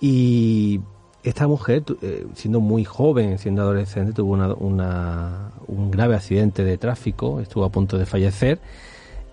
Y 0.00 0.80
esta 1.24 1.46
mujer, 1.48 1.84
eh, 2.02 2.26
siendo 2.34 2.60
muy 2.60 2.84
joven, 2.84 3.38
siendo 3.38 3.62
adolescente, 3.62 4.12
tuvo 4.12 4.32
una, 4.32 5.50
un 5.66 5.90
grave 5.90 6.14
accidente 6.14 6.64
de 6.64 6.78
tráfico, 6.78 7.40
estuvo 7.40 7.64
a 7.64 7.70
punto 7.70 7.98
de 7.98 8.06
fallecer 8.06 8.60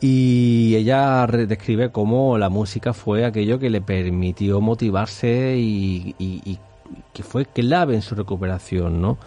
y 0.01 0.75
ella 0.75 1.25
describe 1.27 1.91
cómo 1.91 2.37
la 2.37 2.49
música 2.49 2.93
fue 2.93 3.25
aquello 3.25 3.59
que 3.59 3.69
le 3.69 3.81
permitió 3.81 4.61
motivarse 4.61 5.55
y, 5.57 6.59
que 7.13 7.23
fue 7.23 7.45
clave 7.45 7.95
en 7.95 8.01
su 8.01 8.13
recuperación, 8.13 9.01
¿no? 9.01 9.17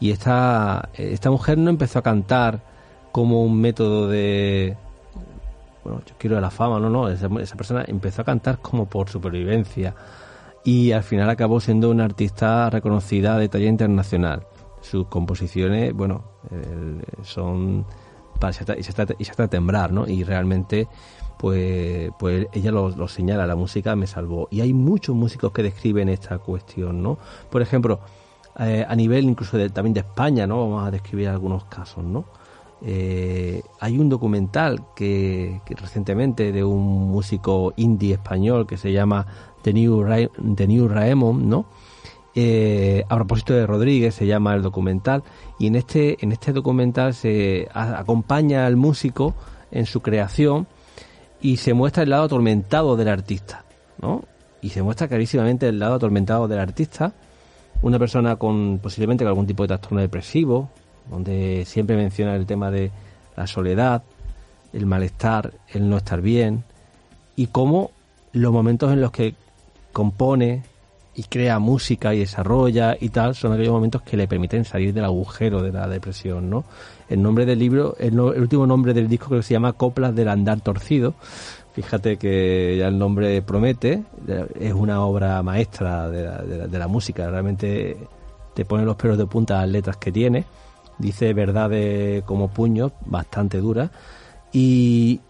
Y 0.00 0.10
esta, 0.10 0.88
esta 0.94 1.30
mujer 1.30 1.58
no 1.58 1.70
empezó 1.70 2.00
a 2.00 2.02
cantar 2.02 2.60
como 3.12 3.44
un 3.44 3.60
método 3.60 4.08
de, 4.08 4.76
bueno, 5.84 6.02
yo 6.06 6.14
quiero 6.18 6.40
la 6.40 6.50
fama, 6.50 6.80
no, 6.80 6.90
no, 6.90 7.08
esa 7.08 7.56
persona 7.56 7.84
empezó 7.86 8.22
a 8.22 8.24
cantar 8.24 8.58
como 8.58 8.86
por 8.86 9.08
supervivencia 9.08 9.94
y 10.64 10.92
al 10.92 11.02
final 11.02 11.28
acabó 11.28 11.60
siendo 11.60 11.90
una 11.90 12.04
artista 12.04 12.70
reconocida 12.70 13.38
de 13.38 13.48
talla 13.48 13.68
internacional. 13.68 14.46
Sus 14.80 15.06
composiciones, 15.06 15.94
bueno, 15.94 16.24
son 17.22 17.86
para 18.38 18.52
y 18.78 18.82
se 18.82 18.90
está 19.30 19.48
temblar, 19.48 19.92
¿no? 19.92 20.06
Y 20.06 20.24
realmente, 20.24 20.88
pues, 21.38 22.10
pues 22.18 22.46
ella 22.52 22.70
lo, 22.70 23.08
señala, 23.08 23.46
la 23.46 23.56
música 23.56 23.94
me 23.96 24.06
salvó. 24.06 24.48
Y 24.50 24.60
hay 24.60 24.72
muchos 24.72 25.14
músicos 25.14 25.52
que 25.52 25.62
describen 25.62 26.08
esta 26.08 26.38
cuestión, 26.38 27.02
¿no? 27.02 27.18
Por 27.50 27.62
ejemplo, 27.62 28.00
eh, 28.58 28.84
a 28.86 28.94
nivel 28.96 29.24
incluso 29.24 29.56
de, 29.56 29.70
también 29.70 29.94
de 29.94 30.00
España, 30.00 30.46
¿no? 30.46 30.60
Vamos 30.60 30.86
a 30.86 30.90
describir 30.90 31.28
algunos 31.28 31.64
casos, 31.64 32.04
¿no? 32.04 32.24
Eh, 32.86 33.62
hay 33.80 33.98
un 33.98 34.10
documental 34.10 34.84
que, 34.94 35.62
recientemente 35.68 36.52
de 36.52 36.62
un 36.62 37.10
músico 37.10 37.72
indie 37.76 38.12
español 38.12 38.66
que 38.66 38.76
se 38.76 38.92
llama 38.92 39.26
The 39.62 39.72
New, 39.72 40.88
Raemon, 40.88 41.48
¿no? 41.48 41.64
Eh, 42.34 43.04
a 43.08 43.14
propósito 43.14 43.54
de 43.54 43.66
Rodríguez 43.66 44.14
se 44.14 44.26
llama 44.26 44.54
el 44.54 44.62
documental 44.62 45.22
y 45.58 45.68
en 45.68 45.76
este 45.76 46.16
en 46.20 46.32
este 46.32 46.52
documental 46.52 47.14
se 47.14 47.68
acompaña 47.72 48.66
al 48.66 48.74
músico 48.74 49.34
en 49.70 49.86
su 49.86 50.00
creación 50.00 50.66
y 51.40 51.58
se 51.58 51.74
muestra 51.74 52.02
el 52.02 52.10
lado 52.10 52.24
atormentado 52.24 52.96
del 52.96 53.08
artista, 53.08 53.64
¿no? 54.02 54.24
Y 54.60 54.70
se 54.70 54.82
muestra 54.82 55.08
clarísimamente 55.08 55.68
el 55.68 55.78
lado 55.78 55.94
atormentado 55.94 56.48
del 56.48 56.58
artista, 56.58 57.14
una 57.82 57.98
persona 57.98 58.36
con 58.36 58.78
posiblemente 58.82 59.24
con 59.24 59.28
algún 59.28 59.46
tipo 59.46 59.62
de 59.62 59.68
trastorno 59.68 60.00
depresivo, 60.00 60.70
donde 61.10 61.64
siempre 61.66 61.96
menciona 61.96 62.34
el 62.36 62.46
tema 62.46 62.70
de 62.70 62.90
la 63.36 63.46
soledad, 63.46 64.02
el 64.72 64.86
malestar, 64.86 65.52
el 65.68 65.88
no 65.88 65.96
estar 65.96 66.20
bien 66.20 66.64
y 67.36 67.48
cómo 67.48 67.90
los 68.32 68.52
momentos 68.52 68.92
en 68.92 69.00
los 69.00 69.10
que 69.10 69.34
compone 69.92 70.64
y 71.14 71.22
crea 71.24 71.60
música 71.60 72.12
y 72.12 72.18
desarrolla 72.18 72.96
y 72.98 73.10
tal 73.10 73.36
son 73.36 73.52
aquellos 73.52 73.72
momentos 73.72 74.02
que 74.02 74.16
le 74.16 74.26
permiten 74.26 74.64
salir 74.64 74.92
del 74.92 75.04
agujero 75.04 75.62
de 75.62 75.70
la 75.70 75.86
depresión, 75.86 76.50
¿no? 76.50 76.64
El 77.08 77.22
nombre 77.22 77.46
del 77.46 77.60
libro, 77.60 77.96
el, 78.00 78.18
último 78.18 78.66
nombre 78.66 78.94
del 78.94 79.08
disco 79.08 79.28
que 79.30 79.42
se 79.42 79.54
llama 79.54 79.74
Coplas 79.74 80.14
del 80.14 80.28
andar 80.28 80.60
torcido. 80.60 81.14
Fíjate 81.74 82.16
que 82.16 82.76
ya 82.78 82.88
el 82.88 82.98
nombre 82.98 83.42
promete, 83.42 84.02
es 84.58 84.72
una 84.72 85.04
obra 85.04 85.42
maestra 85.42 86.08
de 86.08 86.24
la, 86.24 86.66
de 86.66 86.78
la 86.78 86.88
música, 86.88 87.28
realmente 87.28 87.96
te 88.54 88.64
pone 88.64 88.84
los 88.84 88.96
pelos 88.96 89.18
de 89.18 89.26
punta 89.26 89.60
las 89.60 89.68
letras 89.68 89.96
que 89.96 90.12
tiene 90.12 90.44
dice 90.98 91.32
verdades 91.34 92.22
como 92.24 92.48
puños, 92.48 92.92
bastante 93.04 93.58
duras, 93.58 93.90
y, 94.52 95.20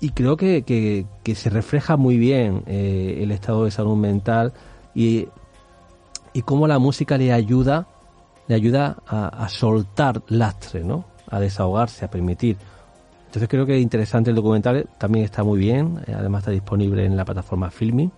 y 0.00 0.10
creo 0.10 0.36
que, 0.36 0.62
que, 0.62 1.34
se 1.34 1.50
refleja 1.50 1.96
muy 1.96 2.16
bien 2.16 2.62
eh, 2.66 3.18
el 3.22 3.30
estado 3.32 3.64
de 3.64 3.70
salud 3.70 3.96
mental 3.96 4.52
y, 4.94 5.28
y 6.32 6.42
cómo 6.42 6.68
la 6.68 6.78
música 6.78 7.18
le 7.18 7.32
ayuda, 7.32 7.88
le 8.46 8.54
ayuda 8.54 8.96
a, 9.06 9.48
soltar 9.48 10.22
lastre, 10.28 10.84
¿no? 10.84 11.04
a 11.28 11.40
desahogarse, 11.40 12.04
a 12.04 12.10
permitir. 12.10 12.56
Entonces 13.26 13.48
creo 13.48 13.66
que 13.66 13.76
es 13.76 13.82
interesante 13.82 14.30
el 14.30 14.36
documental, 14.36 14.88
también 14.98 15.24
está 15.24 15.42
muy 15.42 15.58
bien, 15.58 16.00
eh, 16.06 16.14
además 16.16 16.42
está 16.42 16.52
disponible 16.52 17.04
en 17.04 17.16
la 17.16 17.24
plataforma 17.24 17.70
Filming. 17.70 18.10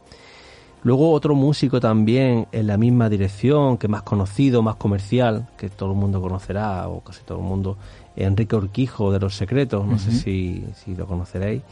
Luego 0.83 1.13
otro 1.13 1.35
músico 1.35 1.79
también 1.79 2.47
en 2.53 2.67
la 2.67 2.79
misma 2.79 3.11
dirección, 3.11 3.77
que 3.77 3.87
más 3.87 4.03
conocido, 4.03 4.63
más 4.63 4.77
comercial, 4.77 5.47
que 5.59 5.69
todo 5.69 5.93
el 5.93 5.99
mundo 5.99 6.23
conocerá, 6.23 6.89
o 6.89 7.01
casi 7.01 7.23
todo 7.23 7.39
el 7.39 7.45
mundo, 7.45 7.77
Enrique 8.17 8.57
Urquijo 8.57 9.13
de 9.13 9.21
Los 9.21 9.37
Secretos, 9.37 9.87
no 9.87 9.99
sé 9.99 10.13
si, 10.13 10.65
si, 10.75 10.95
lo 10.95 11.07
conoceréis. 11.07 11.63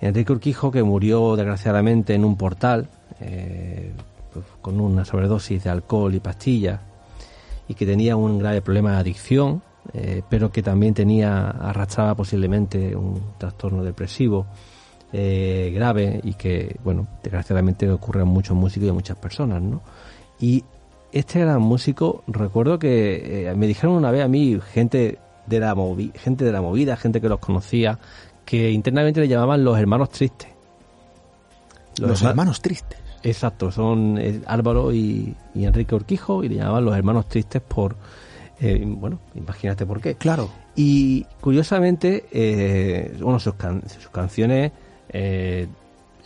Enrique 0.00 0.32
Urquijo 0.32 0.70
que 0.70 0.82
murió 0.82 1.36
desgraciadamente 1.36 2.14
en 2.14 2.24
un 2.24 2.36
portal 2.36 2.88
eh, 3.20 3.92
pues, 4.32 4.44
con 4.62 4.80
una 4.80 5.04
sobredosis 5.04 5.64
de 5.64 5.70
alcohol 5.70 6.14
y 6.14 6.20
pastillas 6.20 6.80
y 7.68 7.74
que 7.74 7.84
tenía 7.84 8.16
un 8.16 8.38
grave 8.38 8.62
problema 8.62 8.92
de 8.92 8.98
adicción, 8.98 9.62
eh, 9.92 10.22
pero 10.28 10.50
que 10.50 10.62
también 10.62 10.94
tenía, 10.94 11.50
arrastraba 11.50 12.14
posiblemente 12.14 12.96
un 12.96 13.20
trastorno 13.36 13.84
depresivo 13.84 14.46
eh, 15.10 15.72
grave 15.74 16.20
y 16.22 16.34
que, 16.34 16.76
bueno, 16.84 17.06
desgraciadamente 17.22 17.90
ocurre 17.90 18.20
a 18.20 18.24
muchos 18.26 18.54
músicos 18.54 18.88
y 18.88 18.90
a 18.90 18.92
muchas 18.92 19.16
personas, 19.16 19.62
¿no? 19.62 19.80
Y 20.38 20.64
este 21.12 21.40
gran 21.40 21.62
músico, 21.62 22.22
recuerdo 22.26 22.78
que 22.78 23.48
eh, 23.48 23.54
me 23.54 23.66
dijeron 23.66 23.96
una 23.96 24.10
vez 24.10 24.22
a 24.22 24.28
mí, 24.28 24.60
gente 24.74 25.18
de, 25.46 25.60
la 25.60 25.74
gente 26.14 26.44
de 26.44 26.52
la 26.52 26.60
movida, 26.60 26.94
gente 26.98 27.22
que 27.22 27.28
los 27.30 27.38
conocía, 27.38 27.98
que 28.44 28.70
internamente 28.70 29.20
le 29.20 29.28
llamaban 29.28 29.64
los 29.64 29.78
hermanos 29.78 30.10
tristes. 30.10 30.50
Los, 31.98 32.20
hermanos 32.20 32.60
tristes. 32.60 32.98
Exacto, 33.22 33.72
son 33.72 34.18
eh, 34.18 34.42
Álvaro 34.46 34.92
y, 34.92 35.34
Enrique 35.54 35.94
Urquijo 35.94 36.44
y 36.44 36.50
le 36.50 36.56
llamaban 36.56 36.84
los 36.84 36.94
hermanos 36.94 37.28
tristes 37.28 37.62
por, 37.62 37.96
bueno, 38.60 39.20
imagínate 39.34 39.86
por 39.86 40.02
qué. 40.02 40.16
Claro. 40.16 40.50
Y 40.76 41.24
curiosamente, 41.40 43.14
bueno, 43.22 43.40
sus, 43.40 43.54
sus 43.88 44.10
canciones 44.10 44.70
eh, 45.10 45.66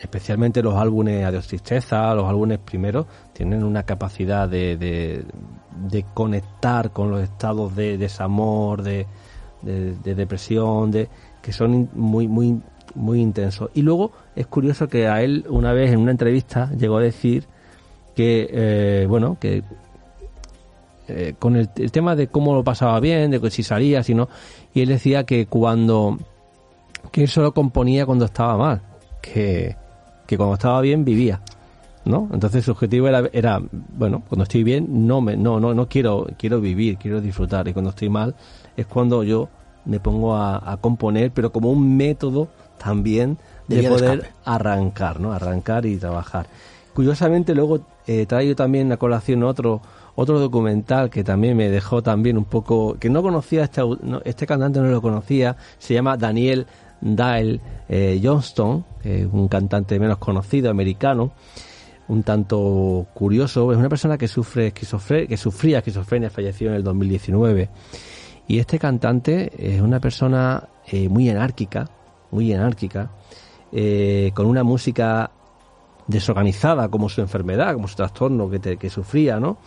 especialmente 0.02 0.62
los 0.62 0.74
álbumes 0.74 1.24
Adiós 1.24 1.46
Tristeza, 1.46 2.12
los 2.14 2.28
álbumes 2.28 2.58
primeros, 2.58 3.06
tienen 3.32 3.62
una 3.62 3.84
capacidad 3.84 4.48
de, 4.48 4.76
de, 4.76 6.04
conectar 6.12 6.90
con 6.90 7.10
los 7.10 7.22
estados 7.22 7.74
de 7.76 7.96
desamor, 7.98 8.82
de, 8.82 9.06
de, 9.62 10.14
depresión, 10.14 10.90
de 10.90 11.08
que 11.40 11.52
son 11.52 11.88
muy, 11.94 12.26
muy, 12.26 12.60
muy 12.96 13.20
intensos. 13.20 13.70
Y 13.74 13.82
luego 13.82 14.10
es 14.34 14.46
curioso 14.48 14.88
que 14.88 15.06
a 15.06 15.22
él 15.22 15.46
una 15.48 15.72
vez 15.72 15.92
en 15.92 16.00
una 16.00 16.10
entrevista 16.10 16.70
llegó 16.76 16.98
a 16.98 17.02
decir 17.02 17.44
que, 18.16 18.48
eh, 18.50 19.06
bueno, 19.08 19.36
que 19.40 19.62
eh, 21.06 21.34
con 21.38 21.56
el, 21.56 21.70
el, 21.76 21.92
tema 21.92 22.16
de 22.16 22.26
cómo 22.26 22.54
lo 22.54 22.64
pasaba 22.64 22.98
bien, 22.98 23.30
de 23.30 23.40
que 23.40 23.50
si 23.50 23.62
salía, 23.62 24.02
si 24.02 24.14
no, 24.14 24.28
y 24.74 24.82
él 24.82 24.88
decía 24.88 25.24
que 25.24 25.46
cuando 25.46 26.18
que 27.12 27.22
él 27.22 27.28
solo 27.28 27.52
componía 27.52 28.06
cuando 28.06 28.24
estaba 28.24 28.56
mal, 28.56 28.82
que, 29.20 29.76
cuando 30.36 30.54
estaba 30.54 30.80
bien 30.80 31.04
vivía. 31.04 31.40
¿no? 32.04 32.28
Entonces 32.32 32.64
su 32.64 32.72
objetivo 32.72 33.06
era, 33.06 33.28
era, 33.32 33.60
bueno, 33.70 34.22
cuando 34.28 34.42
estoy 34.42 34.64
bien 34.64 35.06
no 35.06 35.20
me 35.20 35.36
no 35.36 35.60
no 35.60 35.72
no 35.72 35.88
quiero 35.88 36.26
quiero 36.36 36.60
vivir, 36.60 36.96
quiero 36.96 37.20
disfrutar 37.20 37.68
y 37.68 37.72
cuando 37.72 37.90
estoy 37.90 38.08
mal 38.08 38.34
es 38.76 38.86
cuando 38.86 39.22
yo 39.22 39.48
me 39.84 40.00
pongo 40.00 40.34
a, 40.36 40.76
componer, 40.80 41.30
pero 41.32 41.52
como 41.52 41.70
un 41.70 41.96
método 41.96 42.48
también 42.78 43.38
de, 43.68 43.88
poder 43.88 44.30
arrancar, 44.44 45.20
¿no? 45.20 45.32
Arrancar 45.32 45.86
y 45.86 45.96
trabajar. 45.96 46.46
Curiosamente 46.92 47.54
luego 47.54 47.80
eh, 48.06 48.26
traigo 48.26 48.56
también 48.56 48.90
a 48.90 48.96
colación 48.96 49.44
otro 49.44 49.80
otro 50.14 50.38
documental 50.40 51.08
que 51.08 51.24
también 51.24 51.56
me 51.56 51.70
dejó 51.70 52.02
también 52.02 52.36
un 52.36 52.44
poco 52.44 52.96
que 52.98 53.08
no 53.08 53.22
conocía 53.22 53.64
este 53.64 53.82
este 54.24 54.46
cantante 54.46 54.80
no 54.80 54.88
lo 54.88 55.00
conocía, 55.00 55.56
se 55.78 55.94
llama 55.94 56.16
Daniel 56.16 56.66
Dale 57.02 57.60
eh, 57.88 58.20
Johnston, 58.22 58.84
un 59.32 59.48
cantante 59.48 59.98
menos 59.98 60.18
conocido, 60.18 60.70
americano, 60.70 61.32
un 62.08 62.22
tanto 62.22 63.06
curioso, 63.14 63.72
es 63.72 63.78
una 63.78 63.88
persona 63.88 64.18
que 64.18 64.28
sufre 64.28 64.68
esquizofrenia, 64.68 65.26
que 65.26 65.36
sufría 65.36 65.78
esquizofrenia, 65.78 66.30
falleció 66.30 66.68
en 66.68 66.74
el 66.74 66.84
2019. 66.84 67.68
Y 68.46 68.58
este 68.58 68.78
cantante 68.78 69.50
es 69.56 69.80
una 69.80 70.00
persona 70.00 70.68
eh, 70.86 71.08
muy 71.08 71.28
anárquica, 71.30 71.88
muy 72.30 72.52
anárquica, 72.52 73.10
eh, 73.72 74.30
con 74.34 74.46
una 74.46 74.62
música 74.62 75.30
desorganizada 76.06 76.88
como 76.88 77.08
su 77.08 77.20
enfermedad, 77.20 77.74
como 77.74 77.88
su 77.88 77.96
trastorno 77.96 78.50
que, 78.50 78.76
que 78.76 78.90
sufría, 78.90 79.38
¿no? 79.38 79.58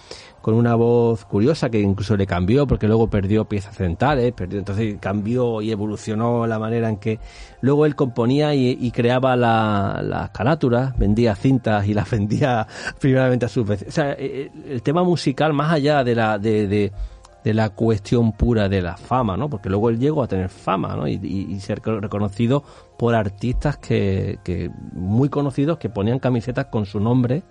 Con 0.45 0.53
una 0.53 0.75
voz 0.75 1.25
curiosa 1.25 1.71
que 1.71 1.81
incluso 1.81 2.15
le 2.15 2.27
cambió 2.27 2.67
porque 2.67 2.85
luego 2.85 3.09
perdió 3.09 3.45
piezas 3.45 3.75
centrales, 3.75 4.31
perdió, 4.31 4.59
entonces 4.59 4.95
cambió 4.99 5.59
y 5.59 5.71
evolucionó 5.71 6.45
la 6.45 6.59
manera 6.59 6.87
en 6.87 6.97
que 6.97 7.19
luego 7.61 7.87
él 7.87 7.95
componía 7.95 8.53
y, 8.53 8.91
creaba 8.91 9.35
las 9.35 10.29
carátulas, 10.29 10.95
vendía 10.99 11.33
cintas 11.33 11.87
y 11.87 11.95
las 11.95 12.11
vendía 12.11 12.67
primeramente 12.99 13.47
a 13.47 13.49
sus 13.49 13.65
veces. 13.65 13.87
O 13.87 13.91
sea, 13.91 14.11
eh, 14.11 14.17
eh, 14.19 14.51
el 14.69 14.83
tema 14.83 15.03
musical, 15.03 15.51
más 15.51 15.73
allá 15.73 16.03
de 16.03 16.13
la, 16.13 16.37
de, 16.37 16.91
la 17.43 17.71
cuestión 17.71 18.31
pura 18.31 18.69
de 18.69 18.83
la 18.83 18.97
fama, 18.97 19.35
¿no? 19.35 19.49
Porque 19.49 19.69
luego 19.69 19.89
él 19.89 19.97
llegó 19.97 20.21
a 20.21 20.27
tener 20.27 20.49
fama, 20.49 20.95
¿no? 20.95 21.07
Y, 21.07 21.59
ser 21.59 21.81
reconocido 21.83 22.63
por 22.99 23.15
artistas 23.15 23.77
que, 23.77 24.37
que 24.43 24.69
muy 24.93 25.27
conocidos 25.27 25.79
que 25.79 25.89
ponían 25.89 26.19
camisetas 26.19 26.67
con 26.67 26.85
su 26.85 26.99
nombre 26.99 27.41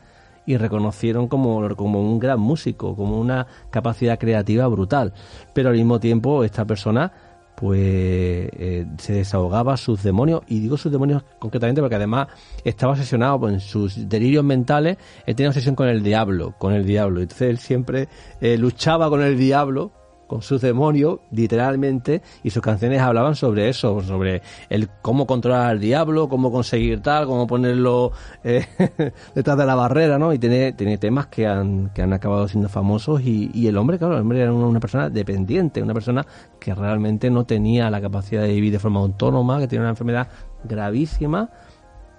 y 0.46 0.56
reconocieron 0.56 1.28
como, 1.28 1.74
como 1.76 2.00
un 2.00 2.18
gran 2.18 2.40
músico, 2.40 2.96
como 2.96 3.18
una 3.18 3.46
capacidad 3.70 4.18
creativa 4.18 4.66
brutal. 4.66 5.12
Pero 5.52 5.70
al 5.70 5.76
mismo 5.76 6.00
tiempo 6.00 6.44
esta 6.44 6.64
persona 6.64 7.12
pues 7.54 7.80
eh, 7.80 8.86
se 8.98 9.12
desahogaba 9.12 9.76
sus 9.76 10.02
demonios, 10.02 10.42
y 10.48 10.58
digo 10.58 10.76
sus 10.76 10.90
demonios 10.90 11.22
concretamente 11.38 11.80
porque 11.80 11.94
además 11.94 12.28
estaba 12.64 12.92
obsesionado 12.92 13.38
con 13.38 13.60
sus 13.60 14.08
delirios 14.08 14.44
mentales, 14.44 14.98
él 15.24 15.36
tenía 15.36 15.50
obsesión 15.50 15.76
con 15.76 15.88
el 15.88 16.02
diablo, 16.02 16.54
con 16.58 16.72
el 16.72 16.84
diablo, 16.84 17.20
entonces 17.20 17.48
él 17.50 17.58
siempre 17.58 18.08
eh, 18.40 18.58
luchaba 18.58 19.08
con 19.08 19.22
el 19.22 19.38
diablo 19.38 19.92
con 20.26 20.42
sus 20.42 20.60
demonios, 20.60 21.20
literalmente, 21.30 22.22
y 22.42 22.50
sus 22.50 22.62
canciones 22.62 23.00
hablaban 23.00 23.34
sobre 23.34 23.68
eso, 23.68 24.00
sobre 24.02 24.42
el 24.70 24.88
cómo 25.02 25.26
controlar 25.26 25.70
al 25.70 25.80
diablo, 25.80 26.28
cómo 26.28 26.50
conseguir 26.50 27.00
tal, 27.00 27.26
cómo 27.26 27.46
ponerlo 27.46 28.12
eh, 28.42 28.66
detrás 29.34 29.56
de 29.58 29.66
la 29.66 29.74
barrera, 29.74 30.18
¿no? 30.18 30.32
Y 30.32 30.38
tiene, 30.38 30.72
tiene 30.72 30.98
temas 30.98 31.26
que 31.26 31.46
han, 31.46 31.90
que 31.94 32.02
han 32.02 32.12
acabado 32.12 32.48
siendo 32.48 32.68
famosos 32.68 33.20
y, 33.22 33.50
y 33.52 33.66
el 33.66 33.76
hombre, 33.76 33.98
claro, 33.98 34.14
el 34.14 34.22
hombre 34.22 34.40
era 34.40 34.52
una, 34.52 34.80
persona 34.80 35.10
dependiente, 35.10 35.82
una 35.82 35.94
persona 35.94 36.26
que 36.58 36.74
realmente 36.74 37.30
no 37.30 37.44
tenía 37.44 37.90
la 37.90 38.00
capacidad 38.00 38.42
de 38.42 38.48
vivir 38.48 38.72
de 38.72 38.78
forma 38.78 39.00
autónoma, 39.00 39.58
que 39.58 39.68
tenía 39.68 39.82
una 39.82 39.90
enfermedad 39.90 40.28
gravísima 40.64 41.50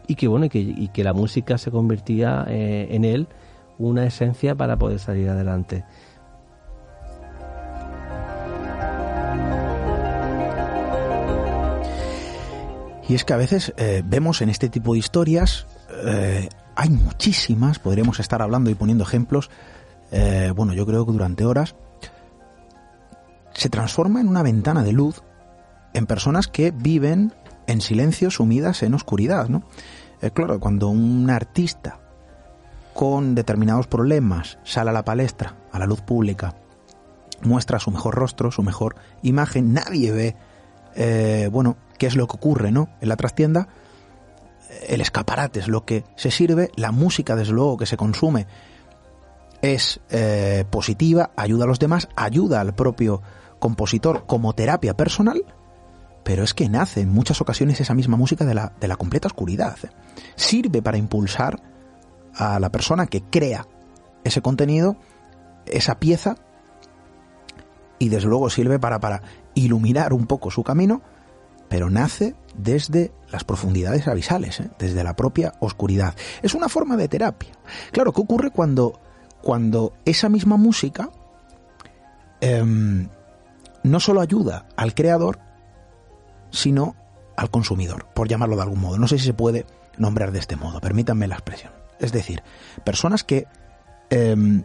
y 0.07 0.15
que, 0.15 0.27
bueno, 0.27 0.45
y 0.45 0.49
que, 0.49 0.59
y 0.59 0.87
que 0.89 1.03
la 1.03 1.13
música 1.13 1.57
se 1.57 1.71
convertía 1.71 2.45
eh, 2.47 2.87
en 2.91 3.03
él 3.03 3.27
una 3.77 4.05
esencia 4.05 4.55
para 4.55 4.77
poder 4.77 4.99
salir 4.99 5.29
adelante. 5.29 5.83
Y 13.07 13.15
es 13.15 13.23
que 13.23 13.33
a 13.33 13.37
veces 13.37 13.73
eh, 13.77 14.01
vemos 14.05 14.41
en 14.41 14.49
este 14.49 14.69
tipo 14.69 14.93
de 14.93 14.99
historias, 14.99 15.67
eh, 16.05 16.49
hay 16.75 16.89
muchísimas, 16.89 17.79
podríamos 17.79 18.19
estar 18.19 18.41
hablando 18.41 18.69
y 18.69 18.75
poniendo 18.75 19.03
ejemplos, 19.03 19.49
eh, 20.11 20.51
bueno, 20.55 20.73
yo 20.73 20.85
creo 20.85 21.05
que 21.05 21.11
durante 21.11 21.45
horas, 21.45 21.75
se 23.53 23.69
transforma 23.69 24.21
en 24.21 24.27
una 24.27 24.43
ventana 24.43 24.83
de 24.83 24.91
luz 24.91 25.21
en 25.93 26.07
personas 26.07 26.47
que 26.47 26.71
viven 26.71 27.33
en 27.67 27.81
silencio, 27.81 28.31
sumidas 28.31 28.83
en 28.83 28.93
oscuridad, 28.93 29.49
¿no? 29.49 29.63
claro, 30.33 30.59
cuando 30.59 30.89
un 30.89 31.29
artista 31.29 31.99
con 32.93 33.35
determinados 33.35 33.87
problemas 33.87 34.57
sale 34.63 34.89
a 34.89 34.93
la 34.93 35.05
palestra, 35.05 35.55
a 35.71 35.79
la 35.79 35.85
luz 35.85 36.01
pública, 36.01 36.55
muestra 37.43 37.79
su 37.79 37.91
mejor 37.91 38.15
rostro, 38.15 38.51
su 38.51 38.63
mejor 38.63 38.95
imagen, 39.21 39.73
nadie 39.73 40.11
ve, 40.11 40.35
bueno, 41.51 41.77
qué 41.97 42.07
es 42.07 42.15
lo 42.15 42.27
que 42.27 42.37
ocurre, 42.37 42.71
¿no? 42.71 42.89
En 43.01 43.09
la 43.09 43.15
trastienda, 43.15 43.67
el 44.87 45.01
escaparate 45.01 45.59
es 45.59 45.67
lo 45.67 45.85
que 45.85 46.03
se 46.15 46.31
sirve, 46.31 46.71
la 46.75 46.91
música, 46.91 47.35
desde 47.35 47.53
luego, 47.53 47.77
que 47.77 47.85
se 47.85 47.97
consume 47.97 48.47
es 49.61 49.99
eh, 50.09 50.65
positiva, 50.69 51.31
ayuda 51.35 51.63
a 51.63 51.67
los 51.67 51.79
demás, 51.79 52.07
ayuda 52.15 52.61
al 52.61 52.75
propio 52.75 53.21
compositor 53.59 54.25
como 54.25 54.53
terapia 54.53 54.95
personal, 54.95 55.43
pero 56.23 56.43
es 56.43 56.53
que 56.53 56.69
nace 56.69 57.01
en 57.01 57.09
muchas 57.09 57.41
ocasiones 57.41 57.79
esa 57.79 57.93
misma 57.93 58.17
música 58.17 58.45
de 58.45 58.53
la, 58.53 58.73
de 58.79 58.87
la 58.87 58.95
completa 58.95 59.27
oscuridad. 59.27 59.77
Sirve 60.35 60.81
para 60.81 60.97
impulsar 60.97 61.61
a 62.35 62.59
la 62.59 62.71
persona 62.71 63.07
que 63.07 63.23
crea 63.23 63.65
ese 64.23 64.41
contenido, 64.41 64.97
esa 65.65 65.99
pieza, 65.99 66.35
y 67.97 68.09
desde 68.09 68.27
luego 68.27 68.49
sirve 68.49 68.77
para, 68.77 68.99
para 68.99 69.21
iluminar 69.55 70.13
un 70.13 70.27
poco 70.27 70.51
su 70.51 70.63
camino 70.63 71.01
pero 71.69 71.89
nace 71.89 72.35
desde 72.55 73.11
las 73.31 73.43
profundidades 73.43 74.07
abisales, 74.07 74.59
¿eh? 74.59 74.69
desde 74.79 75.03
la 75.03 75.15
propia 75.15 75.53
oscuridad. 75.59 76.15
Es 76.41 76.53
una 76.53 76.69
forma 76.69 76.95
de 76.95 77.07
terapia. 77.07 77.51
Claro, 77.91 78.13
¿qué 78.13 78.21
ocurre 78.21 78.51
cuando, 78.51 78.99
cuando 79.41 79.93
esa 80.05 80.29
misma 80.29 80.57
música 80.57 81.09
em, 82.41 83.09
no 83.83 83.99
solo 83.99 84.21
ayuda 84.21 84.67
al 84.75 84.93
creador, 84.93 85.39
sino 86.51 86.95
al 87.35 87.49
consumidor, 87.49 88.07
por 88.13 88.27
llamarlo 88.27 88.55
de 88.55 88.61
algún 88.61 88.81
modo? 88.81 88.97
No 88.97 89.07
sé 89.07 89.17
si 89.17 89.25
se 89.25 89.33
puede 89.33 89.65
nombrar 89.97 90.31
de 90.31 90.39
este 90.39 90.55
modo, 90.55 90.79
permítanme 90.79 91.27
la 91.27 91.35
expresión. 91.35 91.73
Es 91.99 92.11
decir, 92.11 92.43
personas 92.83 93.23
que 93.23 93.47
em, 94.09 94.63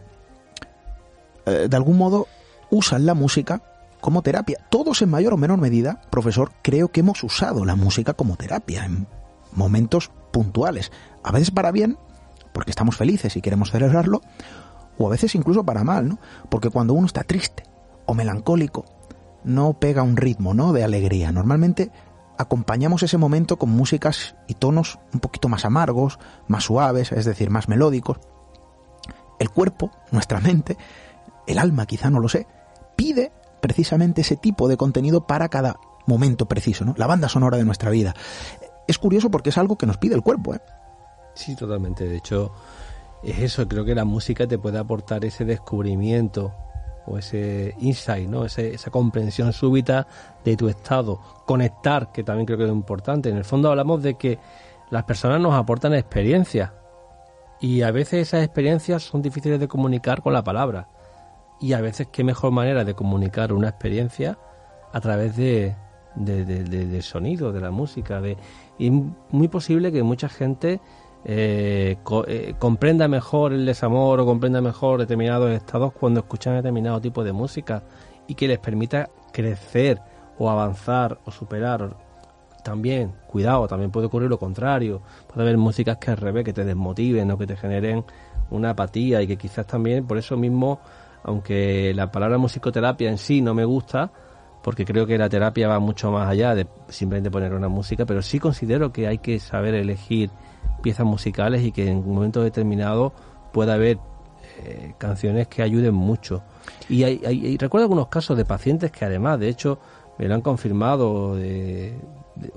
eh, 1.45 1.67
de 1.69 1.75
algún 1.75 1.97
modo 1.97 2.27
usan 2.69 3.05
la 3.05 3.15
música 3.15 3.61
como 4.01 4.21
terapia. 4.21 4.57
Todos 4.69 5.01
en 5.01 5.09
mayor 5.09 5.33
o 5.33 5.37
menor 5.37 5.59
medida, 5.59 6.01
profesor, 6.09 6.51
creo 6.61 6.89
que 6.89 6.99
hemos 6.99 7.23
usado 7.23 7.63
la 7.63 7.75
música 7.75 8.13
como 8.13 8.35
terapia 8.35 8.85
en 8.85 9.07
momentos 9.53 10.11
puntuales. 10.31 10.91
A 11.23 11.31
veces 11.31 11.51
para 11.51 11.71
bien, 11.71 11.97
porque 12.51 12.71
estamos 12.71 12.97
felices 12.97 13.35
y 13.37 13.41
queremos 13.41 13.71
celebrarlo, 13.71 14.21
o 14.97 15.07
a 15.07 15.11
veces 15.11 15.35
incluso 15.35 15.63
para 15.63 15.83
mal, 15.83 16.09
¿no? 16.09 16.19
Porque 16.49 16.69
cuando 16.69 16.93
uno 16.93 17.07
está 17.07 17.23
triste 17.23 17.63
o 18.05 18.13
melancólico, 18.13 18.85
no 19.43 19.73
pega 19.73 20.03
un 20.03 20.17
ritmo, 20.17 20.53
¿no? 20.53 20.73
De 20.73 20.83
alegría. 20.83 21.31
Normalmente 21.31 21.91
acompañamos 22.37 23.03
ese 23.03 23.17
momento 23.17 23.57
con 23.57 23.69
músicas 23.69 24.35
y 24.47 24.55
tonos 24.55 24.99
un 25.13 25.19
poquito 25.19 25.47
más 25.47 25.65
amargos, 25.65 26.19
más 26.47 26.65
suaves, 26.65 27.11
es 27.11 27.25
decir, 27.25 27.49
más 27.49 27.67
melódicos. 27.67 28.17
El 29.39 29.49
cuerpo, 29.49 29.91
nuestra 30.11 30.39
mente, 30.39 30.77
el 31.47 31.59
alma 31.59 31.85
quizá 31.85 32.09
no 32.09 32.19
lo 32.19 32.29
sé, 32.29 32.47
pide 32.95 33.31
precisamente 33.61 34.21
ese 34.21 34.35
tipo 34.35 34.67
de 34.67 34.77
contenido 34.77 35.25
para 35.27 35.49
cada 35.49 35.79
momento 36.05 36.47
preciso, 36.47 36.83
¿no? 36.83 36.93
La 36.97 37.07
banda 37.07 37.29
sonora 37.29 37.57
de 37.57 37.65
nuestra 37.65 37.89
vida. 37.89 38.13
Es 38.87 38.97
curioso 38.97 39.29
porque 39.29 39.49
es 39.49 39.57
algo 39.57 39.77
que 39.77 39.85
nos 39.85 39.97
pide 39.97 40.15
el 40.15 40.21
cuerpo, 40.21 40.55
¿eh? 40.55 40.61
Sí, 41.33 41.55
totalmente. 41.55 42.07
De 42.07 42.17
hecho, 42.17 42.51
es 43.23 43.39
eso. 43.39 43.67
Creo 43.67 43.85
que 43.85 43.95
la 43.95 44.05
música 44.05 44.47
te 44.47 44.57
puede 44.57 44.79
aportar 44.79 45.23
ese 45.23 45.45
descubrimiento 45.45 46.53
o 47.05 47.17
ese 47.17 47.75
insight, 47.79 48.29
¿no? 48.29 48.45
esa 48.45 48.91
comprensión 48.91 49.53
súbita 49.53 50.07
de 50.43 50.57
tu 50.57 50.67
estado. 50.67 51.19
Conectar, 51.45 52.11
que 52.11 52.23
también 52.23 52.45
creo 52.45 52.57
que 52.57 52.65
es 52.65 52.71
importante. 52.71 53.29
En 53.29 53.37
el 53.37 53.45
fondo 53.45 53.69
hablamos 53.69 54.03
de 54.03 54.15
que 54.15 54.39
las 54.89 55.03
personas 55.05 55.39
nos 55.39 55.53
aportan 55.53 55.93
experiencias 55.93 56.71
y 57.59 57.81
a 57.81 57.91
veces 57.91 58.27
esas 58.27 58.43
experiencias 58.43 59.03
son 59.03 59.21
difíciles 59.21 59.59
de 59.59 59.67
comunicar 59.67 60.21
con 60.21 60.33
la 60.33 60.43
palabra 60.43 60.89
y 61.61 61.73
a 61.73 61.81
veces 61.81 62.07
qué 62.11 62.23
mejor 62.23 62.51
manera 62.51 62.83
de 62.83 62.95
comunicar 62.95 63.53
una 63.53 63.69
experiencia 63.69 64.37
a 64.91 64.99
través 64.99 65.37
de, 65.37 65.75
de, 66.15 67.01
sonido, 67.03 67.51
de 67.51 67.61
la 67.61 67.69
música. 67.69 68.19
De, 68.19 68.35
y 68.79 68.89
muy 68.89 69.47
posible 69.47 69.91
que 69.91 70.01
mucha 70.01 70.27
gente 70.27 70.81
eh, 71.23 71.97
eh, 72.27 72.53
comprenda 72.57 73.07
mejor 73.07 73.53
el 73.53 73.65
desamor 73.65 74.19
o 74.19 74.25
comprenda 74.25 74.59
mejor 74.59 74.99
determinados 74.99 75.51
estados 75.51 75.93
cuando 75.93 76.21
escuchan 76.21 76.55
determinado 76.55 76.99
tipo 76.99 77.23
de 77.23 77.31
música 77.31 77.83
y 78.27 78.33
que 78.33 78.47
les 78.47 78.57
permita 78.57 79.09
crecer 79.31 80.01
o 80.39 80.49
avanzar 80.49 81.19
o 81.25 81.31
superar. 81.31 81.95
También, 82.63 83.13
cuidado, 83.27 83.67
también 83.67 83.91
puede 83.91 84.07
ocurrir 84.07 84.29
lo 84.29 84.39
contrario. 84.39 85.01
Puede 85.27 85.43
haber 85.43 85.57
músicas 85.57 85.97
que 85.97 86.11
al 86.11 86.17
revés, 86.17 86.43
que 86.43 86.53
te 86.53 86.65
desmotiven 86.65 87.29
o 87.29 87.37
que 87.37 87.45
te 87.45 87.55
generen 87.55 88.03
una 88.49 88.71
apatía 88.71 89.21
y 89.21 89.27
que 89.27 89.37
quizás 89.37 89.65
también 89.65 90.05
por 90.05 90.17
eso 90.17 90.37
mismo 90.37 90.79
aunque 91.23 91.93
la 91.93 92.11
palabra 92.11 92.37
musicoterapia 92.37 93.09
en 93.09 93.17
sí 93.17 93.41
no 93.41 93.53
me 93.53 93.65
gusta, 93.65 94.11
porque 94.61 94.85
creo 94.85 95.05
que 95.05 95.17
la 95.17 95.29
terapia 95.29 95.67
va 95.67 95.79
mucho 95.79 96.11
más 96.11 96.29
allá 96.29 96.53
de 96.55 96.67
simplemente 96.89 97.31
poner 97.31 97.53
una 97.53 97.67
música, 97.67 98.05
pero 98.05 98.21
sí 98.21 98.39
considero 98.39 98.91
que 98.91 99.07
hay 99.07 99.17
que 99.17 99.39
saber 99.39 99.73
elegir 99.73 100.29
piezas 100.81 101.05
musicales 101.05 101.63
y 101.63 101.71
que 101.71 101.89
en 101.89 101.97
un 101.97 102.15
momento 102.15 102.43
determinado 102.43 103.13
pueda 103.51 103.73
haber 103.73 103.97
eh, 104.63 104.93
canciones 104.97 105.47
que 105.47 105.61
ayuden 105.61 105.93
mucho. 105.93 106.43
Y 106.89 107.03
hay, 107.03 107.57
recuerdo 107.57 107.85
algunos 107.85 108.07
casos 108.07 108.37
de 108.37 108.45
pacientes 108.45 108.91
que 108.91 109.05
además, 109.05 109.39
de 109.39 109.49
hecho, 109.49 109.79
me 110.17 110.27
lo 110.27 110.35
han 110.35 110.41
confirmado 110.41 111.35
de, 111.35 111.97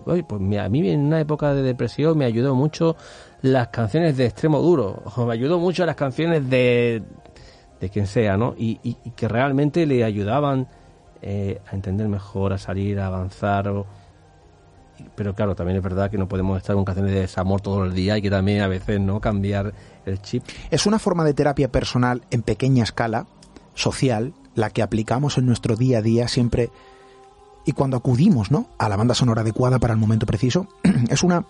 pues 0.04 0.22
a 0.60 0.68
mí 0.68 0.88
en 0.88 1.00
una 1.00 1.20
época 1.20 1.54
de 1.54 1.62
depresión 1.62 2.18
me 2.18 2.24
ayudó 2.24 2.54
mucho 2.54 2.96
las 3.42 3.68
canciones 3.68 4.16
de 4.16 4.26
extremo 4.26 4.60
duro, 4.60 5.02
me 5.26 5.32
ayudó 5.32 5.58
mucho 5.58 5.86
las 5.86 5.96
canciones 5.96 6.48
de 6.48 7.02
de 7.84 7.90
quien 7.90 8.06
sea, 8.06 8.38
¿no? 8.38 8.54
Y, 8.56 8.96
que 9.14 9.28
realmente 9.28 9.84
le 9.84 10.04
ayudaban 10.04 10.68
eh, 11.20 11.60
a 11.70 11.74
entender 11.74 12.08
mejor, 12.08 12.54
a 12.54 12.58
salir, 12.58 12.98
a 12.98 13.08
avanzar. 13.08 13.70
pero 15.14 15.34
claro, 15.34 15.54
también 15.54 15.76
es 15.76 15.82
verdad 15.82 16.10
que 16.10 16.16
no 16.16 16.26
podemos 16.26 16.56
estar 16.56 16.74
con 16.74 16.86
canciones 16.86 17.12
de 17.12 17.20
desamor 17.20 17.60
todo 17.60 17.84
el 17.84 17.92
día 17.92 18.16
y 18.16 18.22
que 18.22 18.30
también 18.30 18.62
a 18.62 18.68
veces 18.68 19.00
no 19.00 19.20
cambiar 19.20 19.74
el 20.06 20.22
chip. 20.22 20.44
Es 20.70 20.86
una 20.86 20.98
forma 20.98 21.24
de 21.24 21.34
terapia 21.34 21.70
personal 21.70 22.22
en 22.30 22.40
pequeña 22.40 22.84
escala, 22.84 23.26
social, 23.74 24.32
la 24.54 24.70
que 24.70 24.80
aplicamos 24.80 25.36
en 25.36 25.44
nuestro 25.44 25.76
día 25.76 25.98
a 25.98 26.02
día 26.02 26.26
siempre 26.26 26.70
y 27.66 27.72
cuando 27.72 27.98
acudimos 27.98 28.50
¿no? 28.50 28.68
a 28.78 28.88
la 28.88 28.96
banda 28.96 29.14
sonora 29.14 29.42
adecuada 29.42 29.78
para 29.78 29.92
el 29.92 30.00
momento 30.00 30.24
preciso, 30.24 30.68
es 31.10 31.22
una 31.22 31.44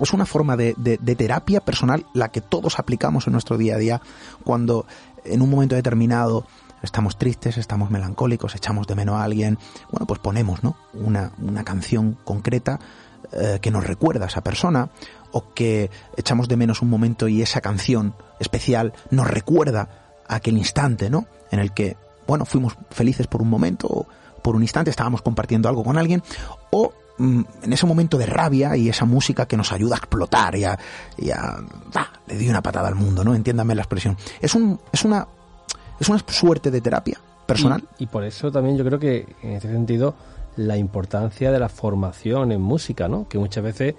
es 0.00 0.12
una 0.12 0.26
forma 0.26 0.56
de, 0.56 0.74
terapia 1.16 1.60
personal 1.60 2.06
la 2.14 2.30
que 2.30 2.40
todos 2.40 2.78
aplicamos 2.78 3.26
en 3.26 3.34
nuestro 3.34 3.58
día 3.58 3.74
a 3.74 3.78
día 3.78 4.02
cuando 4.44 4.86
en 5.24 5.42
un 5.42 5.50
momento 5.50 5.74
determinado 5.74 6.46
estamos 6.82 7.16
tristes, 7.16 7.58
estamos 7.58 7.90
melancólicos, 7.90 8.54
echamos 8.54 8.86
de 8.86 8.94
menos 8.94 9.16
a 9.16 9.24
alguien, 9.24 9.58
bueno, 9.90 10.06
pues 10.06 10.20
ponemos 10.20 10.62
¿no? 10.64 10.76
una, 10.94 11.30
canción 11.64 12.18
concreta 12.24 12.80
eh, 13.32 13.58
que 13.60 13.70
nos 13.70 13.86
recuerda 13.86 14.24
a 14.24 14.28
esa 14.28 14.42
persona 14.42 14.90
o 15.30 15.52
que 15.54 15.90
echamos 16.16 16.48
de 16.48 16.56
menos 16.56 16.82
un 16.82 16.90
momento 16.90 17.28
y 17.28 17.40
esa 17.40 17.60
canción 17.60 18.14
especial 18.40 18.92
nos 19.10 19.28
recuerda 19.28 19.88
aquel 20.28 20.58
instante 20.58 21.08
¿no? 21.08 21.26
en 21.50 21.60
el 21.60 21.72
que 21.72 21.96
bueno, 22.26 22.44
fuimos 22.44 22.76
felices 22.90 23.26
por 23.26 23.42
un 23.42 23.48
momento 23.48 23.86
o 23.88 24.06
por 24.42 24.56
un 24.56 24.62
instante 24.62 24.90
estábamos 24.90 25.22
compartiendo 25.22 25.68
algo 25.68 25.84
con 25.84 25.98
alguien 25.98 26.22
o 26.70 26.92
en 27.18 27.72
ese 27.72 27.86
momento 27.86 28.18
de 28.18 28.26
rabia 28.26 28.76
y 28.76 28.88
esa 28.88 29.04
música 29.04 29.46
que 29.46 29.56
nos 29.56 29.72
ayuda 29.72 29.96
a 29.96 29.98
explotar 29.98 30.56
y 30.56 30.64
a, 30.64 30.78
le 32.26 32.36
di 32.36 32.48
una 32.48 32.62
patada 32.62 32.88
al 32.88 32.94
mundo, 32.94 33.22
¿no? 33.24 33.34
Entiéndame 33.34 33.74
la 33.74 33.82
expresión. 33.82 34.16
Es 34.40 34.54
un, 34.54 34.80
es 34.92 35.04
una, 35.04 35.26
es 36.00 36.08
una 36.08 36.18
suerte 36.26 36.70
de 36.70 36.80
terapia 36.80 37.18
personal. 37.46 37.84
Y, 37.98 38.06
por 38.06 38.24
eso 38.24 38.50
también 38.50 38.76
yo 38.76 38.84
creo 38.84 38.98
que 38.98 39.26
en 39.42 39.52
ese 39.52 39.68
sentido 39.68 40.14
la 40.56 40.76
importancia 40.76 41.50
de 41.50 41.58
la 41.58 41.68
formación 41.68 42.52
en 42.52 42.60
música, 42.60 43.08
¿no? 43.08 43.28
Que 43.28 43.38
muchas 43.38 43.64
veces 43.64 43.94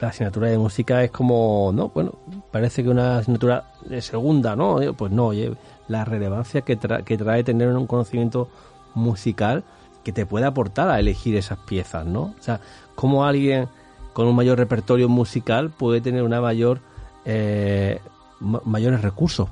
la 0.00 0.08
asignatura 0.08 0.48
de 0.48 0.58
música 0.58 1.02
es 1.02 1.10
como, 1.10 1.72
no, 1.74 1.88
bueno, 1.88 2.14
parece 2.50 2.82
que 2.82 2.88
una 2.88 3.18
asignatura 3.18 3.72
de 3.84 4.00
segunda, 4.00 4.54
¿no? 4.54 4.78
Pues 4.96 5.12
no, 5.12 5.26
oye, 5.26 5.56
la 5.88 6.04
relevancia 6.04 6.60
que, 6.62 6.78
que 7.04 7.18
trae 7.18 7.42
tener 7.42 7.68
un 7.68 7.86
conocimiento 7.86 8.48
musical 8.94 9.64
que 10.04 10.12
te 10.12 10.26
puede 10.26 10.46
aportar 10.46 10.88
a 10.88 10.98
elegir 10.98 11.36
esas 11.36 11.58
piezas, 11.58 12.06
¿no? 12.06 12.34
O 12.38 12.42
sea, 12.42 12.60
cómo 12.94 13.24
alguien 13.24 13.68
con 14.12 14.26
un 14.26 14.34
mayor 14.34 14.58
repertorio 14.58 15.08
musical 15.08 15.70
puede 15.70 16.00
tener 16.00 16.22
una 16.22 16.40
mayor 16.40 16.80
eh, 17.24 18.00
mayores 18.40 19.02
recursos 19.02 19.48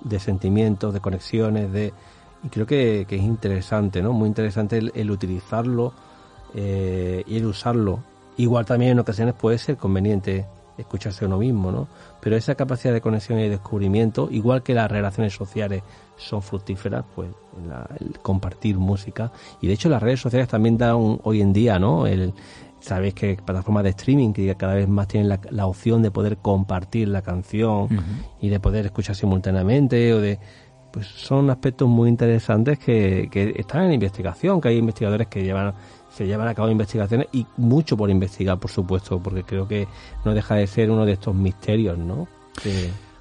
de 0.00 0.18
sentimientos, 0.20 0.92
de 0.92 1.00
conexiones, 1.00 1.72
de 1.72 1.92
y 2.44 2.48
creo 2.48 2.66
que, 2.66 3.06
es 3.08 3.22
interesante, 3.22 4.00
¿no? 4.02 4.12
Muy 4.12 4.28
interesante 4.28 4.78
el, 4.78 5.10
utilizarlo 5.10 5.92
eh, 6.54 7.24
y 7.26 7.36
el 7.36 7.46
usarlo. 7.46 8.00
Igual 8.36 8.64
también 8.64 8.92
en 8.92 9.00
ocasiones 9.00 9.34
puede 9.34 9.58
ser 9.58 9.76
conveniente 9.76 10.46
escucharse 10.76 11.26
uno 11.26 11.38
mismo, 11.38 11.72
¿no? 11.72 11.88
Pero 12.20 12.36
esa 12.36 12.54
capacidad 12.54 12.92
de 12.92 13.00
conexión 13.00 13.38
y 13.38 13.48
descubrimiento, 13.48 14.28
igual 14.30 14.62
que 14.62 14.74
las 14.74 14.90
relaciones 14.90 15.34
sociales 15.34 15.82
son 16.16 16.42
fructíferas, 16.42 17.04
pues 17.14 17.30
el 18.00 18.18
compartir 18.20 18.76
música. 18.76 19.32
Y 19.60 19.68
de 19.68 19.74
hecho 19.74 19.88
las 19.88 20.02
redes 20.02 20.20
sociales 20.20 20.48
también 20.48 20.76
dan 20.76 21.18
hoy 21.22 21.40
en 21.40 21.52
día, 21.52 21.78
¿no? 21.78 22.06
El, 22.06 22.34
sabéis 22.80 23.14
que 23.14 23.36
plataformas 23.36 23.84
de 23.84 23.90
streaming 23.90 24.32
que 24.32 24.54
cada 24.56 24.74
vez 24.74 24.88
más 24.88 25.08
tienen 25.08 25.38
la, 25.50 25.66
opción 25.66 26.02
de 26.02 26.10
poder 26.10 26.38
compartir 26.38 27.08
la 27.08 27.22
canción 27.22 27.88
y 28.40 28.48
de 28.48 28.60
poder 28.60 28.86
escuchar 28.86 29.14
simultáneamente 29.14 30.12
o 30.14 30.20
de 30.20 30.38
pues 30.92 31.06
son 31.06 31.50
aspectos 31.50 31.86
muy 31.86 32.08
interesantes 32.08 32.78
que, 32.78 33.28
que 33.30 33.54
están 33.56 33.84
en 33.84 33.92
investigación, 33.92 34.60
que 34.60 34.68
hay 34.68 34.78
investigadores 34.78 35.26
que 35.28 35.42
llevan 35.42 35.74
se 36.18 36.26
llevan 36.26 36.48
a 36.48 36.54
cabo 36.54 36.68
investigaciones 36.68 37.28
y 37.30 37.46
mucho 37.56 37.96
por 37.96 38.10
investigar, 38.10 38.58
por 38.58 38.72
supuesto, 38.72 39.20
porque 39.22 39.44
creo 39.44 39.68
que 39.68 39.86
no 40.24 40.34
deja 40.34 40.56
de 40.56 40.66
ser 40.66 40.90
uno 40.90 41.06
de 41.06 41.12
estos 41.12 41.32
misterios, 41.32 41.96
¿no? 41.96 42.26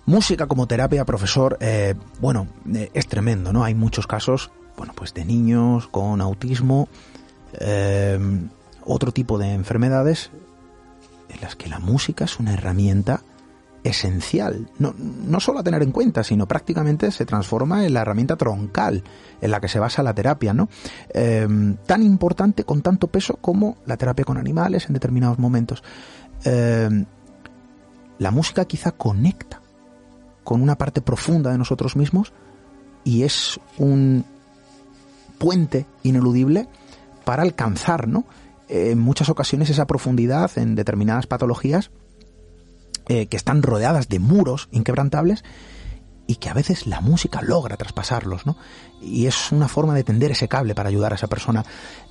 Música 0.08 0.48
como 0.48 0.66
terapia, 0.66 1.06
profesor, 1.06 1.58
eh, 1.62 1.94
bueno, 2.20 2.48
eh, 2.74 2.90
es 2.96 3.06
tremendo, 3.08 3.54
¿no? 3.54 3.64
Hay 3.64 3.76
muchos 3.76 4.08
casos, 4.08 4.50
bueno, 4.76 4.94
pues 4.96 5.14
de 5.14 5.26
niños 5.26 5.88
con 5.90 6.22
autismo, 6.22 6.90
eh, 7.60 8.18
otro 8.84 9.12
tipo 9.12 9.38
de 9.38 9.54
enfermedades 9.54 10.32
en 11.30 11.40
las 11.42 11.56
que 11.56 11.70
la 11.70 11.78
música 11.78 12.26
es 12.26 12.40
una 12.40 12.56
herramienta 12.56 13.22
esencial, 13.84 14.70
no, 14.80 14.94
no 14.98 15.40
solo 15.40 15.60
a 15.60 15.64
tener 15.64 15.82
en 15.84 15.92
cuenta, 15.92 16.24
sino 16.24 16.48
prácticamente 16.48 17.12
se 17.12 17.26
transforma 17.26 17.86
en 17.86 17.94
la 17.94 18.02
herramienta 18.02 18.36
troncal 18.36 19.04
en 19.42 19.52
la 19.52 19.60
que 19.60 19.68
se 19.68 19.80
basa 19.80 20.04
la 20.04 20.14
terapia, 20.14 20.54
¿no? 20.54 20.70
Em, 21.10 21.78
tan 21.86 22.04
importante 22.04 22.64
con 22.64 22.82
tanto 22.82 23.08
peso 23.08 23.38
como 23.38 23.78
la 23.86 23.98
terapia 23.98 24.26
con 24.26 24.38
animales 24.38 24.88
en 24.88 24.94
determinados 24.94 25.40
momentos. 25.40 25.84
Em, 26.44 27.06
la 28.20 28.32
música 28.32 28.66
quizá 28.66 28.92
conecta 28.92 29.62
con 30.44 30.62
una 30.62 30.78
parte 30.78 31.02
profunda 31.02 31.52
de 31.52 31.58
nosotros 31.58 31.96
mismos 31.96 32.34
y 33.04 33.24
es 33.24 33.60
un 33.78 34.26
puente 35.38 35.86
ineludible 36.04 36.68
para 37.26 37.44
alcanzar, 37.44 38.08
¿no? 38.08 38.26
En 38.70 39.00
muchas 39.00 39.30
ocasiones 39.30 39.70
esa 39.70 39.88
profundidad 39.88 40.52
en 40.58 40.76
determinadas 40.76 41.28
patologías 41.28 41.92
eh, 43.08 43.28
que 43.28 43.38
están 43.38 43.64
rodeadas 43.64 44.10
de 44.10 44.20
muros 44.20 44.70
inquebrantables 44.72 45.44
y 46.28 46.36
que 46.36 46.50
a 46.50 46.54
veces 46.54 46.88
la 46.88 47.00
música 47.00 47.42
logra 47.42 47.78
traspasarlos, 47.78 48.46
¿no? 48.46 48.58
Y 49.02 49.28
es 49.28 49.52
una 49.52 49.68
forma 49.68 49.94
de 49.96 50.04
tender 50.04 50.32
ese 50.32 50.48
cable 50.48 50.76
para 50.76 50.90
ayudar 50.90 51.14
a 51.14 51.16
esa 51.16 51.28
persona. 51.28 51.64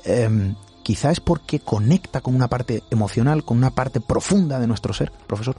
Eh, 0.05 0.55
quizá 0.82 1.11
es 1.11 1.20
porque 1.20 1.61
conecta 1.61 2.20
con 2.20 2.34
una 2.34 2.49
parte 2.49 2.82
emocional, 2.90 3.44
con 3.44 3.59
una 3.59 3.74
parte 3.74 4.01
profunda 4.01 4.59
de 4.59 4.66
nuestro 4.66 4.92
ser, 4.92 5.12
profesor. 5.26 5.57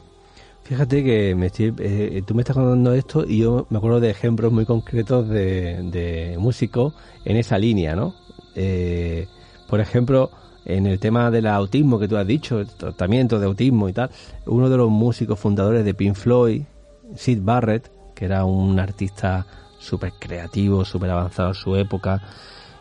Fíjate 0.63 1.03
que 1.03 1.33
me 1.33 1.49
eh, 1.57 2.23
tú 2.25 2.35
me 2.35 2.41
estás 2.41 2.55
contando 2.55 2.93
esto 2.93 3.23
y 3.25 3.37
yo 3.37 3.67
me 3.69 3.77
acuerdo 3.77 4.01
de 4.01 4.09
ejemplos 4.09 4.51
muy 4.51 4.65
concretos 4.65 5.29
de, 5.29 5.81
de 5.91 6.37
músicos 6.37 6.93
en 7.23 7.37
esa 7.37 7.57
línea, 7.57 7.95
¿no? 7.95 8.15
Eh, 8.53 9.27
por 9.69 9.79
ejemplo, 9.79 10.31
en 10.67 10.85
el 10.85 10.99
tema 10.99 11.31
del 11.31 11.47
autismo 11.47 11.97
que 11.97 12.09
tú 12.09 12.17
has 12.17 12.27
dicho, 12.27 12.59
el 12.59 12.67
tratamiento 12.67 13.39
de 13.39 13.45
autismo 13.45 13.87
y 13.87 13.93
tal, 13.93 14.09
uno 14.45 14.69
de 14.69 14.75
los 14.75 14.89
músicos 14.89 15.39
fundadores 15.39 15.85
de 15.85 15.93
Pink 15.93 16.15
Floyd, 16.15 16.63
Sid 17.15 17.39
Barrett, 17.41 17.89
que 18.13 18.25
era 18.25 18.43
un 18.43 18.77
artista 18.77 19.45
súper 19.79 20.11
creativo, 20.19 20.83
súper 20.83 21.11
avanzado 21.11 21.49
en 21.49 21.55
su 21.55 21.75
época, 21.77 22.21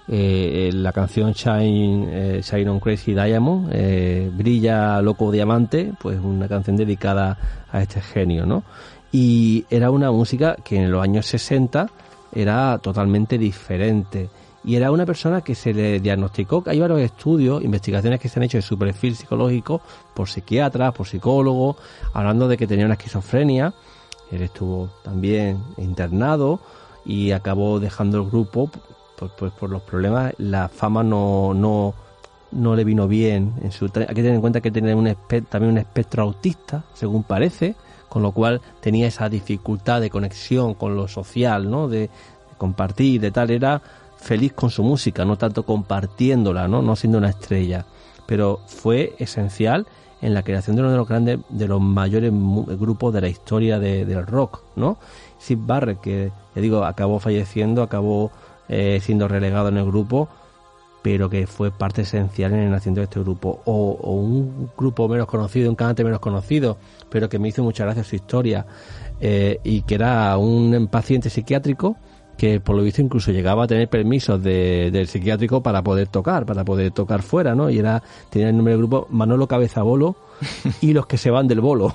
eh, 0.09 0.71
la 0.73 0.93
canción 0.93 1.33
Shine, 1.33 2.09
eh, 2.11 2.43
Shine 2.43 2.69
on 2.71 2.81
Crazy 2.81 3.15
Diamond, 3.15 3.71
eh, 3.73 4.31
Brilla 4.35 5.01
Loco 5.01 5.31
Diamante, 5.31 5.93
pues 6.01 6.19
una 6.21 6.49
canción 6.49 6.77
dedicada 6.77 7.39
a 7.71 7.83
este 7.83 8.01
genio, 8.01 8.47
¿no? 8.47 8.65
Y 9.13 9.65
era 9.71 9.93
una 9.93 10.11
música 10.11 10.57
que 10.65 10.77
en 10.77 10.91
los 10.91 11.03
años 11.03 11.27
60 11.27 11.89
era 12.33 12.79
totalmente 12.79 13.39
diferente 13.39 14.29
y 14.67 14.75
era 14.75 14.91
una 14.91 15.07
persona 15.07 15.43
que 15.43 15.55
se 15.55 15.73
le 15.73 16.01
diagnosticó, 16.01 16.65
hay 16.67 16.81
varios 16.81 17.01
estudios, 17.01 17.63
investigaciones 17.63 18.19
que 18.19 18.29
se 18.29 18.41
han 18.41 18.43
hecho 18.43 18.59
de 18.59 18.63
su 18.63 18.77
perfil 18.77 19.15
psicológico 19.15 19.81
por 20.13 20.29
psiquiatras, 20.29 20.93
por 20.93 21.07
psicólogos, 21.07 21.77
hablando 22.13 22.49
de 22.49 22.57
que 22.57 22.67
tenía 22.67 22.85
una 22.85 22.95
esquizofrenia, 22.95 23.73
él 24.33 24.43
estuvo 24.43 24.91
también 25.05 25.63
internado 25.77 26.59
y 27.05 27.31
acabó 27.31 27.79
dejando 27.79 28.19
el 28.19 28.29
grupo 28.29 28.69
pues, 29.17 29.31
pues 29.39 29.53
por 29.53 29.71
los 29.71 29.83
problemas, 29.83 30.35
la 30.39 30.69
fama 30.69 31.05
no, 31.05 31.55
no, 31.55 31.95
no 32.51 32.75
le 32.75 32.83
vino 32.83 33.07
bien. 33.07 33.55
En 33.63 33.71
su, 33.71 33.85
hay 33.85 34.07
que 34.07 34.15
tener 34.15 34.35
en 34.35 34.41
cuenta 34.41 34.61
que 34.61 34.73
tenía 34.73 34.97
un 34.97 35.15
también 35.49 35.73
un 35.73 35.79
espectro 35.79 36.25
autista, 36.25 36.83
según 36.93 37.23
parece, 37.23 37.77
con 38.09 38.23
lo 38.23 38.33
cual 38.33 38.61
tenía 38.81 39.07
esa 39.07 39.29
dificultad 39.29 40.01
de 40.01 40.11
conexión 40.11 40.75
con 40.75 40.97
lo 40.97 41.07
social, 41.07 41.71
¿no? 41.71 41.87
De, 41.87 42.01
de 42.01 42.11
compartir, 42.59 43.21
de 43.21 43.31
tal, 43.31 43.51
era 43.51 43.81
feliz 44.17 44.53
con 44.53 44.71
su 44.71 44.83
música, 44.83 45.25
no 45.25 45.37
tanto 45.37 45.65
compartiéndola, 45.65 46.69
¿no? 46.69 46.83
no 46.83 46.97
siendo 46.97 47.19
una 47.19 47.31
estrella, 47.31 47.87
pero 48.27 48.61
fue 48.67 49.15
esencial 49.19 49.87
en 50.23 50.35
la 50.35 50.43
creación 50.43 50.77
de 50.77 50.83
uno 50.83 50.91
de 50.91 50.97
los 50.97 51.09
grandes, 51.09 51.39
de 51.49 51.69
los 51.69 51.81
mayores 51.81 52.33
grupos 52.33 53.13
de 53.13 53.21
la 53.21 53.29
historia 53.29 53.79
del 53.79 54.27
rock, 54.27 54.63
¿no? 54.75 54.99
Sid 55.39 55.59
Barrett, 55.61 56.01
que 56.01 56.33
digo, 56.55 56.85
acabó 56.85 57.21
falleciendo, 57.21 57.83
acabó 57.83 58.31
eh, 58.69 58.99
siendo 59.03 59.29
relegado 59.29 59.69
en 59.69 59.77
el 59.77 59.85
grupo, 59.85 60.29
pero 61.03 61.31
que 61.31 61.47
fue 61.47 61.71
parte 61.71 62.03
esencial 62.03 62.53
en 62.55 62.61
el 62.61 62.71
nacimiento 62.71 63.01
de 63.01 63.05
este 63.05 63.21
grupo. 63.21 63.61
O, 63.67 63.93
un 64.11 64.71
grupo 64.77 65.07
menos 65.07 65.27
conocido, 65.27 65.71
un 65.71 65.77
cantante 65.77 66.03
menos 66.03 66.19
conocido, 66.19 66.79
pero 67.11 67.29
que 67.29 67.39
me 67.39 67.49
hizo 67.49 67.63
mucha 67.63 67.85
gracia 67.85 68.03
su 68.03 68.17
historia, 68.17 68.67
eh, 69.21 69.61
y 69.63 69.83
que 69.83 69.95
era 69.95 70.37
un 70.37 70.89
paciente 70.91 71.31
psiquiátrico 71.31 71.97
que 72.37 72.61
por 72.61 72.77
lo 72.77 72.83
visto 72.83 73.01
incluso 73.01 73.33
llegaba 73.33 73.65
a 73.65 73.67
tener 73.67 73.89
permisos 73.89 74.43
de, 74.43 74.91
del 74.91 75.09
psiquiátrico 75.09 75.63
para 75.63 75.83
poder 75.83 76.09
tocar, 76.09 76.45
para 76.45 76.65
poder 76.65 76.91
tocar 76.91 77.23
fuera, 77.23 77.55
¿no? 77.55 77.71
Y 77.71 77.79
era, 77.79 78.03
tenía 78.31 78.51
el 78.51 78.57
nombre 78.57 78.73
del 78.73 78.79
grupo 78.79 79.07
Manolo 79.11 79.49
Cabeza 79.49 79.83
Bolo 79.83 80.17
y 80.81 80.93
los 80.93 81.07
que 81.07 81.17
se 81.17 81.31
van 81.31 81.49
del 81.49 81.61
bolo. 81.61 81.95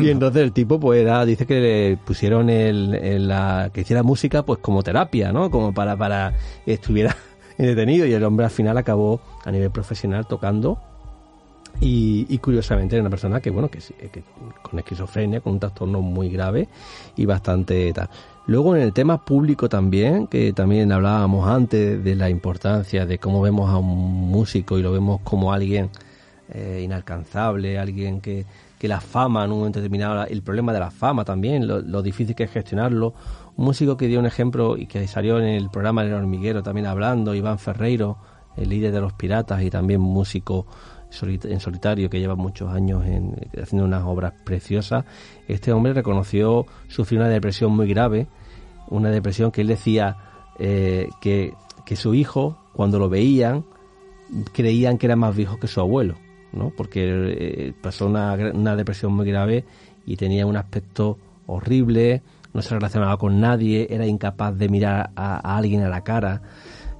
y 0.00 0.08
entonces 0.08 0.42
el 0.42 0.52
tipo 0.52 0.80
pues 0.80 1.02
era, 1.02 1.24
dice 1.24 1.46
que 1.46 1.60
le 1.60 1.96
pusieron 1.98 2.48
el, 2.48 3.28
la, 3.28 3.70
que 3.72 3.82
hiciera 3.82 4.02
música 4.02 4.42
pues 4.44 4.60
como 4.60 4.82
terapia, 4.82 5.32
¿no? 5.32 5.50
Como 5.50 5.74
para, 5.74 5.96
para 5.96 6.32
estuviera 6.64 7.14
detenido 7.58 8.06
y 8.06 8.12
el 8.14 8.24
hombre 8.24 8.46
al 8.46 8.52
final 8.52 8.78
acabó 8.78 9.20
a 9.44 9.50
nivel 9.50 9.70
profesional 9.70 10.26
tocando 10.26 10.78
y, 11.80 12.24
y, 12.28 12.38
curiosamente 12.38 12.94
era 12.94 13.02
una 13.02 13.10
persona 13.10 13.40
que 13.40 13.50
bueno 13.50 13.68
que, 13.68 13.80
que, 13.80 14.22
con 14.62 14.78
esquizofrenia 14.78 15.40
con 15.40 15.54
un 15.54 15.58
trastorno 15.58 16.00
muy 16.02 16.28
grave 16.28 16.68
y 17.16 17.26
bastante 17.26 17.92
tal 17.92 18.08
Luego 18.46 18.76
en 18.76 18.82
el 18.82 18.92
tema 18.92 19.24
público 19.24 19.70
también, 19.70 20.26
que 20.26 20.52
también 20.52 20.92
hablábamos 20.92 21.48
antes 21.48 22.04
de 22.04 22.14
la 22.14 22.28
importancia 22.28 23.06
de 23.06 23.18
cómo 23.18 23.40
vemos 23.40 23.70
a 23.70 23.78
un 23.78 24.28
músico 24.30 24.78
y 24.78 24.82
lo 24.82 24.92
vemos 24.92 25.22
como 25.22 25.52
alguien 25.52 25.88
eh, 26.50 26.82
inalcanzable, 26.84 27.78
alguien 27.78 28.20
que, 28.20 28.44
que 28.78 28.86
la 28.86 29.00
fama 29.00 29.46
en 29.46 29.52
un 29.52 29.58
momento 29.60 29.78
determinado, 29.78 30.26
el 30.26 30.42
problema 30.42 30.74
de 30.74 30.80
la 30.80 30.90
fama 30.90 31.24
también, 31.24 31.66
lo, 31.66 32.02
difícil 32.02 32.34
que 32.34 32.44
es 32.44 32.50
gestionarlo. 32.50 33.14
Un 33.56 33.64
músico 33.64 33.96
que 33.96 34.08
dio 34.08 34.20
un 34.20 34.26
ejemplo 34.26 34.76
y 34.76 34.86
que 34.86 35.08
salió 35.08 35.38
en 35.38 35.46
el 35.46 35.70
programa 35.70 36.04
del 36.04 36.12
hormiguero 36.12 36.62
también 36.62 36.86
hablando, 36.86 37.34
Iván 37.34 37.58
Ferreiro, 37.58 38.18
el 38.58 38.68
líder 38.68 38.92
de 38.92 39.00
los 39.00 39.14
piratas 39.14 39.62
y 39.62 39.70
también 39.70 40.02
músico 40.02 40.66
en 41.22 41.60
solitario 41.60 42.10
que 42.10 42.20
lleva 42.20 42.34
muchos 42.34 42.72
años 42.72 43.04
en, 43.06 43.34
haciendo 43.60 43.84
unas 43.84 44.02
obras 44.04 44.32
preciosas, 44.44 45.04
este 45.48 45.72
hombre 45.72 45.92
reconoció 45.92 46.66
sufrir 46.88 47.20
una 47.20 47.28
depresión 47.28 47.74
muy 47.74 47.88
grave, 47.88 48.26
una 48.88 49.10
depresión 49.10 49.50
que 49.50 49.62
él 49.62 49.68
decía 49.68 50.16
eh, 50.58 51.08
que, 51.20 51.54
que 51.84 51.96
su 51.96 52.14
hijo, 52.14 52.58
cuando 52.72 52.98
lo 52.98 53.08
veían, 53.08 53.64
creían 54.52 54.98
que 54.98 55.06
era 55.06 55.16
más 55.16 55.34
viejo 55.34 55.58
que 55.58 55.66
su 55.66 55.80
abuelo, 55.80 56.16
¿no? 56.52 56.70
porque 56.70 57.04
eh, 57.06 57.72
pasó 57.80 58.06
una, 58.06 58.34
una 58.52 58.76
depresión 58.76 59.12
muy 59.12 59.26
grave 59.26 59.64
y 60.06 60.16
tenía 60.16 60.46
un 60.46 60.56
aspecto 60.56 61.18
horrible, 61.46 62.22
no 62.52 62.62
se 62.62 62.74
relacionaba 62.74 63.16
con 63.16 63.40
nadie, 63.40 63.88
era 63.90 64.06
incapaz 64.06 64.56
de 64.56 64.68
mirar 64.68 65.10
a, 65.16 65.56
alguien 65.56 65.82
a 65.82 65.88
la 65.88 66.02
cara, 66.02 66.42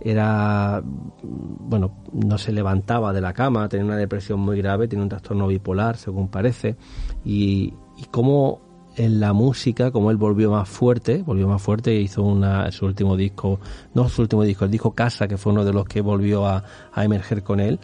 era, 0.04 0.82
bueno, 1.22 1.96
no 2.12 2.38
se 2.38 2.52
levantaba 2.52 3.12
de 3.12 3.22
la 3.22 3.32
cama, 3.32 3.68
tenía 3.68 3.86
una 3.86 3.96
depresión 3.96 4.38
muy 4.38 4.58
grave, 4.58 4.86
tenía 4.86 5.02
un 5.02 5.08
trastorno 5.08 5.46
bipolar, 5.46 5.96
según 5.96 6.28
parece, 6.28 6.76
y, 7.24 7.72
y 7.96 8.04
cómo 8.10 8.60
en 8.96 9.18
la 9.18 9.32
música, 9.32 9.90
como 9.90 10.10
él 10.10 10.16
volvió 10.16 10.50
más 10.50 10.68
fuerte, 10.68 11.22
volvió 11.22 11.48
más 11.48 11.60
fuerte 11.60 11.92
e 11.92 12.00
hizo 12.00 12.22
una, 12.22 12.70
su 12.70 12.86
último 12.86 13.16
disco, 13.16 13.58
no 13.94 14.08
su 14.08 14.22
último 14.22 14.42
disco, 14.44 14.66
el 14.66 14.70
disco 14.70 14.94
Casa, 14.94 15.26
que 15.26 15.36
fue 15.36 15.52
uno 15.52 15.64
de 15.64 15.72
los 15.72 15.86
que 15.86 16.00
volvió 16.00 16.46
a, 16.46 16.62
a 16.92 17.04
emerger 17.04 17.42
con 17.42 17.58
él, 17.58 17.80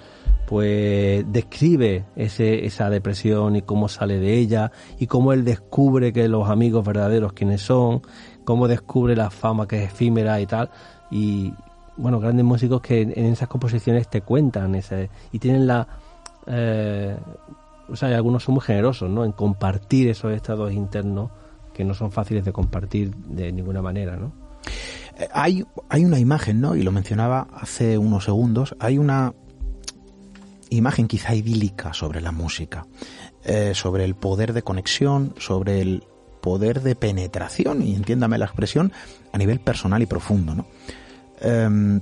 pues 0.47 1.25
describe 1.33 2.07
ese, 2.17 2.65
esa 2.67 2.91
depresión 2.91 3.57
y 3.57 3.63
cómo 3.63 3.89
sale 3.89 4.19
de 4.19 4.37
ella 4.37 4.73
y 4.99 5.07
cómo 5.07 5.33
él 5.33 5.45
descubre 5.45 6.13
que 6.13 6.29
los 6.29 6.49
amigos 6.49 6.85
verdaderos 6.85 7.33
quiénes 7.33 7.63
son, 7.63 8.03
cómo 8.45 8.69
descubre 8.69 9.17
la 9.17 9.31
fama 9.31 9.67
que 9.67 9.85
es 9.85 9.93
efímera 9.93 10.41
y 10.41 10.47
tal. 10.47 10.71
Y 11.11 11.53
bueno, 11.97 12.21
grandes 12.21 12.45
músicos 12.45 12.81
que 12.81 13.03
en 13.03 13.27
esas 13.27 13.49
composiciones 13.49 14.09
te 14.09 14.23
cuentan 14.23 14.75
ese, 14.75 15.11
y 15.33 15.39
tienen 15.39 15.67
la... 15.67 15.87
Eh, 16.47 17.17
o 17.89 17.97
sea, 17.97 18.09
algunos 18.17 18.45
son 18.45 18.55
muy 18.55 18.63
generosos 18.63 19.11
¿no? 19.11 19.25
en 19.25 19.33
compartir 19.33 20.09
esos 20.09 20.33
estados 20.33 20.73
internos 20.73 21.31
que 21.75 21.85
no 21.85 21.93
son 21.95 22.13
fáciles 22.13 22.45
de 22.45 22.53
compartir 22.53 23.15
de 23.15 23.53
ninguna 23.53 23.83
manera. 23.83 24.17
¿no? 24.17 24.33
Eh, 25.19 25.29
hay, 25.33 25.65
hay 25.89 26.05
una 26.05 26.19
imagen, 26.19 26.61
¿no? 26.61 26.77
y 26.77 26.83
lo 26.83 26.93
mencionaba 26.93 27.49
hace 27.53 27.99
unos 27.99 28.25
segundos, 28.25 28.77
hay 28.79 28.99
una 28.99 29.35
imagen 30.71 31.09
quizá 31.09 31.35
idílica 31.35 31.93
sobre 31.93 32.21
la 32.21 32.33
música, 32.33 32.87
eh, 33.45 33.73
sobre 33.75 34.05
el 34.05 34.15
poder 34.15 34.53
de 34.53 34.63
conexión, 34.63 35.35
sobre 35.39 35.81
el 35.81 36.05
poder 36.41 36.81
de 36.81 36.95
penetración, 36.95 37.83
y 37.83 37.95
entiéndame 37.95 38.39
la 38.39 38.47
expresión, 38.47 38.93
a 39.33 39.39
nivel 39.39 39.61
personal 39.61 40.01
y 40.03 40.07
profundo. 40.07 40.55
¿no? 40.55 40.67
Em, 41.41 42.01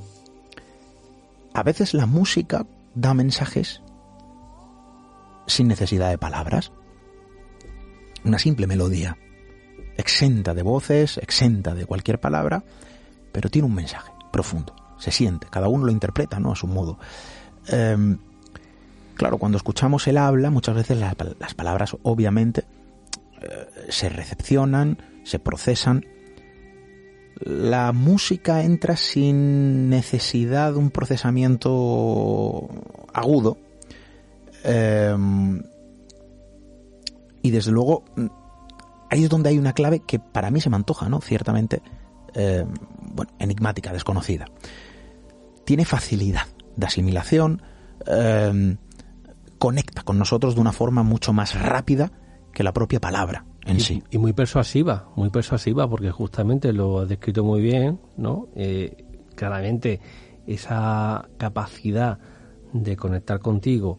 a 1.55 1.63
veces 1.63 1.95
la 1.95 2.07
música 2.07 2.67
da 2.95 3.15
mensajes 3.15 3.83
sin 5.47 5.69
necesidad 5.69 6.11
de 6.11 6.19
palabras. 6.19 6.73
Una 8.25 8.39
simple 8.39 8.67
melodía, 8.67 9.17
exenta 9.97 10.55
de 10.55 10.63
voces, 10.63 11.19
exenta 11.19 11.75
de 11.75 11.87
cualquier 11.87 12.21
palabra, 12.21 12.65
pero 13.33 13.49
tiene 13.49 13.67
un 13.67 13.75
mensaje 13.75 14.13
profundo, 14.33 14.75
se 14.99 15.11
siente, 15.11 15.47
cada 15.51 15.69
uno 15.69 15.87
lo 15.87 15.93
interpreta 15.93 16.41
¿no? 16.41 16.53
a 16.53 16.57
su 16.57 16.67
modo. 16.67 16.99
Em, 17.69 18.19
Claro, 19.19 19.39
cuando 19.39 19.59
escuchamos 19.59 20.07
el 20.07 20.17
habla, 20.17 20.49
muchas 20.49 20.77
veces 20.77 20.97
las, 20.97 21.55
palabras 21.55 21.97
obviamente 22.05 22.65
eh, 23.43 23.67
se 23.89 24.09
recepcionan, 24.09 25.03
se 25.25 25.41
procesan. 25.41 26.07
La 27.41 27.93
música 27.93 28.65
entra 28.65 28.97
sin 28.97 29.89
necesidad 29.89 30.73
de 30.73 30.79
un 30.79 30.91
procesamiento 30.91 32.69
agudo. 33.13 33.59
Em, 34.65 35.63
y 37.43 37.51
desde 37.51 37.71
luego, 37.71 38.05
ahí 39.09 39.25
es 39.25 39.31
donde 39.31 39.51
hay 39.51 39.59
una 39.59 39.73
clave 39.73 40.01
que 40.01 40.19
para 40.19 40.51
mí 40.51 40.61
se 40.61 40.69
me 40.69 40.77
antoja, 40.77 41.09
¿no? 41.09 41.21
Ciertamente, 41.21 41.81
em, 42.35 42.69
bueno, 43.01 43.31
enigmática, 43.39 43.93
desconocida. 43.93 44.47
Tiene 45.65 45.85
facilidad 45.85 46.47
de 46.77 46.87
asimilación, 46.87 47.63
em, 48.07 48.79
conecta 49.59 50.03
con 50.03 50.19
nosotros 50.19 50.57
de 50.57 50.61
una 50.61 50.73
forma 50.73 51.05
mucho 51.05 51.33
más 51.33 51.55
rápida 51.55 52.11
que 52.53 52.65
la 52.65 52.73
propia 52.73 53.01
palabra 53.01 53.45
en 53.69 53.81
sí. 53.81 54.03
Y 54.11 54.19
muy 54.19 54.33
persuasiva, 54.33 55.09
muy 55.15 55.31
persuasiva, 55.31 55.89
porque 55.89 56.11
justamente 56.11 56.73
lo 56.73 57.01
has 57.01 57.09
descrito 57.09 57.45
muy 57.45 57.61
bien, 57.61 58.01
¿no? 58.17 58.49
Eh, 58.57 59.05
claramente 59.35 60.01
esa 60.47 61.29
capacidad 61.37 62.19
de 62.73 62.97
conectar 62.97 63.39
contigo 63.41 63.99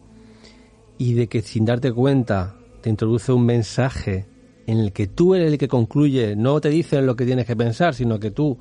y 0.98 1.14
de 1.14 1.28
que 1.28 1.42
sin 1.42 1.64
darte 1.64 1.92
cuenta 1.92 2.56
te 2.82 2.90
introduce 2.90 3.32
un 3.32 3.46
mensaje 3.46 4.26
en 4.66 4.78
el 4.78 4.92
que 4.92 5.06
tú 5.06 5.34
eres 5.34 5.52
el 5.52 5.58
que 5.58 5.68
concluye, 5.68 6.36
no 6.36 6.60
te 6.60 6.68
dicen 6.68 7.06
lo 7.06 7.16
que 7.16 7.24
tienes 7.24 7.46
que 7.46 7.56
pensar, 7.56 7.94
sino 7.94 8.20
que 8.20 8.30
tú 8.30 8.58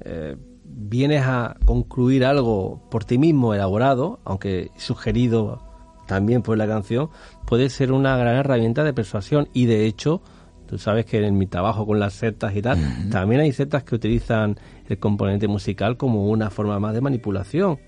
eh, 0.00 0.36
vienes 0.64 1.22
a 1.24 1.56
concluir 1.64 2.24
algo 2.24 2.80
por 2.90 3.04
ti 3.04 3.18
mismo 3.18 3.54
elaborado, 3.54 4.20
aunque 4.24 4.70
sugerido 4.76 5.62
también 6.06 6.42
por 6.42 6.56
la 6.56 6.66
canción, 6.66 7.10
puede 7.46 7.68
ser 7.70 7.92
una 7.92 8.16
gran 8.16 8.36
herramienta 8.36 8.84
de 8.84 8.94
persuasión 8.94 9.48
y 9.52 9.66
de 9.66 9.86
hecho, 9.86 10.22
tú 10.66 10.78
sabes 10.78 11.06
que 11.06 11.24
en 11.24 11.38
mi 11.38 11.46
trabajo 11.46 11.86
con 11.86 11.98
las 11.98 12.14
sectas 12.14 12.54
y 12.54 12.62
tal, 12.62 12.78
también 13.10 13.40
hay 13.40 13.52
sectas 13.52 13.84
que 13.84 13.94
utilizan 13.94 14.58
el 14.88 14.98
componente 14.98 15.48
musical 15.48 15.96
como 15.96 16.28
una 16.28 16.50
forma 16.50 16.78
más 16.78 16.94
de 16.94 17.00
manipulación. 17.00 17.78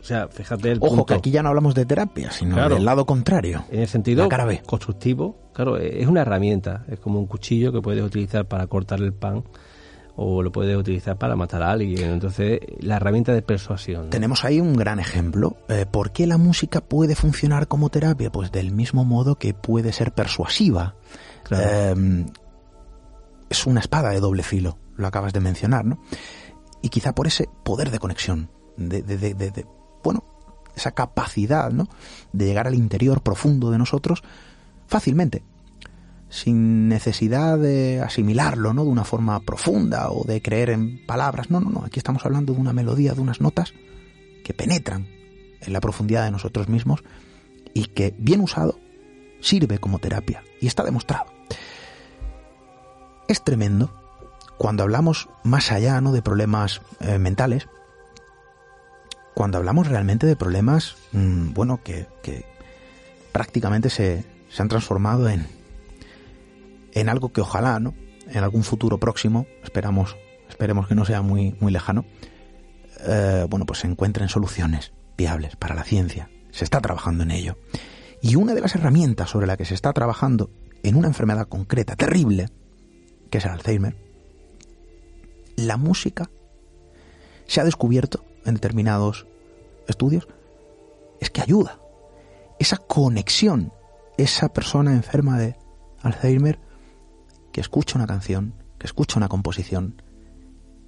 O 0.00 0.06
sea, 0.06 0.28
fíjate 0.28 0.70
el 0.70 0.78
Ojo, 0.82 1.06
que 1.06 1.14
aquí 1.14 1.30
ya 1.30 1.42
no 1.42 1.48
hablamos 1.48 1.74
de 1.74 1.86
terapia, 1.86 2.30
sino 2.30 2.68
del 2.68 2.84
lado 2.84 3.06
contrario. 3.06 3.64
En 3.70 3.80
el 3.80 3.88
sentido 3.88 4.28
constructivo, 4.66 5.50
claro, 5.54 5.78
es 5.78 6.06
una 6.06 6.20
herramienta, 6.20 6.84
es 6.88 7.00
como 7.00 7.18
un 7.18 7.26
cuchillo 7.26 7.72
que 7.72 7.80
puedes 7.80 8.04
utilizar 8.04 8.46
para 8.46 8.66
cortar 8.66 9.00
el 9.00 9.14
pan 9.14 9.44
o 10.16 10.42
lo 10.42 10.52
puedes 10.52 10.76
utilizar 10.76 11.16
para 11.16 11.36
matar 11.36 11.62
a 11.62 11.70
alguien. 11.70 12.10
Entonces, 12.10 12.60
la 12.80 12.96
herramienta 12.96 13.32
de 13.32 13.42
persuasión. 13.42 14.10
Tenemos 14.10 14.44
ahí 14.44 14.60
un 14.60 14.74
gran 14.74 15.00
ejemplo. 15.00 15.56
Eh, 15.68 15.86
¿Por 15.90 16.12
qué 16.12 16.26
la 16.26 16.38
música 16.38 16.80
puede 16.80 17.14
funcionar 17.14 17.66
como 17.66 17.88
terapia? 17.88 18.30
Pues 18.30 18.52
del 18.52 18.72
mismo 18.72 19.04
modo 19.04 19.36
que 19.36 19.54
puede 19.54 19.92
ser 19.92 20.12
persuasiva. 20.12 20.94
Em, 21.50 22.26
es 23.48 23.66
una 23.66 23.80
espada 23.80 24.10
de 24.10 24.20
doble 24.20 24.42
filo, 24.42 24.78
lo 24.96 25.06
acabas 25.06 25.32
de 25.32 25.40
mencionar, 25.40 25.84
¿no? 25.84 25.98
Y 26.82 26.88
quizá 26.88 27.14
por 27.14 27.26
ese 27.26 27.48
poder 27.64 27.90
de 27.90 27.98
conexión, 27.98 28.50
de, 28.76 29.02
de, 29.02 29.66
bueno, 30.02 30.24
esa 30.76 30.92
capacidad, 30.92 31.70
¿no? 31.70 31.88
De 32.32 32.46
llegar 32.46 32.66
al 32.66 32.74
interior 32.74 33.22
profundo 33.22 33.70
de 33.70 33.78
nosotros 33.78 34.22
fácilmente, 34.86 35.44
sin 36.28 36.88
necesidad 36.88 37.58
de 37.58 38.00
asimilarlo, 38.00 38.74
¿no? 38.74 38.84
De 38.84 38.90
una 38.90 39.04
forma 39.04 39.40
profunda 39.40 40.10
o 40.10 40.24
de 40.24 40.42
creer 40.42 40.70
en 40.70 41.04
palabras. 41.06 41.50
No, 41.50 41.60
no, 41.60 41.70
no. 41.70 41.84
Aquí 41.84 42.00
estamos 42.00 42.24
hablando 42.26 42.52
de 42.52 42.60
una 42.60 42.72
melodía, 42.72 43.14
de 43.14 43.20
unas 43.20 43.40
notas 43.40 43.72
que 44.44 44.52
penetran 44.52 45.06
en 45.60 45.72
la 45.72 45.80
profundidad 45.80 46.24
de 46.24 46.30
nosotros 46.30 46.68
mismos 46.68 47.02
y 47.72 47.86
que, 47.86 48.14
bien 48.18 48.40
usado, 48.40 48.78
sirve 49.40 49.78
como 49.78 49.98
terapia. 49.98 50.42
Y 50.60 50.66
está 50.66 50.82
demostrado. 50.82 51.33
Es 53.28 53.42
tremendo 53.42 53.90
cuando 54.58 54.82
hablamos 54.82 55.28
más 55.42 55.72
allá, 55.72 56.00
¿no? 56.00 56.12
De 56.12 56.22
problemas 56.22 56.80
eh, 57.00 57.18
mentales. 57.18 57.68
Cuando 59.34 59.58
hablamos 59.58 59.88
realmente 59.88 60.26
de 60.26 60.36
problemas, 60.36 60.96
mm, 61.12 61.52
bueno, 61.52 61.80
que, 61.82 62.06
prácticamente 63.32 63.90
se, 63.90 64.24
se 64.48 64.62
han 64.62 64.68
transformado 64.68 65.28
en, 65.28 65.46
en 66.92 67.08
algo 67.08 67.32
que 67.32 67.40
ojalá, 67.40 67.80
¿no? 67.80 67.94
En 68.28 68.42
algún 68.42 68.62
futuro 68.62 68.98
próximo, 68.98 69.46
esperamos, 69.62 70.16
esperemos 70.48 70.86
que 70.86 70.94
no 70.94 71.04
sea 71.04 71.20
muy, 71.20 71.56
muy 71.60 71.72
lejano, 71.72 72.04
eh, 73.06 73.46
bueno, 73.48 73.66
pues 73.66 73.80
se 73.80 73.86
encuentren 73.86 74.28
soluciones 74.28 74.92
viables 75.16 75.56
para 75.56 75.74
la 75.74 75.84
ciencia. 75.84 76.30
Se 76.50 76.64
está 76.64 76.80
trabajando 76.80 77.24
en 77.24 77.32
ello. 77.32 77.58
Y 78.22 78.36
una 78.36 78.54
de 78.54 78.60
las 78.60 78.74
herramientas 78.74 79.30
sobre 79.30 79.46
la 79.46 79.56
que 79.56 79.64
se 79.64 79.74
está 79.74 79.92
trabajando 79.92 80.50
en 80.82 80.96
una 80.96 81.08
enfermedad 81.08 81.48
concreta, 81.48 81.96
terrible, 81.96 82.48
que 83.30 83.38
es 83.38 83.44
el 83.44 83.52
Alzheimer, 83.52 83.96
la 85.56 85.76
música 85.76 86.30
se 87.46 87.60
ha 87.60 87.64
descubierto 87.64 88.24
en 88.44 88.54
determinados 88.54 89.26
estudios, 89.88 90.28
es 91.20 91.30
que 91.30 91.42
ayuda. 91.42 91.78
Esa 92.58 92.78
conexión, 92.78 93.72
esa 94.16 94.48
persona 94.52 94.92
enferma 94.92 95.38
de 95.38 95.56
Alzheimer 96.02 96.58
que 97.52 97.60
escucha 97.60 97.96
una 97.96 98.06
canción, 98.06 98.54
que 98.78 98.86
escucha 98.86 99.18
una 99.18 99.28
composición 99.28 100.02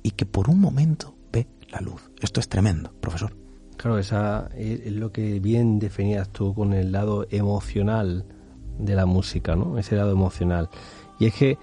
y 0.02 0.12
que 0.12 0.26
por 0.26 0.48
un 0.48 0.60
momento 0.60 1.16
ve 1.32 1.48
la 1.70 1.80
luz. 1.80 2.10
Esto 2.20 2.40
es 2.40 2.48
tremendo, 2.48 2.92
profesor. 3.00 3.36
Claro, 3.76 3.98
esa 3.98 4.48
es 4.56 4.92
lo 4.92 5.12
que 5.12 5.38
bien 5.38 5.78
definías 5.78 6.30
tú 6.30 6.54
con 6.54 6.72
el 6.72 6.92
lado 6.92 7.26
emocional 7.30 8.24
de 8.78 8.94
la 8.94 9.06
música, 9.06 9.54
¿no? 9.54 9.78
Ese 9.78 9.96
lado 9.96 10.12
emocional. 10.12 10.68
Y 11.18 11.26
es 11.26 11.34
que 11.34 11.58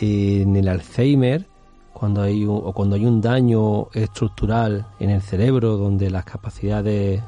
en 0.00 0.56
el 0.56 0.68
Alzheimer, 0.68 1.46
cuando 1.92 2.22
hay 2.22 2.44
un, 2.44 2.60
o 2.64 2.72
cuando 2.72 2.94
hay 2.94 3.04
un 3.04 3.20
daño 3.20 3.88
estructural 3.92 4.86
en 5.00 5.10
el 5.10 5.20
cerebro, 5.20 5.76
donde 5.76 6.10
las 6.10 6.24
capacidades 6.24 7.20
eh, 7.20 7.22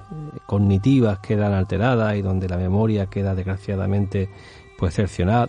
cognitivas 0.46 1.18
quedan 1.18 1.52
alteradas 1.52 2.16
y 2.16 2.22
donde 2.22 2.48
la 2.48 2.56
memoria 2.56 3.06
queda 3.06 3.34
desgraciadamente 3.34 4.30
pues 4.78 4.94
cercenada, 4.94 5.48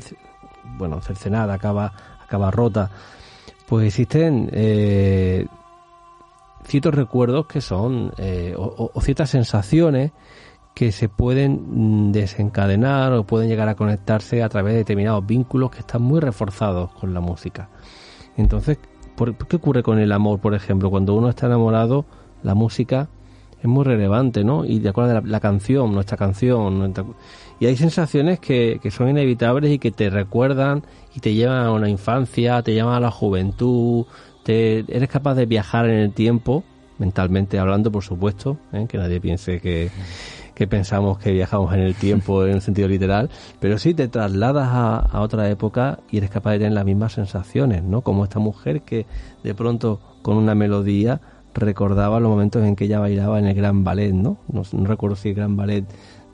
bueno, 0.78 1.01
cercenada, 1.01 1.53
acaba, 1.53 1.93
acaba 2.24 2.49
rota, 2.49 2.89
pues 3.67 3.88
existen 3.88 4.49
eh, 4.51 5.45
ciertos 6.65 6.93
recuerdos 6.93 7.45
que 7.45 7.61
son, 7.61 8.11
eh, 8.17 8.55
o, 8.57 8.91
ciertas 9.01 9.30
sensaciones 9.30 10.11
que 10.74 10.91
se 10.91 11.09
pueden 11.09 12.07
mm, 12.07 12.11
desencadenar 12.11 13.13
o 13.13 13.24
pueden 13.26 13.49
llegar 13.49 13.69
a 13.69 13.76
conectarse 13.76 14.43
a 14.43 14.49
través 14.49 14.74
de 14.74 14.80
determinados 14.80 15.26
vínculos 15.26 15.72
que 15.72 15.80
están 15.80 16.01
muy 16.01 16.19
reforzados 16.19 16.91
con 16.93 17.13
la 17.13 17.19
música. 17.19 17.69
Entonces, 18.38 18.78
¿qué 19.47 19.55
ocurre 19.55 19.84
con 19.84 19.99
el 19.99 20.11
amor, 20.11 20.39
por 20.39 20.53
ejemplo? 20.53 20.89
Cuando 20.89 21.13
uno 21.13 21.30
está 21.30 21.47
enamorado, 21.47 22.05
la 22.43 22.55
música 22.55 23.09
es 23.61 23.67
muy 23.67 23.84
relevante, 23.84 24.43
¿no? 24.43 24.65
Y 24.65 24.80
de 24.80 24.89
acuerdo 24.89 25.17
a 25.17 25.22
la, 25.22 25.39
canción, 25.39 25.93
nuestra 25.93 26.17
canción, 26.17 26.93
y 27.59 27.67
hay 27.67 27.78
sensaciones 27.78 28.39
que, 28.39 28.80
que 28.82 28.89
son 28.89 29.09
inevitables 29.09 29.72
y 29.72 29.78
que 29.78 29.91
te 29.91 30.09
recuerdan 30.09 30.84
y 31.13 31.19
te 31.19 31.34
llevan 31.36 31.65
a 31.65 31.72
una 31.72 31.88
infancia, 31.88 32.63
te 32.63 32.74
llevan 32.74 32.95
a 32.95 32.99
la 32.99 33.11
juventud, 33.11 34.05
te, 34.43 34.80
eres 34.88 35.09
capaz 35.09 35.36
de 35.36 35.45
viajar 35.45 35.86
en 35.88 35.97
el 35.97 36.11
tiempo, 36.11 36.63
mentalmente 36.97 37.59
hablando, 37.59 37.91
por 37.91 38.03
supuesto, 38.03 38.57
¿eh? 38.74 38.88
que 38.89 38.97
nadie 38.97 39.22
piense 39.22 39.59
que, 39.59 39.91
que 40.62 40.68
pensamos 40.68 41.18
que 41.18 41.32
viajamos 41.32 41.74
en 41.74 41.80
el 41.80 41.95
tiempo 41.95 42.45
en 42.45 42.62
sentido 42.62 42.88
literal, 42.88 43.32
pero 43.59 43.80
sí 43.80 43.95
te 43.95 44.07
trasladas 44.07 44.70
a, 44.72 44.97
a, 44.97 45.22
otra 45.22 45.49
época 45.49 45.97
y 46.12 46.18
eres 46.18 46.30
capaz 46.30 46.51
de 46.51 46.59
tener 46.59 46.74
las 46.74 46.86
mismas 46.86 47.14
sensaciones, 47.14 47.82
¿no? 47.82 48.01
Como 48.01 48.26
esta 48.26 48.38
mujer 48.38 48.84
que 48.84 49.07
de 49.43 49.55
pronto 49.55 49.99
con 50.22 50.38
una 50.38 50.53
melodía 50.53 51.20
recordaba 51.55 52.20
los 52.20 52.30
momentos 52.30 52.64
en 52.64 52.76
que 52.76 52.86
ella 52.86 52.99
bailaba 52.99 53.39
en 53.39 53.47
el 53.47 53.55
Gran 53.55 53.84
Ballet, 53.84 54.14
¿no? 54.14 54.38
No, 54.51 54.62
recuerdo 54.86 55.16
si 55.16 55.30
el 55.30 55.34
Gran 55.34 55.57
Ballet 55.57 55.84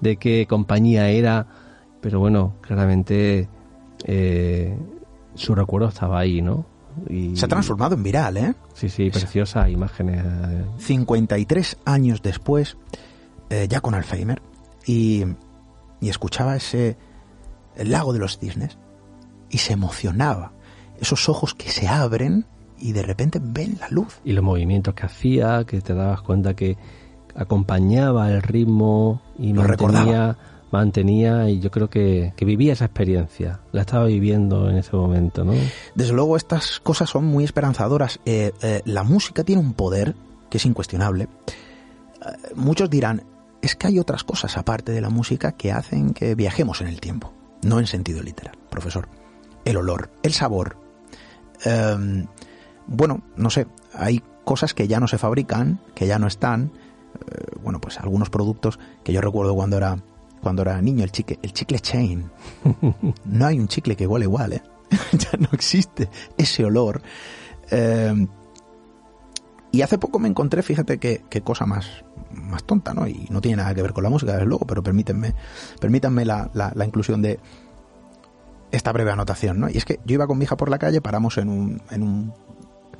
de 0.01 0.17
qué 0.17 0.45
compañía 0.45 1.07
era, 1.07 1.47
pero 2.01 2.19
bueno, 2.19 2.55
claramente 2.59 3.47
eh, 4.03 4.77
su 5.35 5.55
recuerdo 5.55 5.87
estaba 5.87 6.19
ahí, 6.19 6.41
¿no? 6.41 6.65
Y, 7.09 7.37
Se 7.37 7.45
ha 7.45 7.47
transformado 7.47 7.95
en 7.95 8.03
viral, 8.03 8.35
¿eh? 8.35 8.55
Sí, 8.73 8.89
sí, 8.89 9.09
preciosas 9.09 9.69
imágenes. 9.69 10.21
53 10.79 11.77
años 11.85 12.21
después, 12.21 12.75
eh, 13.49 13.67
ya 13.69 13.81
con 13.81 13.95
Alzheimer, 13.95 14.41
y, 14.85 15.23
y 15.99 16.09
escuchaba 16.09 16.55
ese 16.55 16.97
el 17.75 17.91
lago 17.91 18.13
de 18.13 18.19
los 18.19 18.37
cisnes 18.37 18.77
y 19.49 19.59
se 19.59 19.73
emocionaba. 19.73 20.51
Esos 20.99 21.29
ojos 21.29 21.53
que 21.53 21.69
se 21.69 21.87
abren 21.87 22.45
y 22.79 22.91
de 22.91 23.03
repente 23.03 23.39
ven 23.41 23.77
la 23.79 23.89
luz. 23.89 24.19
Y 24.23 24.33
los 24.33 24.43
movimientos 24.43 24.93
que 24.93 25.05
hacía, 25.05 25.63
que 25.65 25.81
te 25.81 25.93
dabas 25.93 26.21
cuenta 26.21 26.55
que 26.55 26.77
acompañaba 27.35 28.31
el 28.31 28.41
ritmo 28.41 29.21
y 29.37 29.53
Lo 29.53 29.63
mantenía, 29.63 30.37
mantenía 30.71 31.49
y 31.49 31.59
yo 31.59 31.69
creo 31.69 31.89
que, 31.89 32.33
vivía 32.41 32.73
esa 32.73 32.85
experiencia, 32.85 33.61
la 33.71 33.81
estaba 33.81 34.05
viviendo 34.05 34.69
en 34.69 34.77
ese 34.77 34.95
momento, 34.95 35.43
¿no? 35.43 35.53
Desde 35.93 36.13
luego 36.13 36.35
estas 36.35 36.79
cosas 36.79 37.09
son 37.09 37.25
muy 37.25 37.43
esperanzadoras. 37.43 38.19
Eh, 38.25 38.53
eh, 38.61 38.81
la 38.85 39.03
música 39.03 39.43
tiene 39.43 39.61
un 39.61 39.73
poder 39.73 40.15
que 40.49 40.57
es 40.57 40.65
incuestionable. 40.65 41.23
Eh, 41.23 42.53
muchos 42.55 42.89
dirán, 42.89 43.23
es 43.61 43.75
que 43.75 43.87
hay 43.87 43.99
otras 43.99 44.23
cosas 44.23 44.57
aparte 44.57 44.91
de 44.91 45.01
la 45.01 45.09
música 45.09 45.53
que 45.53 45.71
hacen 45.71 46.13
que 46.13 46.35
viajemos 46.35 46.81
en 46.81 46.87
el 46.87 46.99
tiempo, 46.99 47.33
no 47.63 47.79
en 47.79 47.87
sentido 47.87 48.21
literal, 48.21 48.57
profesor. 48.69 49.07
El 49.65 49.77
olor, 49.77 50.11
el 50.23 50.33
sabor, 50.33 50.77
em, 51.63 52.27
bueno, 52.87 53.21
no 53.35 53.49
sé, 53.49 53.67
hay 53.93 54.23
cosas 54.45 54.73
que 54.73 54.87
ya 54.87 54.99
no 54.99 55.07
se 55.07 55.17
fabrican, 55.17 55.79
que 55.93 56.07
ya 56.07 56.19
no 56.19 56.27
están. 56.27 56.71
Eh, 57.15 57.57
bueno, 57.61 57.81
pues 57.81 57.99
algunos 57.99 58.29
productos 58.29 58.79
que 59.03 59.11
yo 59.11 59.21
recuerdo 59.21 59.53
cuando 59.55 59.77
era 59.77 59.97
cuando 60.41 60.61
era 60.61 60.81
niño, 60.81 61.03
el 61.03 61.11
chicle, 61.11 61.39
el 61.41 61.53
chicle 61.53 61.79
chain. 61.79 62.29
No 63.25 63.45
hay 63.45 63.59
un 63.59 63.67
chicle 63.67 63.95
que 63.95 64.07
huele 64.07 64.25
igual, 64.25 64.53
¿eh? 64.53 64.61
ya 65.11 65.37
no 65.37 65.49
existe 65.51 66.09
ese 66.37 66.63
olor. 66.63 67.01
Eh, 67.69 68.27
y 69.77 69.81
hace 69.83 69.97
poco 69.97 70.19
me 70.19 70.27
encontré, 70.27 70.63
fíjate 70.63 70.97
qué, 70.97 71.41
cosa 71.43 71.65
más, 71.65 72.03
más 72.31 72.63
tonta, 72.63 72.93
¿no? 72.93 73.07
Y 73.07 73.27
no 73.29 73.41
tiene 73.41 73.57
nada 73.57 73.75
que 73.75 73.81
ver 73.81 73.93
con 73.93 74.03
la 74.03 74.09
música, 74.09 74.33
desde 74.33 74.45
luego, 74.45 74.65
pero 74.65 74.81
permítanme, 74.81 75.35
permítanme 75.79 76.25
la, 76.25 76.49
la 76.53 76.85
inclusión 76.85 77.21
de 77.21 77.39
esta 78.71 78.91
breve 78.91 79.11
anotación, 79.11 79.59
¿no? 79.59 79.69
Y 79.69 79.77
es 79.77 79.85
que 79.85 79.99
yo 80.05 80.15
iba 80.15 80.27
con 80.27 80.37
mi 80.37 80.43
hija 80.43 80.57
por 80.57 80.69
la 80.69 80.79
calle, 80.79 81.01
paramos 81.01 81.37
en 81.37 81.49
un, 81.49 81.81
en 81.91 82.03
un 82.03 82.33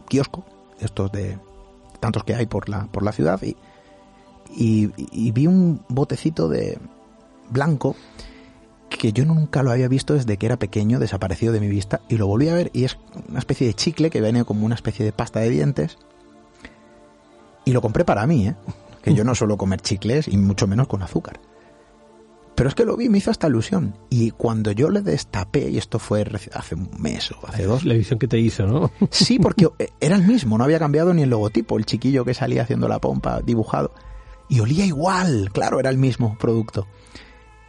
kiosco, 0.07 0.45
estos 0.80 1.11
de 1.11 1.38
tantos 1.99 2.23
que 2.23 2.36
hay 2.36 2.45
por 2.45 2.69
la, 2.69 2.86
por 2.88 3.03
la 3.03 3.11
ciudad, 3.11 3.41
y, 3.41 3.57
y, 4.55 5.32
vi 5.32 5.47
un 5.47 5.82
botecito 5.89 6.47
de 6.47 6.78
blanco 7.49 7.95
que 8.89 9.11
yo 9.11 9.25
nunca 9.25 9.61
lo 9.61 9.71
había 9.71 9.89
visto 9.89 10.13
desde 10.13 10.38
que 10.38 10.45
era 10.45 10.57
pequeño, 10.57 10.99
desaparecido 10.99 11.51
de 11.51 11.59
mi 11.59 11.67
vista, 11.67 12.01
y 12.07 12.17
lo 12.17 12.28
volví 12.28 12.47
a 12.49 12.53
ver 12.53 12.69
y 12.73 12.86
es 12.86 12.97
una 13.28 13.39
especie 13.39 13.67
de 13.67 13.73
chicle 13.73 14.09
que 14.09 14.21
viene 14.21 14.45
como 14.45 14.65
una 14.65 14.75
especie 14.75 15.03
de 15.03 15.11
pasta 15.11 15.41
de 15.41 15.49
dientes. 15.49 15.97
Y 17.68 17.74
lo 17.74 17.82
compré 17.82 18.05
para 18.05 18.26
mí, 18.26 18.47
¿eh? 18.47 18.55
que 19.03 19.13
yo 19.13 19.26
no 19.26 19.36
suelo 19.36 19.57
comer 19.57 19.82
chicles 19.82 20.30
y 20.30 20.38
mucho 20.38 20.68
menos 20.68 20.88
con 20.88 21.03
azúcar. 21.03 21.41
Pero 22.55 22.70
es 22.70 22.76
que 22.76 22.86
lo 22.86 22.95
vi 22.95 23.07
y 23.07 23.09
me 23.09 23.18
hizo 23.18 23.30
esta 23.30 23.47
ilusión. 23.47 23.93
Y 24.09 24.32
cuando 24.32 24.72
yo 24.72 24.89
le 24.89 25.01
destapé, 25.01 25.70
y 25.70 25.78
esto 25.78 25.99
fue 25.99 26.26
hace 26.53 26.76
un 26.76 26.89
mes 26.97 27.30
o 27.34 27.45
hace 27.45 27.65
dos. 27.65 27.84
La 27.84 27.93
visión 27.93 28.20
que 28.20 28.30
te 28.30 28.39
hizo, 28.39 28.65
¿no? 28.65 28.89
Sí, 29.11 29.38
porque 29.38 29.68
era 29.99 30.15
el 30.15 30.26
mismo, 30.26 30.57
no 30.57 30.63
había 30.63 30.80
cambiado 30.80 31.13
ni 31.13 31.24
el 31.24 31.30
logotipo, 31.30 31.78
el 31.78 31.86
chiquillo 31.86 32.24
que 32.24 32.34
salía 32.34 32.61
haciendo 32.61 32.88
la 32.88 32.99
pompa 32.99 33.41
dibujado. 33.41 33.91
Y 34.47 34.61
olía 34.61 34.86
igual, 34.86 35.49
claro, 35.51 35.82
era 35.82 35.89
el 35.89 35.97
mismo 35.97 36.38
producto. 36.39 36.88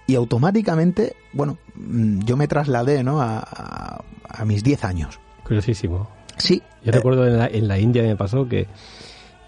Y 0.07 0.14
automáticamente, 0.14 1.16
bueno, 1.32 1.59
mm, 1.74 2.20
yo 2.20 2.36
me 2.36 2.46
trasladé, 2.46 3.03
¿no? 3.03 3.20
A, 3.20 4.05
mis 4.46 4.62
10 4.62 4.84
años. 4.84 5.18
Curiosísimo. 5.42 6.09
Sí. 6.36 6.62
Yo 6.84 6.92
recuerdo 6.92 7.26
en 7.26 7.36
la, 7.36 7.49
en 7.49 7.66
la 7.66 7.80
India 7.80 8.05
me 8.05 8.14
pasó 8.14 8.46
que 8.49 8.68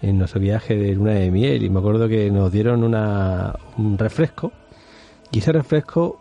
en 0.01 0.17
nuestro 0.17 0.39
viaje 0.39 0.75
de 0.75 0.93
luna 0.93 1.11
de 1.13 1.31
miel 1.31 1.63
y 1.63 1.69
me 1.69 1.79
acuerdo 1.79 2.07
que 2.07 2.31
nos 2.31 2.51
dieron 2.51 2.83
una, 2.83 3.55
un 3.77 3.97
refresco 3.97 4.51
y 5.31 5.39
ese 5.39 5.51
refresco 5.51 6.19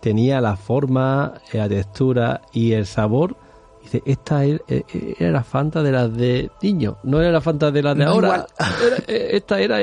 tenía 0.00 0.40
la 0.40 0.56
forma, 0.56 1.34
la 1.52 1.68
textura 1.68 2.42
y 2.52 2.72
el 2.72 2.86
sabor. 2.86 3.36
Dice, 3.82 4.02
esta 4.04 4.44
e, 4.44 4.60
e, 4.68 5.16
era 5.18 5.30
la 5.30 5.42
Fanta 5.42 5.82
de 5.82 5.92
las 5.92 6.14
de 6.14 6.50
niño, 6.62 6.98
no 7.02 7.20
era 7.20 7.32
la 7.32 7.40
Fanta 7.40 7.70
de 7.70 7.82
las 7.82 7.96
de 7.96 8.04
ahora. 8.04 8.46
E, 9.06 9.36
esta 9.36 9.58
era. 9.58 9.78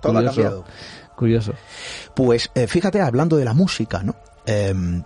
Todo 0.00 0.18
ha 0.18 0.24
cambiado. 0.24 0.64
Curioso. 1.16 1.52
Pues 2.14 2.50
eh, 2.54 2.66
fíjate, 2.66 3.00
hablando 3.00 3.36
de 3.36 3.44
la 3.44 3.54
música, 3.54 4.02
¿no? 4.02 4.16
Em, 4.44 5.04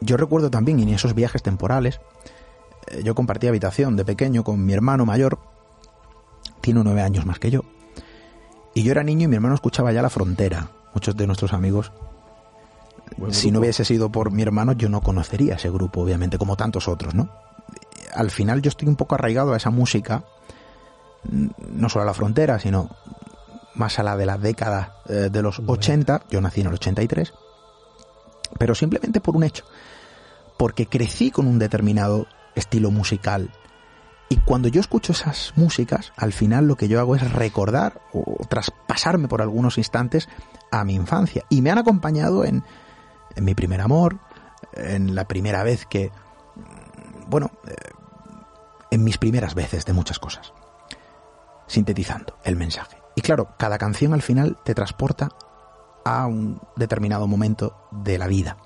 yo 0.00 0.16
recuerdo 0.16 0.50
también 0.50 0.78
en 0.80 0.90
esos 0.90 1.14
viajes 1.14 1.42
temporales, 1.42 2.00
yo 3.02 3.14
compartí 3.14 3.46
habitación 3.46 3.96
de 3.96 4.04
pequeño 4.04 4.44
con 4.44 4.64
mi 4.64 4.72
hermano 4.72 5.06
mayor, 5.06 5.38
tiene 6.60 6.82
nueve 6.84 7.02
años 7.02 7.26
más 7.26 7.38
que 7.38 7.50
yo, 7.50 7.62
y 8.74 8.82
yo 8.82 8.92
era 8.92 9.02
niño 9.02 9.24
y 9.24 9.28
mi 9.28 9.36
hermano 9.36 9.54
escuchaba 9.54 9.90
ya 9.92 10.02
La 10.02 10.10
Frontera. 10.10 10.68
Muchos 10.92 11.16
de 11.16 11.26
nuestros 11.26 11.52
amigos, 11.52 11.92
si 13.30 13.50
no 13.50 13.60
hubiese 13.60 13.84
sido 13.84 14.10
por 14.10 14.30
mi 14.30 14.42
hermano, 14.42 14.72
yo 14.72 14.88
no 14.88 15.00
conocería 15.00 15.54
ese 15.54 15.70
grupo, 15.70 16.02
obviamente, 16.02 16.38
como 16.38 16.56
tantos 16.56 16.88
otros, 16.88 17.14
¿no? 17.14 17.30
Al 18.14 18.30
final 18.30 18.62
yo 18.62 18.68
estoy 18.68 18.88
un 18.88 18.96
poco 18.96 19.14
arraigado 19.14 19.52
a 19.52 19.56
esa 19.56 19.70
música, 19.70 20.24
no 21.24 21.88
solo 21.88 22.02
a 22.02 22.06
La 22.06 22.14
Frontera, 22.14 22.58
sino 22.58 22.90
más 23.74 23.98
a 23.98 24.02
la 24.02 24.16
de 24.16 24.26
la 24.26 24.38
década 24.38 24.96
eh, 25.08 25.28
de 25.30 25.42
los 25.42 25.60
80. 25.64 26.24
Yo 26.30 26.40
nací 26.40 26.60
en 26.60 26.66
el 26.68 26.74
83. 26.74 27.32
Pero 28.58 28.74
simplemente 28.74 29.20
por 29.20 29.36
un 29.36 29.44
hecho. 29.44 29.64
Porque 30.56 30.86
crecí 30.86 31.30
con 31.30 31.46
un 31.46 31.58
determinado 31.58 32.26
estilo 32.56 32.90
musical 32.90 33.50
y 34.28 34.38
cuando 34.38 34.68
yo 34.68 34.80
escucho 34.80 35.12
esas 35.12 35.52
músicas, 35.56 36.12
al 36.16 36.32
final 36.32 36.66
lo 36.66 36.76
que 36.76 36.88
yo 36.88 36.98
hago 36.98 37.14
es 37.14 37.32
recordar 37.32 38.00
o 38.12 38.44
traspasarme 38.48 39.28
por 39.28 39.40
algunos 39.40 39.78
instantes 39.78 40.28
a 40.72 40.84
mi 40.84 40.94
infancia. 40.94 41.44
Y 41.48 41.62
me 41.62 41.70
han 41.70 41.78
acompañado 41.78 42.44
en, 42.44 42.64
mi 43.36 43.54
primer 43.54 43.80
amor, 43.80 44.18
en 44.72 45.14
la 45.14 45.28
primera 45.28 45.62
vez 45.62 45.86
que, 45.86 46.10
bueno, 47.28 47.52
eh, 47.68 47.74
en 48.90 49.04
mis 49.04 49.18
primeras 49.18 49.54
veces 49.54 49.84
de 49.84 49.92
muchas 49.92 50.18
cosas. 50.18 50.52
Sintetizando 51.68 52.38
el 52.42 52.56
mensaje. 52.56 52.98
Y 53.14 53.22
claro, 53.22 53.54
cada 53.58 53.78
canción 53.78 54.12
al 54.12 54.22
final 54.22 54.58
te 54.64 54.74
transporta 54.74 55.28
a 56.04 56.26
un 56.26 56.60
determinado 56.74 57.28
momento 57.28 57.88
de 57.92 58.18
la 58.18 58.26
vida. 58.26 58.56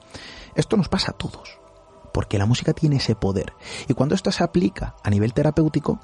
Esto 0.54 0.76
nos 0.76 0.88
pasa 0.88 1.12
a 1.12 1.16
todos 1.16 1.59
porque 2.12 2.38
la 2.38 2.46
música 2.46 2.72
tiene 2.72 2.96
ese 2.96 3.14
poder. 3.14 3.52
Y 3.88 3.94
cuando 3.94 4.14
esto 4.14 4.30
se 4.32 4.44
aplica 4.44 4.94
a 5.02 5.10
nivel 5.10 5.32
terapéutico, 5.32 6.00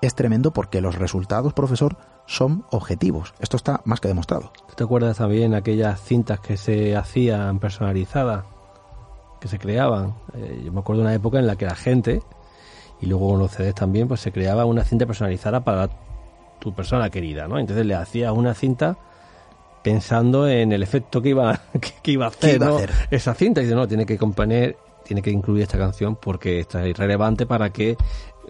es 0.00 0.14
tremendo 0.14 0.52
porque 0.52 0.80
los 0.80 0.94
resultados, 0.94 1.52
profesor, 1.52 1.96
son 2.26 2.64
objetivos. 2.70 3.34
Esto 3.40 3.56
está 3.56 3.80
más 3.84 4.00
que 4.00 4.08
demostrado. 4.08 4.52
¿Te 4.76 4.84
acuerdas 4.84 5.16
también 5.16 5.54
aquellas 5.54 6.00
cintas 6.00 6.40
que 6.40 6.56
se 6.56 6.96
hacían 6.96 7.58
personalizadas, 7.58 8.44
que 9.40 9.48
se 9.48 9.58
creaban? 9.58 10.14
Eh, 10.34 10.62
yo 10.64 10.72
me 10.72 10.80
acuerdo 10.80 11.02
de 11.02 11.08
una 11.08 11.14
época 11.14 11.38
en 11.38 11.46
la 11.46 11.56
que 11.56 11.66
la 11.66 11.74
gente, 11.74 12.22
y 13.00 13.06
luego 13.06 13.30
con 13.30 13.38
los 13.40 13.50
CDs 13.50 13.74
también, 13.74 14.06
pues 14.06 14.20
se 14.20 14.30
creaba 14.30 14.64
una 14.66 14.84
cinta 14.84 15.06
personalizada 15.06 15.64
para 15.64 15.88
tu 16.60 16.74
persona 16.74 17.10
querida, 17.10 17.48
¿no? 17.48 17.58
Entonces 17.58 17.86
le 17.86 17.94
hacías 17.94 18.32
una 18.32 18.54
cinta 18.54 18.98
pensando 19.82 20.48
en 20.48 20.72
el 20.72 20.82
efecto 20.82 21.22
que 21.22 21.30
iba, 21.30 21.60
que, 22.02 22.12
iba 22.12 22.26
a 22.26 22.28
hacer, 22.28 22.90
esa 23.10 23.34
cinta. 23.34 23.60
Y 23.60 23.64
dice, 23.64 23.74
no, 23.74 23.88
tiene 23.88 24.06
que 24.06 24.18
componer 24.18 24.76
tiene 25.08 25.22
que 25.22 25.30
incluir 25.30 25.62
esta 25.62 25.78
canción 25.78 26.16
porque 26.16 26.60
esta 26.60 26.82
es 26.84 26.90
irrelevante 26.90 27.46
para 27.46 27.70
que 27.70 27.96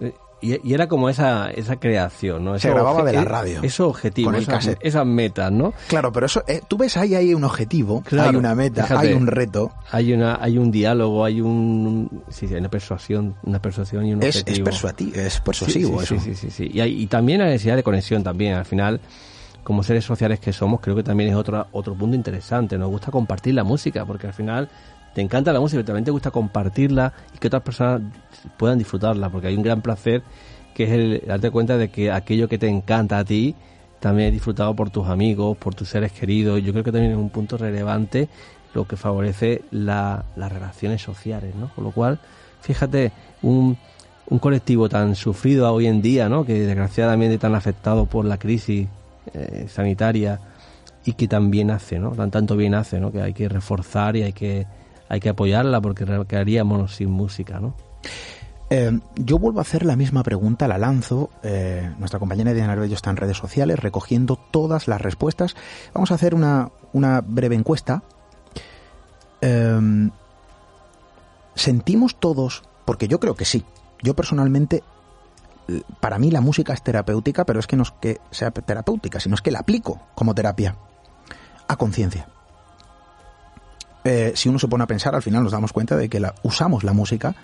eh, 0.00 0.12
y, 0.40 0.72
era 0.72 0.86
como 0.86 1.08
esa, 1.08 1.50
esa 1.50 1.80
creación, 1.80 2.44
¿no? 2.44 2.58
Se 2.58 2.70
grababa 2.70 3.02
de 3.02 3.12
la 3.12 3.24
radio. 3.24 3.60
Esos 3.62 3.88
objetivos, 3.88 4.28
con 4.28 4.36
el 4.36 4.42
esas, 4.42 4.76
esas, 4.80 5.06
metas, 5.06 5.50
¿no? 5.50 5.72
Claro, 5.88 6.12
pero 6.12 6.26
eso, 6.26 6.44
eh, 6.46 6.60
tú 6.66 6.76
ves 6.76 6.96
ahí 6.96 7.16
hay 7.16 7.34
un 7.34 7.42
objetivo, 7.42 8.04
hay 8.12 8.36
una 8.36 8.54
meta, 8.54 8.86
hay 8.90 9.12
un 9.12 9.26
reto. 9.26 9.72
Hay 9.90 10.12
una, 10.12 10.38
hay 10.40 10.58
un 10.58 10.70
diálogo, 10.70 11.24
hay 11.24 11.40
un, 11.40 12.22
sí, 12.28 12.46
una 12.46 12.68
persuasión, 12.68 13.34
una 13.42 13.60
persuasión 13.60 14.06
y 14.06 14.12
un 14.12 14.22
es, 14.22 14.36
objetivo. 14.36 14.68
Es, 15.14 15.16
es 15.16 15.40
persuasivo 15.40 16.02
sí, 16.02 16.18
sí, 16.20 16.34
Sí, 16.34 16.50
sí, 16.50 16.70
Y, 16.72 16.80
hay, 16.80 17.02
y 17.02 17.06
también 17.06 17.40
la 17.40 17.46
necesidad 17.46 17.76
de 17.76 17.82
conexión 17.82 18.22
también, 18.22 18.54
al 18.54 18.64
final 18.64 19.00
como 19.68 19.82
seres 19.82 20.02
sociales 20.02 20.40
que 20.40 20.50
somos, 20.50 20.80
creo 20.80 20.96
que 20.96 21.02
también 21.02 21.28
es 21.28 21.36
otro, 21.36 21.66
otro 21.72 21.94
punto 21.94 22.16
interesante. 22.16 22.78
Nos 22.78 22.88
gusta 22.88 23.10
compartir 23.10 23.52
la 23.52 23.64
música, 23.64 24.06
porque 24.06 24.26
al 24.26 24.32
final 24.32 24.70
te 25.18 25.22
encanta 25.22 25.52
la 25.52 25.58
música, 25.58 25.78
pero 25.78 25.86
también 25.86 26.04
te 26.04 26.12
gusta 26.12 26.30
compartirla 26.30 27.12
y 27.34 27.38
que 27.38 27.48
otras 27.48 27.64
personas 27.64 28.02
puedan 28.56 28.78
disfrutarla, 28.78 29.28
porque 29.28 29.48
hay 29.48 29.56
un 29.56 29.64
gran 29.64 29.82
placer 29.82 30.22
que 30.76 30.84
es 30.84 30.90
el 30.92 31.22
darte 31.26 31.50
cuenta 31.50 31.76
de 31.76 31.88
que 31.88 32.12
aquello 32.12 32.48
que 32.48 32.56
te 32.56 32.68
encanta 32.68 33.18
a 33.18 33.24
ti 33.24 33.56
también 33.98 34.28
es 34.28 34.34
disfrutado 34.34 34.76
por 34.76 34.90
tus 34.90 35.08
amigos, 35.08 35.56
por 35.56 35.74
tus 35.74 35.88
seres 35.88 36.12
queridos. 36.12 36.62
Yo 36.62 36.70
creo 36.70 36.84
que 36.84 36.92
también 36.92 37.10
es 37.10 37.18
un 37.18 37.30
punto 37.30 37.56
relevante 37.56 38.28
lo 38.74 38.86
que 38.86 38.96
favorece 38.96 39.62
las 39.72 40.22
relaciones 40.36 41.02
sociales, 41.02 41.52
¿no? 41.56 41.74
Con 41.74 41.82
lo 41.82 41.90
cual, 41.90 42.20
fíjate, 42.60 43.10
un, 43.42 43.76
colectivo 44.38 44.88
tan 44.88 45.16
sufrido 45.16 45.68
hoy 45.74 45.88
en 45.88 46.00
día, 46.00 46.28
¿no? 46.28 46.44
Que 46.44 46.60
desgraciadamente 46.60 47.38
tan 47.38 47.56
afectado 47.56 48.06
por 48.06 48.24
la 48.24 48.38
crisis 48.38 48.86
eh, 49.34 49.66
sanitaria 49.68 50.38
y 51.04 51.14
que 51.14 51.26
también 51.26 51.72
hace, 51.72 51.98
¿no? 51.98 52.12
Tan, 52.12 52.30
tanto 52.30 52.56
bien 52.56 52.76
hace, 52.76 53.00
¿no? 53.00 53.10
Que 53.10 53.20
hay 53.20 53.32
que 53.32 53.48
reforzar 53.48 54.14
y 54.14 54.22
hay 54.22 54.32
que 54.32 54.77
hay 55.08 55.20
que 55.20 55.30
apoyarla 55.30 55.80
porque 55.80 56.04
quedaríamos 56.26 56.96
sin 56.96 57.10
música, 57.10 57.60
¿no? 57.60 57.74
Eh, 58.70 58.98
yo 59.16 59.38
vuelvo 59.38 59.60
a 59.60 59.62
hacer 59.62 59.84
la 59.84 59.96
misma 59.96 60.22
pregunta, 60.22 60.68
la 60.68 60.78
lanzo. 60.78 61.30
Eh, 61.42 61.90
nuestra 61.98 62.18
compañera 62.18 62.52
Diana 62.52 62.74
Arbello 62.74 62.94
está 62.94 63.10
en 63.10 63.16
redes 63.16 63.36
sociales 63.36 63.78
recogiendo 63.78 64.36
todas 64.36 64.88
las 64.88 65.00
respuestas. 65.00 65.56
Vamos 65.94 66.10
a 66.10 66.14
hacer 66.14 66.34
una, 66.34 66.70
una 66.92 67.22
breve 67.22 67.54
encuesta. 67.54 68.02
Eh, 69.40 70.10
¿Sentimos 71.54 72.20
todos? 72.20 72.62
Porque 72.84 73.08
yo 73.08 73.18
creo 73.20 73.34
que 73.34 73.44
sí. 73.44 73.64
Yo 74.02 74.14
personalmente, 74.14 74.84
para 76.00 76.18
mí 76.18 76.30
la 76.30 76.40
música 76.40 76.72
es 76.72 76.82
terapéutica, 76.82 77.44
pero 77.44 77.58
es 77.58 77.66
que 77.66 77.76
no 77.76 77.82
es 77.82 77.92
que 78.00 78.20
sea 78.30 78.50
terapéutica, 78.50 79.18
sino 79.18 79.34
es 79.34 79.40
que 79.40 79.50
la 79.50 79.60
aplico 79.60 80.00
como 80.14 80.34
terapia 80.34 80.76
a 81.66 81.76
conciencia. 81.76 82.28
Si 84.34 84.48
uno 84.48 84.58
se 84.58 84.68
pone 84.68 84.84
a 84.84 84.86
pensar, 84.86 85.14
al 85.14 85.22
final 85.22 85.42
nos 85.42 85.52
damos 85.52 85.72
cuenta 85.72 85.96
de 85.96 86.08
que 86.08 86.22
usamos 86.42 86.84
la 86.84 86.92
música 86.92 87.34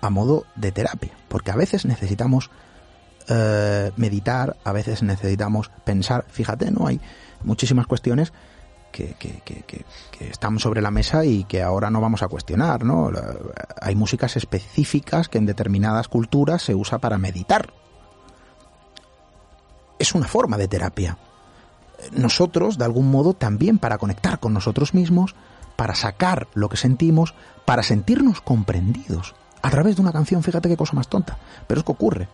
a 0.00 0.10
modo 0.10 0.46
de 0.54 0.72
terapia, 0.72 1.12
porque 1.28 1.50
a 1.50 1.56
veces 1.56 1.84
necesitamos 1.84 2.50
eh, 3.28 3.92
meditar, 3.96 4.56
a 4.64 4.72
veces 4.72 5.02
necesitamos 5.02 5.70
pensar, 5.84 6.24
fíjate, 6.28 6.70
¿no? 6.70 6.86
Hay 6.86 7.00
muchísimas 7.42 7.86
cuestiones 7.86 8.32
que, 8.90 9.14
que, 9.14 9.84
están 10.20 10.58
sobre 10.58 10.80
la 10.80 10.90
mesa 10.90 11.24
y 11.24 11.44
que 11.44 11.62
ahora 11.62 11.90
no 11.90 12.00
vamos 12.00 12.22
a 12.22 12.28
cuestionar, 12.28 12.84
¿no? 12.84 13.10
Hay 13.80 13.94
músicas 13.94 14.36
específicas 14.36 15.28
que 15.28 15.38
en 15.38 15.46
determinadas 15.46 16.08
culturas 16.08 16.62
se 16.62 16.74
usa 16.74 16.98
para 16.98 17.18
meditar. 17.18 17.72
Es 19.98 20.14
una 20.14 20.26
forma 20.26 20.56
de 20.56 20.68
terapia. 20.68 21.18
Nosotros, 22.12 22.78
de 22.78 22.84
algún 22.84 23.10
modo, 23.10 23.34
también 23.34 23.78
para 23.78 23.98
conectar 23.98 24.40
con 24.40 24.54
nosotros 24.54 24.94
mismos, 24.94 25.34
para 25.78 25.94
sacar 25.94 26.48
lo 26.54 26.68
que 26.68 26.76
sentimos, 26.76 27.34
para 27.64 27.84
sentirnos 27.84 28.40
comprendidos 28.40 29.36
a 29.62 29.70
través 29.70 29.94
de 29.94 30.02
una 30.02 30.10
canción, 30.10 30.42
fíjate 30.42 30.68
qué 30.68 30.76
cosa 30.76 30.96
más 30.96 31.06
tonta, 31.06 31.38
pero 31.68 31.78
es 31.78 31.84
que 31.84 31.92
ocurre. 31.92 32.26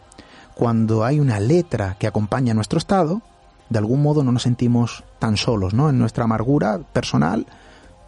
Cuando 0.55 1.05
hay 1.05 1.21
una 1.21 1.39
letra 1.41 1.97
que 1.99 2.07
acompaña 2.07 2.55
nuestro 2.55 2.79
estado, 2.79 3.21
de 3.69 3.79
algún 3.79 4.03
modo 4.03 4.25
no 4.25 4.33
nos 4.33 4.45
sentimos 4.45 5.05
tan 5.19 5.37
solos, 5.37 5.75
¿no? 5.75 5.91
En 5.91 5.99
nuestra 5.99 6.25
amargura 6.25 6.79
personal, 6.79 7.47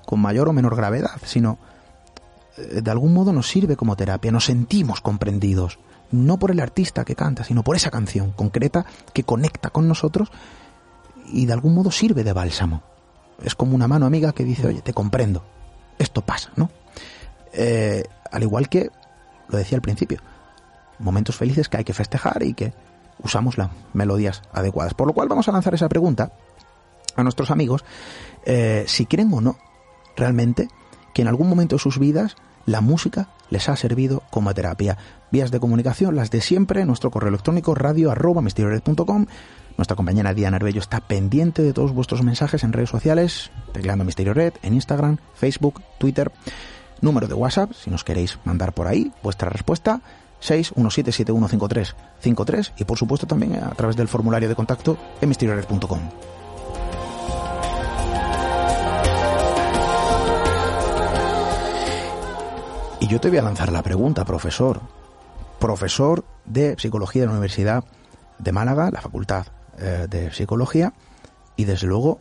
con 0.07 0.20
mayor 0.20 0.49
o 0.49 0.55
menor 0.55 0.74
gravedad, 0.74 1.20
sino 1.22 1.59
eh, 2.57 2.80
de 2.80 2.91
algún 2.91 3.12
modo 3.12 3.34
nos 3.34 3.47
sirve 3.47 3.76
como 3.76 3.95
terapia, 3.95 4.32
nos 4.32 4.47
sentimos 4.47 5.03
comprendidos, 5.03 5.78
no 6.12 6.39
por 6.39 6.51
el 6.51 6.61
artista 6.61 7.05
que 7.05 7.14
canta, 7.14 7.45
sino 7.45 7.62
por 7.62 7.76
esa 7.76 7.91
canción 7.91 8.32
concreta 8.32 8.87
que 9.12 9.24
conecta 9.24 9.68
con 9.68 9.87
nosotros 9.87 10.30
y 11.26 11.45
de 11.45 11.53
algún 11.53 11.74
modo 11.74 11.91
sirve 11.91 12.24
de 12.24 12.32
bálsamo. 12.32 12.95
Es 13.43 13.55
como 13.55 13.74
una 13.74 13.89
mano 13.89 14.07
amiga 14.07 14.32
que 14.32 14.45
dice, 14.45 14.66
oye, 14.66 14.82
te 14.82 14.95
comprendo, 14.95 15.45
esto 15.99 16.22
pasa, 16.22 16.51
¿no? 16.57 16.70
Eh, 17.53 18.05
al 18.30 18.43
igual 18.43 18.68
que 18.68 18.91
lo 19.49 19.59
decía 19.59 19.76
al 19.76 19.82
principio, 19.82 20.20
momentos 20.99 21.37
felices 21.37 21.68
que 21.68 21.78
hay 21.78 21.84
que 21.84 21.95
festejar 21.95 22.43
y 22.43 22.55
que 22.55 22.72
usamos 23.22 23.59
las 23.59 23.70
melodías 23.93 24.43
adecuadas. 24.53 24.95
Por 24.95 25.07
lo 25.07 25.12
cual 25.12 25.28
vamos 25.28 25.49
a 25.49 25.53
lanzar 25.53 25.74
esa 25.74 25.89
pregunta 25.89 26.32
a 27.14 27.22
nuestros 27.22 27.51
amigos, 27.51 27.84
eh, 28.45 28.84
si 28.87 29.07
creen 29.07 29.32
o 29.32 29.41
no 29.41 29.57
realmente 30.16 30.68
que 31.14 31.22
en 31.22 31.28
algún 31.28 31.49
momento 31.49 31.76
de 31.76 31.80
sus 31.80 31.99
vidas 31.99 32.37
la 32.66 32.80
música 32.80 33.28
les 33.49 33.68
ha 33.68 33.76
servido 33.76 34.22
como 34.30 34.53
terapia. 34.53 34.99
Vías 35.30 35.51
de 35.51 35.61
comunicación, 35.61 36.16
las 36.16 36.30
de 36.30 36.41
siempre, 36.41 36.84
nuestro 36.84 37.11
correo 37.11 37.28
electrónico 37.28 37.74
radio 37.74 38.11
arroba 38.11 38.43
Nuestra 39.77 39.97
compañera 39.97 40.35
Diana 40.35 40.57
Arbello 40.57 40.81
está 40.81 41.01
pendiente 41.01 41.62
de 41.62 41.72
todos 41.72 41.93
vuestros 41.93 42.22
mensajes 42.22 42.64
en 42.64 42.72
redes 42.72 42.91
sociales, 42.91 43.51
tecleando 43.72 44.05
Misterio 44.05 44.33
Red, 44.33 44.55
en 44.62 44.74
Instagram, 44.74 45.18
Facebook, 45.35 45.83
Twitter 45.99 46.33
número 47.01 47.27
de 47.29 47.35
WhatsApp, 47.35 47.72
si 47.72 47.91
nos 47.91 48.05
queréis 48.05 48.39
mandar 48.45 48.72
por 48.72 48.87
ahí 48.87 49.12
vuestra 49.22 49.51
respuesta, 49.51 50.01
617715353 50.43 52.72
y 52.77 52.85
por 52.85 52.99
supuesto 52.99 53.27
también 53.27 53.57
a 53.57 53.70
través 53.70 53.97
del 53.97 54.07
formulario 54.09 54.49
de 54.49 54.55
contacto 54.55 54.97
en 55.20 55.29
misteriored.com. 55.29 56.01
Y 63.01 63.09
yo 63.09 63.20
te 63.20 63.29
voy 63.29 63.39
a 63.39 63.43
lanzar 63.43 63.70
la 63.70 63.83
pregunta, 63.83 64.24
profesor. 64.24 64.81
Profesor 65.59 66.24
de 66.45 66.77
Psicología 66.79 67.22
de 67.22 67.27
la 67.27 67.33
Universidad 67.33 67.83
de 68.39 68.53
Málaga, 68.53 68.91
la 68.91 69.01
Facultad 69.01 69.47
eh, 69.79 70.07
de 70.09 70.33
Psicología, 70.33 70.93
y 71.57 71.64
desde 71.64 71.87
luego 71.87 72.20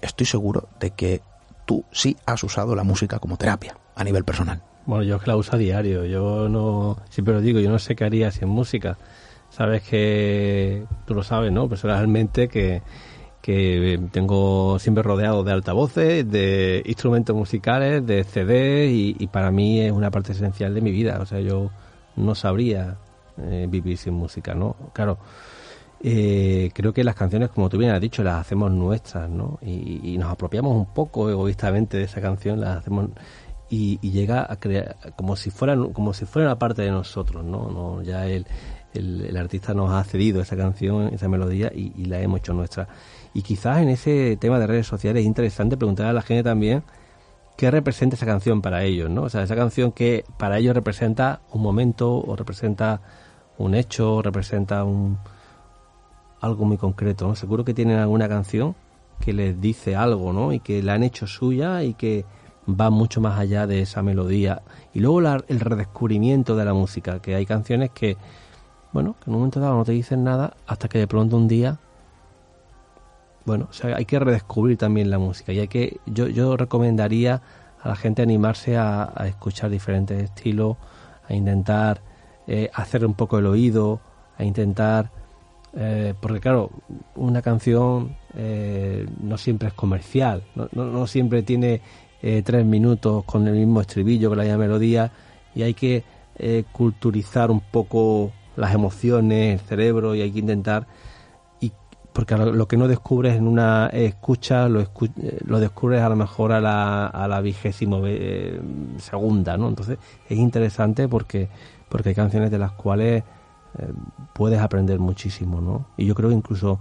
estoy 0.00 0.26
seguro 0.26 0.68
de 0.78 0.90
que 0.90 1.22
tú 1.66 1.84
sí 1.92 2.16
has 2.26 2.42
usado 2.42 2.74
la 2.74 2.84
música 2.84 3.18
como 3.18 3.36
terapia 3.36 3.76
a 3.94 4.04
nivel 4.04 4.24
personal. 4.24 4.62
Bueno, 4.86 5.04
yo 5.04 5.16
es 5.16 5.22
que 5.22 5.30
la 5.30 5.36
uso 5.36 5.54
a 5.54 5.58
diario. 5.58 6.04
Yo 6.04 6.48
no, 6.48 6.98
siempre 7.10 7.34
lo 7.34 7.40
digo, 7.40 7.60
yo 7.60 7.70
no 7.70 7.78
sé 7.78 7.94
qué 7.94 8.04
haría 8.04 8.30
sin 8.30 8.48
música. 8.48 8.98
Sabes 9.50 9.82
que, 9.82 10.84
tú 11.06 11.14
lo 11.14 11.22
sabes, 11.22 11.52
¿no? 11.52 11.68
Personalmente 11.68 12.48
que, 12.48 12.82
que 13.42 14.00
tengo 14.12 14.78
siempre 14.78 15.02
rodeado 15.02 15.44
de 15.44 15.52
altavoces, 15.52 16.30
de 16.30 16.82
instrumentos 16.86 17.34
musicales, 17.34 18.06
de 18.06 18.24
CD 18.24 18.86
y, 18.86 19.26
para 19.28 19.50
mí 19.50 19.80
es 19.80 19.92
una 19.92 20.10
parte 20.10 20.32
esencial 20.32 20.74
de 20.74 20.80
mi 20.80 20.90
vida. 20.90 21.18
O 21.20 21.26
sea, 21.26 21.40
yo 21.40 21.70
no 22.16 22.34
sabría 22.34 22.96
eh, 23.38 23.66
vivir 23.68 23.96
sin 23.96 24.14
música, 24.14 24.54
¿no? 24.54 24.76
Claro, 24.92 25.18
eh, 26.02 26.70
creo 26.72 26.92
que 26.94 27.04
las 27.04 27.14
canciones, 27.14 27.50
como 27.50 27.68
tú 27.68 27.76
bien 27.76 27.90
has 27.90 28.00
dicho, 28.00 28.22
las 28.22 28.40
hacemos 28.40 28.70
nuestras, 28.72 29.28
¿no? 29.28 29.58
Y, 29.62 30.16
nos 30.18 30.30
apropiamos 30.32 30.74
un 30.74 30.86
poco 30.86 31.28
egoístamente 31.30 31.98
de 31.98 32.04
esa 32.04 32.20
canción, 32.20 32.60
las 32.60 32.78
hacemos 32.78 33.10
y, 33.68 33.98
llega 34.10 34.46
a 34.50 34.56
crear 34.56 34.96
como 35.16 35.36
si 35.36 35.50
fueran 35.50 35.92
como 35.92 36.12
si 36.14 36.24
fuera 36.24 36.48
una 36.48 36.58
parte 36.58 36.82
de 36.82 36.90
nosotros, 36.90 37.44
¿no? 37.44 37.70
no 37.70 38.02
ya 38.02 38.26
el, 38.26 38.46
el, 38.94 39.36
artista 39.36 39.74
nos 39.74 39.92
ha 39.92 40.02
cedido 40.04 40.40
esa 40.40 40.56
canción, 40.56 41.08
esa 41.14 41.28
melodía 41.28 41.70
y, 41.74 42.04
la 42.06 42.20
hemos 42.20 42.40
hecho 42.40 42.54
nuestra. 42.54 42.88
Y 43.34 43.42
quizás 43.42 43.82
en 43.82 43.90
ese 43.90 44.36
tema 44.38 44.58
de 44.58 44.66
redes 44.66 44.86
sociales 44.86 45.20
es 45.20 45.26
interesante 45.26 45.76
preguntar 45.76 46.06
a 46.06 46.12
la 46.12 46.22
gente 46.22 46.42
también 46.42 46.82
qué 47.56 47.70
representa 47.70 48.16
esa 48.16 48.26
canción 48.26 48.62
para 48.62 48.84
ellos, 48.84 49.10
¿no? 49.10 49.24
O 49.24 49.28
sea, 49.28 49.42
esa 49.42 49.54
canción 49.54 49.92
que 49.92 50.24
para 50.38 50.58
ellos 50.58 50.74
representa 50.74 51.42
un 51.52 51.62
momento 51.62 52.14
o 52.14 52.36
representa 52.36 53.02
un 53.58 53.74
hecho, 53.74 54.16
o 54.16 54.22
representa 54.22 54.84
un 54.84 55.18
algo 56.40 56.64
muy 56.64 56.76
concreto, 56.76 57.26
¿no? 57.28 57.34
Seguro 57.34 57.64
que 57.64 57.74
tienen 57.74 57.98
alguna 57.98 58.28
canción 58.28 58.74
que 59.20 59.32
les 59.32 59.60
dice 59.60 59.96
algo, 59.96 60.32
¿no? 60.32 60.52
Y 60.52 60.60
que 60.60 60.82
la 60.82 60.94
han 60.94 61.02
hecho 61.02 61.26
suya 61.26 61.82
y 61.82 61.94
que 61.94 62.24
va 62.68 62.90
mucho 62.90 63.20
más 63.20 63.38
allá 63.38 63.66
de 63.66 63.82
esa 63.82 64.02
melodía. 64.02 64.62
Y 64.94 65.00
luego 65.00 65.20
el 65.20 65.60
redescubrimiento 65.60 66.56
de 66.56 66.64
la 66.64 66.74
música, 66.74 67.20
que 67.20 67.34
hay 67.34 67.46
canciones 67.46 67.90
que, 67.90 68.16
bueno, 68.92 69.16
que 69.20 69.30
en 69.30 69.34
un 69.34 69.40
momento 69.40 69.60
dado 69.60 69.76
no 69.76 69.84
te 69.84 69.92
dicen 69.92 70.24
nada 70.24 70.54
hasta 70.66 70.88
que 70.88 70.98
de 70.98 71.06
pronto 71.06 71.36
un 71.36 71.48
día, 71.48 71.78
bueno, 73.44 73.68
hay 73.82 74.04
que 74.04 74.18
redescubrir 74.18 74.76
también 74.78 75.10
la 75.10 75.18
música 75.18 75.52
y 75.52 75.60
hay 75.60 75.68
que, 75.68 76.00
yo, 76.06 76.56
recomendaría 76.56 77.42
a 77.82 77.88
la 77.88 77.96
gente 77.96 78.22
animarse 78.22 78.76
a, 78.76 79.12
escuchar 79.26 79.70
diferentes 79.70 80.22
estilos, 80.22 80.76
a 81.28 81.34
intentar 81.34 82.02
eh, 82.46 82.70
hacer 82.74 83.04
un 83.06 83.14
poco 83.14 83.38
el 83.38 83.46
oído, 83.46 84.00
a 84.36 84.44
intentar 84.44 85.10
eh, 85.76 86.14
porque 86.20 86.40
claro, 86.40 86.70
una 87.14 87.42
canción 87.42 88.16
eh, 88.36 89.06
no 89.20 89.38
siempre 89.38 89.68
es 89.68 89.74
comercial, 89.74 90.42
no, 90.72 91.06
siempre 91.06 91.42
tiene 91.42 91.80
eh, 92.22 92.42
tres 92.44 92.64
minutos 92.64 93.24
con 93.24 93.46
el 93.46 93.54
mismo 93.54 93.80
estribillo, 93.80 94.28
con 94.28 94.38
la 94.38 94.44
misma 94.44 94.58
melodía, 94.58 95.12
y 95.54 95.62
hay 95.62 95.74
que 95.74 96.04
culturizar 96.72 97.50
un 97.50 97.60
poco 97.60 98.32
las 98.56 98.74
emociones, 98.74 99.60
el 99.60 99.66
cerebro 99.66 100.14
y 100.14 100.22
hay 100.22 100.30
que 100.30 100.38
intentar 100.38 100.86
y 101.60 101.72
porque 102.12 102.36
lo, 102.36 102.68
que 102.68 102.76
no 102.76 102.88
descubres 102.88 103.36
en 103.36 103.46
una 103.46 103.88
escucha 103.88 104.68
lo, 104.68 104.86
lo 105.44 105.60
descubres 105.60 106.02
a 106.02 106.08
lo 106.08 106.16
mejor 106.16 106.52
a 106.52 106.60
la, 106.60 107.06
a 107.06 107.28
la 107.28 107.40
vigésimo 107.40 108.02
eh, 108.06 108.60
segunda, 108.98 109.56
¿no? 109.56 109.68
Entonces 109.68 109.98
es 110.28 110.38
interesante 110.38 111.08
porque 111.08 111.48
porque 111.88 112.10
hay 112.10 112.14
canciones 112.14 112.50
de 112.50 112.58
las 112.58 112.72
cuales 112.72 113.24
eh, 113.78 113.92
puedes 114.34 114.60
aprender 114.60 114.98
muchísimo, 114.98 115.60
¿no? 115.60 115.86
Y 115.96 116.06
yo 116.06 116.14
creo 116.14 116.30
que 116.30 116.36
incluso 116.36 116.80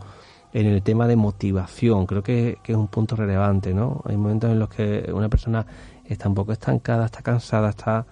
en 0.54 0.66
el 0.66 0.82
tema 0.82 1.08
de 1.08 1.16
motivación, 1.16 2.06
creo 2.06 2.24
que, 2.24 2.58
es 2.66 2.76
un 2.76 2.88
punto 2.88 3.16
relevante, 3.16 3.74
¿no? 3.74 4.02
Hay 4.06 4.18
momentos 4.18 4.52
en 4.52 4.60
los 4.60 4.70
que 4.70 5.12
una 5.14 5.30
persona 5.30 5.66
está 6.06 6.28
un 6.28 6.36
poco 6.36 6.52
estancada, 6.52 7.06
está 7.06 7.22
cansada, 7.22 7.70
está 7.70 8.06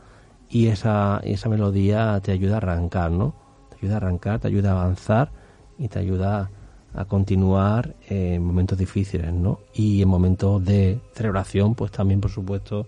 y 0.49 0.67
esa, 0.67 1.19
esa 1.23 1.49
melodía 1.49 2.19
te 2.23 2.32
ayuda 2.32 2.55
a 2.55 2.57
arrancar, 2.57 3.11
¿no? 3.11 3.34
Te 3.69 3.78
ayuda 3.78 3.95
a 3.95 3.97
arrancar, 3.97 4.39
te 4.39 4.47
ayuda 4.47 4.69
a 4.69 4.82
avanzar 4.82 5.32
y 5.78 5.88
te 5.88 5.99
ayuda 5.99 6.49
a 6.93 7.05
continuar 7.05 7.95
en 8.09 8.43
momentos 8.43 8.78
difíciles, 8.78 9.34
¿no? 9.34 9.59
Y 9.73 10.01
en 10.01 10.07
momentos 10.07 10.63
de 10.63 10.99
celebración, 11.13 11.75
pues 11.75 11.91
también, 11.91 12.21
por 12.21 12.32
supuesto, 12.32 12.88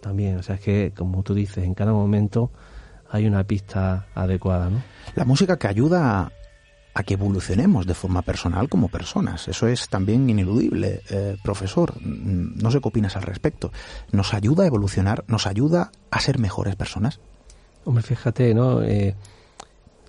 también, 0.00 0.38
o 0.38 0.42
sea, 0.42 0.56
es 0.56 0.60
que, 0.60 0.92
como 0.96 1.22
tú 1.22 1.34
dices, 1.34 1.64
en 1.64 1.74
cada 1.74 1.92
momento 1.92 2.50
hay 3.10 3.26
una 3.26 3.44
pista 3.44 4.06
adecuada, 4.14 4.70
¿no? 4.70 4.82
La 5.14 5.24
música 5.24 5.58
que 5.58 5.68
ayuda 5.68 6.32
a 6.94 7.02
que 7.02 7.14
evolucionemos 7.14 7.86
de 7.86 7.94
forma 7.94 8.22
personal 8.22 8.68
como 8.68 8.88
personas. 8.88 9.48
Eso 9.48 9.66
es 9.68 9.88
también 9.88 10.28
ineludible, 10.28 11.02
eh, 11.10 11.36
profesor. 11.42 11.94
No 12.02 12.70
sé 12.70 12.80
qué 12.80 12.88
opinas 12.88 13.16
al 13.16 13.22
respecto. 13.22 13.72
¿Nos 14.12 14.34
ayuda 14.34 14.64
a 14.64 14.66
evolucionar? 14.66 15.24
¿Nos 15.28 15.46
ayuda 15.46 15.92
a 16.10 16.20
ser 16.20 16.38
mejores 16.38 16.76
personas? 16.76 17.20
Hombre, 17.84 18.02
fíjate, 18.02 18.54
¿no? 18.54 18.82
Eh, 18.82 19.14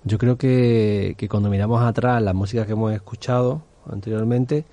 yo 0.04 0.18
creo 0.18 0.36
que, 0.36 1.14
que, 1.16 1.28
cuando 1.28 1.50
miramos 1.50 1.82
atrás 1.82 2.20
la 2.22 2.32
música 2.32 2.66
que 2.66 2.72
hemos 2.72 2.92
escuchado 2.92 3.62
anteriormente, 3.90 4.64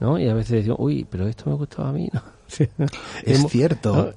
¿no? 0.00 0.18
Y 0.18 0.28
a 0.28 0.34
veces 0.34 0.52
decimos, 0.52 0.78
uy, 0.80 1.06
pero 1.08 1.26
esto 1.26 1.48
me 1.50 1.56
gustaba 1.56 1.88
a 1.88 1.92
mí, 1.92 2.08
¿no? 2.12 2.37
Es 3.24 3.46
cierto. 3.48 4.14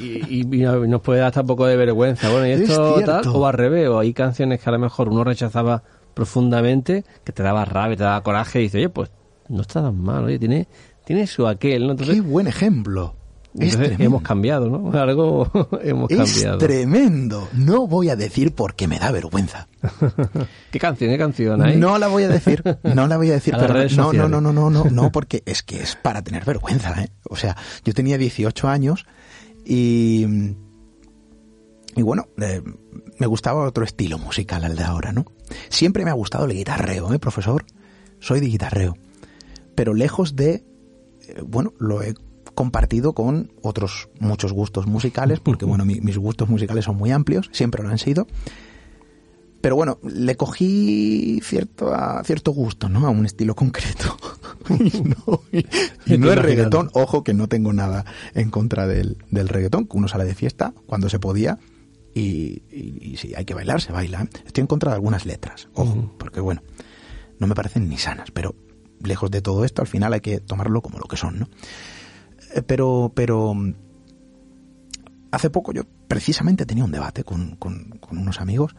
Y, 0.00 0.44
nos 0.44 1.00
puede 1.02 1.20
dar 1.20 1.28
hasta 1.28 1.42
un 1.42 1.46
poco 1.46 1.66
de 1.66 1.76
vergüenza. 1.76 2.30
Bueno, 2.30 2.46
y 2.46 2.52
esto 2.52 3.00
tal, 3.04 3.26
o 3.28 3.46
al 3.46 3.52
revés, 3.52 3.88
o 3.88 3.98
hay 3.98 4.12
canciones 4.12 4.60
que 4.60 4.68
a 4.68 4.72
lo 4.72 4.78
mejor 4.78 5.08
uno 5.08 5.24
rechazaba 5.24 5.82
profundamente, 6.14 7.04
que 7.24 7.32
te 7.32 7.42
daba 7.42 7.64
rabia, 7.64 7.96
te 7.96 8.04
daba 8.04 8.22
coraje 8.22 8.60
y 8.60 8.62
dices, 8.64 8.78
oye, 8.78 8.88
pues 8.88 9.10
no 9.48 9.62
está 9.62 9.82
tan 9.82 10.00
mal, 10.00 10.24
oye, 10.24 10.38
tiene, 10.38 10.66
tiene 11.04 11.26
su 11.26 11.46
aquel, 11.46 11.86
¿no? 11.86 11.96
Qué 11.96 12.20
buen 12.20 12.46
ejemplo. 12.46 13.14
Hemos 13.58 14.22
cambiado, 14.22 14.68
¿no? 14.68 14.92
Algo 15.00 15.50
hemos 15.82 16.08
cambiado. 16.08 16.58
Es 16.58 16.58
tremendo. 16.58 17.48
No 17.54 17.86
voy 17.86 18.10
a 18.10 18.16
decir 18.16 18.54
porque 18.54 18.88
me 18.88 18.98
da 18.98 19.10
vergüenza. 19.10 19.68
¿Qué 20.70 20.78
canción, 20.78 21.10
qué 21.10 21.18
canción 21.18 21.62
hay? 21.62 21.76
No 21.76 21.98
la 21.98 22.08
voy 22.08 22.24
a 22.24 22.28
decir, 22.28 22.62
no 22.82 23.06
la 23.06 23.16
voy 23.16 23.30
a 23.30 23.34
decir. 23.34 23.54
pero 23.58 23.74
no, 23.74 24.12
no, 24.12 24.28
no, 24.28 24.40
no, 24.40 24.52
no, 24.52 24.70
no, 24.70 24.84
no, 24.84 25.12
porque 25.12 25.42
es 25.46 25.62
que 25.62 25.82
es 25.82 25.96
para 25.96 26.22
tener 26.22 26.44
vergüenza, 26.44 27.02
¿eh? 27.02 27.10
O 27.28 27.36
sea, 27.36 27.56
yo 27.84 27.94
tenía 27.94 28.18
18 28.18 28.68
años 28.68 29.06
y... 29.64 30.54
Y 31.98 32.02
bueno, 32.02 32.26
eh, 32.36 32.60
me 33.18 33.26
gustaba 33.26 33.66
otro 33.66 33.82
estilo 33.82 34.18
musical 34.18 34.64
al 34.64 34.76
de 34.76 34.84
ahora, 34.84 35.12
¿no? 35.12 35.24
Siempre 35.70 36.04
me 36.04 36.10
ha 36.10 36.14
gustado 36.14 36.44
el 36.44 36.52
guitarreo, 36.52 37.10
¿eh, 37.14 37.18
profesor? 37.18 37.64
Soy 38.20 38.40
de 38.40 38.46
guitarreo. 38.48 38.98
Pero 39.74 39.94
lejos 39.94 40.36
de... 40.36 40.64
Eh, 41.26 41.42
bueno, 41.42 41.72
lo 41.78 42.02
he 42.02 42.14
compartido 42.56 43.12
con 43.12 43.52
otros 43.62 44.08
muchos 44.18 44.52
gustos 44.52 44.88
musicales, 44.88 45.38
porque 45.38 45.64
bueno, 45.64 45.84
mis 45.84 46.16
gustos 46.16 46.48
musicales 46.48 46.86
son 46.86 46.96
muy 46.96 47.12
amplios, 47.12 47.48
siempre 47.52 47.84
lo 47.84 47.90
han 47.90 47.98
sido. 47.98 48.26
Pero 49.60 49.76
bueno, 49.76 49.98
le 50.02 50.36
cogí 50.36 51.40
cierto, 51.42 51.94
a, 51.94 52.22
cierto 52.24 52.52
gusto, 52.52 52.88
¿no? 52.88 53.06
A 53.06 53.10
un 53.10 53.26
estilo 53.26 53.54
concreto. 53.54 54.16
y 56.06 56.18
no, 56.18 56.32
es 56.32 56.38
reggaetón, 56.38 56.90
ojo 56.94 57.22
que 57.22 57.34
no 57.34 57.46
tengo 57.46 57.72
nada 57.72 58.04
en 58.34 58.50
contra 58.50 58.86
del, 58.86 59.18
del 59.30 59.48
reggaetón, 59.48 59.86
que 59.86 59.96
uno 59.96 60.08
sale 60.08 60.24
de 60.24 60.34
fiesta 60.34 60.72
cuando 60.86 61.08
se 61.08 61.18
podía, 61.18 61.58
y, 62.14 62.62
y, 62.70 63.16
si 63.18 63.34
hay 63.34 63.44
que 63.44 63.54
bailar, 63.54 63.82
se 63.82 63.92
baila. 63.92 64.26
Estoy 64.46 64.62
en 64.62 64.66
contra 64.66 64.92
de 64.92 64.94
algunas 64.94 65.26
letras, 65.26 65.68
ojo, 65.74 66.14
porque 66.18 66.40
bueno, 66.40 66.62
no 67.38 67.46
me 67.46 67.54
parecen 67.54 67.88
ni 67.90 67.98
sanas, 67.98 68.30
pero 68.30 68.54
lejos 69.02 69.30
de 69.30 69.42
todo 69.42 69.64
esto, 69.64 69.82
al 69.82 69.88
final 69.88 70.14
hay 70.14 70.20
que 70.20 70.40
tomarlo 70.40 70.80
como 70.80 70.98
lo 70.98 71.06
que 71.06 71.18
son, 71.18 71.38
¿no? 71.38 71.48
Eh, 72.56 72.62
pero, 72.62 73.12
pero 73.14 73.54
hace 75.30 75.50
poco 75.50 75.72
yo 75.72 75.82
precisamente 76.08 76.64
tenía 76.64 76.84
un 76.84 76.90
debate 76.90 77.22
con, 77.22 77.56
con, 77.56 78.00
unos 78.10 78.40
amigos 78.40 78.74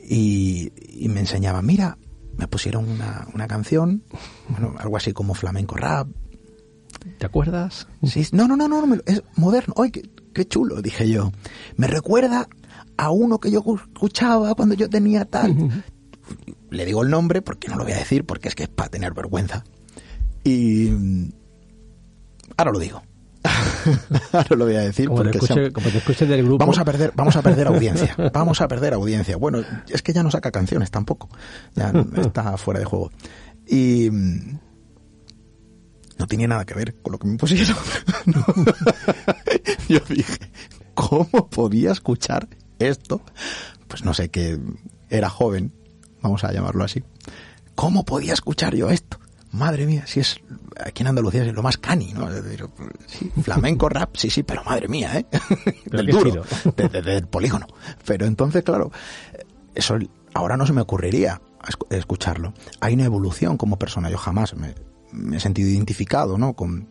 y, 0.00 0.72
y, 0.76 1.08
me 1.08 1.20
enseñaba, 1.20 1.62
mira, 1.62 1.96
me 2.36 2.48
pusieron 2.48 2.88
una, 2.88 3.28
una 3.34 3.46
canción, 3.46 4.02
bueno, 4.48 4.74
algo 4.78 4.96
así 4.96 5.12
como 5.12 5.34
flamenco 5.34 5.76
rap. 5.76 6.08
¿Te 7.18 7.26
acuerdas? 7.26 7.86
Sí, 8.02 8.26
no, 8.32 8.48
no, 8.48 8.56
no, 8.56 8.66
no, 8.66 8.82
es 9.06 9.22
moderno. 9.36 9.74
Oye, 9.76 9.92
qué, 9.92 10.10
qué 10.34 10.44
chulo, 10.48 10.82
dije 10.82 11.08
yo. 11.08 11.30
Me 11.76 11.86
recuerda 11.86 12.48
a 12.96 13.10
uno 13.10 13.38
que 13.38 13.52
yo 13.52 13.62
escuchaba 13.76 14.56
cuando 14.56 14.74
yo 14.74 14.90
tenía 14.90 15.24
tal. 15.24 15.84
Le 16.70 16.84
digo 16.84 17.04
el 17.04 17.10
nombre 17.10 17.42
porque 17.42 17.68
no 17.68 17.76
lo 17.76 17.84
voy 17.84 17.92
a 17.92 17.98
decir, 17.98 18.24
porque 18.24 18.48
es 18.48 18.56
que 18.56 18.64
es 18.64 18.68
para 18.68 18.88
tener 18.88 19.14
vergüenza. 19.14 19.62
Y 20.42 20.90
ahora 22.58 22.72
lo 22.72 22.78
digo. 22.78 23.02
ahora 24.32 24.56
lo 24.56 24.64
voy 24.66 24.74
a 24.74 24.80
decir 24.80 25.06
como 25.06 25.22
porque 25.22 25.38
te 25.38 26.26
del 26.26 26.44
grupo. 26.44 26.58
Vamos 26.58 26.78
a 26.78 26.84
perder, 26.84 27.12
vamos 27.14 27.36
a 27.36 27.42
perder 27.42 27.66
audiencia. 27.68 28.14
Vamos 28.32 28.60
a 28.60 28.68
perder 28.68 28.92
audiencia. 28.94 29.36
Bueno, 29.36 29.62
es 29.88 30.02
que 30.02 30.12
ya 30.12 30.22
no 30.22 30.30
saca 30.30 30.50
canciones 30.50 30.90
tampoco. 30.90 31.30
Ya 31.74 31.92
está 32.16 32.56
fuera 32.58 32.80
de 32.80 32.86
juego. 32.86 33.10
Y 33.66 34.10
no 36.18 36.26
tenía 36.26 36.48
nada 36.48 36.66
que 36.66 36.74
ver 36.74 36.96
con 37.00 37.12
lo 37.12 37.18
que 37.18 37.28
me 37.28 37.38
pusieron. 37.38 37.76
Yo 39.88 40.00
dije, 40.08 40.38
¿cómo 40.94 41.48
podía 41.48 41.92
escuchar 41.92 42.48
esto? 42.78 43.22
Pues 43.86 44.04
no 44.04 44.14
sé, 44.14 44.30
que 44.30 44.58
era 45.10 45.30
joven, 45.30 45.72
vamos 46.20 46.44
a 46.44 46.52
llamarlo 46.52 46.84
así. 46.84 47.04
¿Cómo 47.74 48.04
podía 48.04 48.32
escuchar 48.32 48.74
yo 48.74 48.90
esto? 48.90 49.20
Madre 49.52 49.86
mía, 49.86 50.04
si 50.06 50.20
es 50.20 50.40
aquí 50.84 51.02
en 51.02 51.08
Andalucía 51.08 51.42
es 51.42 51.52
lo 51.54 51.62
más 51.62 51.78
cani, 51.78 52.12
¿no? 52.12 52.28
Sí, 53.06 53.30
flamenco 53.42 53.88
rap, 53.88 54.14
sí, 54.16 54.28
sí, 54.28 54.42
pero 54.42 54.62
madre 54.64 54.88
mía, 54.88 55.18
¿eh? 55.18 55.26
del 55.86 56.06
duro, 56.06 56.44
del 56.76 57.26
polígono. 57.26 57.66
Pero 58.04 58.26
entonces, 58.26 58.62
claro, 58.62 58.92
eso 59.74 59.98
ahora 60.34 60.56
no 60.56 60.66
se 60.66 60.72
me 60.72 60.82
ocurriría 60.82 61.40
escucharlo. 61.90 62.52
Hay 62.80 62.94
una 62.94 63.04
evolución 63.04 63.56
como 63.56 63.78
persona. 63.78 64.10
Yo 64.10 64.18
jamás 64.18 64.54
me, 64.54 64.74
me 65.12 65.38
he 65.38 65.40
sentido 65.40 65.68
identificado, 65.68 66.38
¿no? 66.38 66.54
Con, 66.54 66.88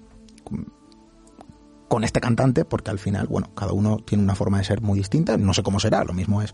con, 1.87 2.03
este 2.03 2.19
cantante, 2.19 2.65
porque 2.65 2.91
al 2.91 2.99
final, 2.99 3.27
bueno, 3.27 3.53
cada 3.55 3.73
uno 3.73 3.97
tiene 3.97 4.23
una 4.23 4.35
forma 4.35 4.57
de 4.57 4.63
ser 4.63 4.81
muy 4.81 4.97
distinta, 4.97 5.37
no 5.37 5.53
sé 5.53 5.63
cómo 5.63 5.79
será, 5.79 6.03
lo 6.03 6.13
mismo 6.13 6.41
es... 6.41 6.53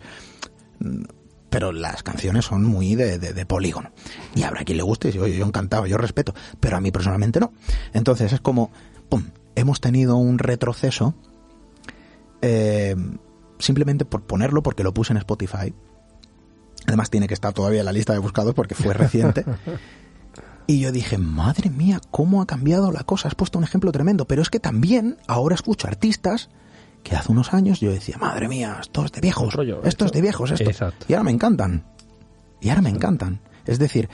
Pero 1.54 1.72
las 1.72 2.02
canciones 2.02 2.46
son 2.46 2.64
muy 2.64 2.96
de, 2.96 3.20
de, 3.20 3.46
polígono. 3.46 3.92
Y 4.34 4.42
habrá 4.42 4.64
quien 4.64 4.78
le 4.78 4.84
guste, 4.84 5.10
y 5.10 5.12
yo, 5.12 5.28
yo 5.28 5.46
encantado, 5.46 5.86
yo 5.86 6.00
respeto, 6.00 6.34
pero 6.60 6.78
a 6.78 6.82
mí 6.82 6.90
personalmente 6.90 7.40
no. 7.40 7.54
Entonces 7.94 8.34
es 8.34 8.42
como, 8.42 8.72
¡pum! 9.08 9.26
Hemos 9.54 9.80
tenido 9.80 10.16
un 10.16 10.40
retroceso 10.40 11.14
eh, 12.42 12.96
simplemente 13.60 14.04
por 14.04 14.24
ponerlo, 14.24 14.64
porque 14.64 14.84
lo 14.84 14.96
puse 14.96 15.14
en 15.14 15.18
Spotify. 15.18 15.76
Además 16.88 17.12
tiene 17.12 17.28
que 17.28 17.36
estar 17.36 17.54
todavía 17.54 17.82
en 17.82 17.86
la 17.86 17.94
lista 17.94 18.14
de 18.14 18.20
buscados 18.20 18.56
porque 18.56 18.74
fue 18.74 18.96
reciente. 18.96 19.46
Y 20.66 20.80
yo 20.80 20.94
dije, 20.94 21.18
madre 21.18 21.70
mía, 21.70 22.00
¿cómo 22.10 22.42
ha 22.42 22.48
cambiado 22.48 22.90
la 22.94 23.04
cosa? 23.04 23.28
Has 23.28 23.36
puesto 23.36 23.58
un 23.58 23.66
ejemplo 23.66 23.92
tremendo. 23.92 24.26
Pero 24.26 24.42
es 24.42 24.50
que 24.50 24.62
también 24.62 25.18
ahora 25.28 25.56
escucho 25.56 25.88
artistas 25.88 26.50
que 27.04 27.16
hace 27.16 27.32
unos 27.32 27.54
años 27.54 27.80
yo 27.80 27.92
decía, 27.92 28.18
madre 28.18 28.48
mía, 28.48 28.78
esto 28.82 29.06
es 29.06 29.12
de 29.12 29.22
viejos, 29.22 29.54
esto, 29.84 30.06
es 30.06 30.12
de 30.12 30.22
viejos, 30.22 30.52
esto. 30.52 30.92
Y 31.08 31.14
ahora 31.14 31.24
me 31.24 31.32
encantan. 31.32 31.86
Y 32.62 32.70
ahora 32.70 32.82
me 32.82 32.90
encantan. 32.90 33.42
Es 33.66 33.78
decir, 33.78 34.10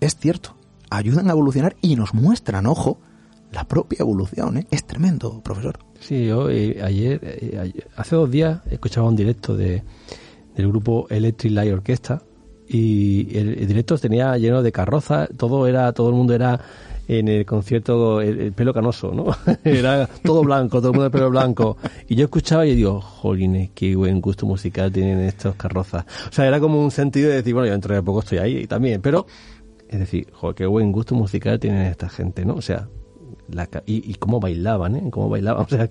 es 0.00 0.16
cierto, 0.16 0.56
ayudan 0.90 1.28
a 1.28 1.32
evolucionar 1.32 1.76
y 1.80 1.96
nos 1.96 2.12
muestran, 2.12 2.66
ojo, 2.66 2.98
la 3.52 3.64
propia 3.64 3.98
evolución. 4.00 4.58
¿eh? 4.58 4.66
Es 4.70 4.84
tremendo, 4.84 5.40
profesor. 5.40 5.78
Sí, 6.00 6.26
yo 6.26 6.50
eh, 6.50 6.82
ayer, 6.82 7.20
eh, 7.22 7.72
hace 7.96 8.16
dos 8.16 8.30
días, 8.30 8.60
escuchaba 8.68 9.08
un 9.08 9.16
directo 9.16 9.56
de, 9.56 9.82
del 10.56 10.68
grupo 10.68 11.06
Electric 11.08 11.52
Light 11.52 11.72
Orchestra 11.72 12.22
y 12.66 13.36
el, 13.36 13.66
directo 13.66 13.96
tenía 13.98 14.36
lleno 14.38 14.62
de 14.62 14.72
carrozas, 14.72 15.28
todo 15.36 15.66
era, 15.66 15.92
todo 15.92 16.08
el 16.08 16.14
mundo 16.14 16.34
era 16.34 16.60
en 17.08 17.28
el 17.28 17.44
concierto 17.44 18.20
el, 18.20 18.52
pelo 18.52 18.72
canoso, 18.72 19.12
¿no? 19.12 19.26
era 19.64 20.06
todo 20.22 20.42
blanco, 20.42 20.78
todo 20.78 20.88
el 20.90 20.94
mundo 20.94 21.04
de 21.04 21.10
pelo 21.10 21.30
blanco. 21.30 21.76
Y 22.08 22.14
yo 22.14 22.24
escuchaba 22.24 22.66
y 22.66 22.74
digo, 22.74 23.00
jolines, 23.00 23.70
qué 23.74 23.94
buen 23.96 24.20
gusto 24.20 24.46
musical 24.46 24.92
tienen 24.92 25.20
estos 25.20 25.54
carrozas. 25.56 26.04
O 26.28 26.32
sea, 26.32 26.46
era 26.46 26.60
como 26.60 26.82
un 26.82 26.90
sentido 26.90 27.28
de 27.28 27.36
decir, 27.36 27.54
bueno, 27.54 27.66
yo 27.66 27.72
dentro 27.72 27.94
de 27.94 28.02
poco 28.02 28.20
estoy 28.20 28.38
ahí 28.38 28.66
también, 28.66 29.00
pero 29.02 29.26
es 29.88 29.98
decir, 29.98 30.26
qué 30.56 30.66
buen 30.66 30.92
gusto 30.92 31.14
musical 31.14 31.60
tienen 31.60 31.82
esta 31.82 32.08
gente, 32.08 32.44
¿no? 32.44 32.54
O 32.54 32.62
sea, 32.62 32.88
la, 33.48 33.68
y, 33.86 34.10
y 34.10 34.14
cómo 34.14 34.40
bailaban, 34.40 34.96
¿eh? 34.96 35.10
Cómo 35.10 35.28
bailaban, 35.28 35.64
o 35.66 35.68
sea, 35.68 35.88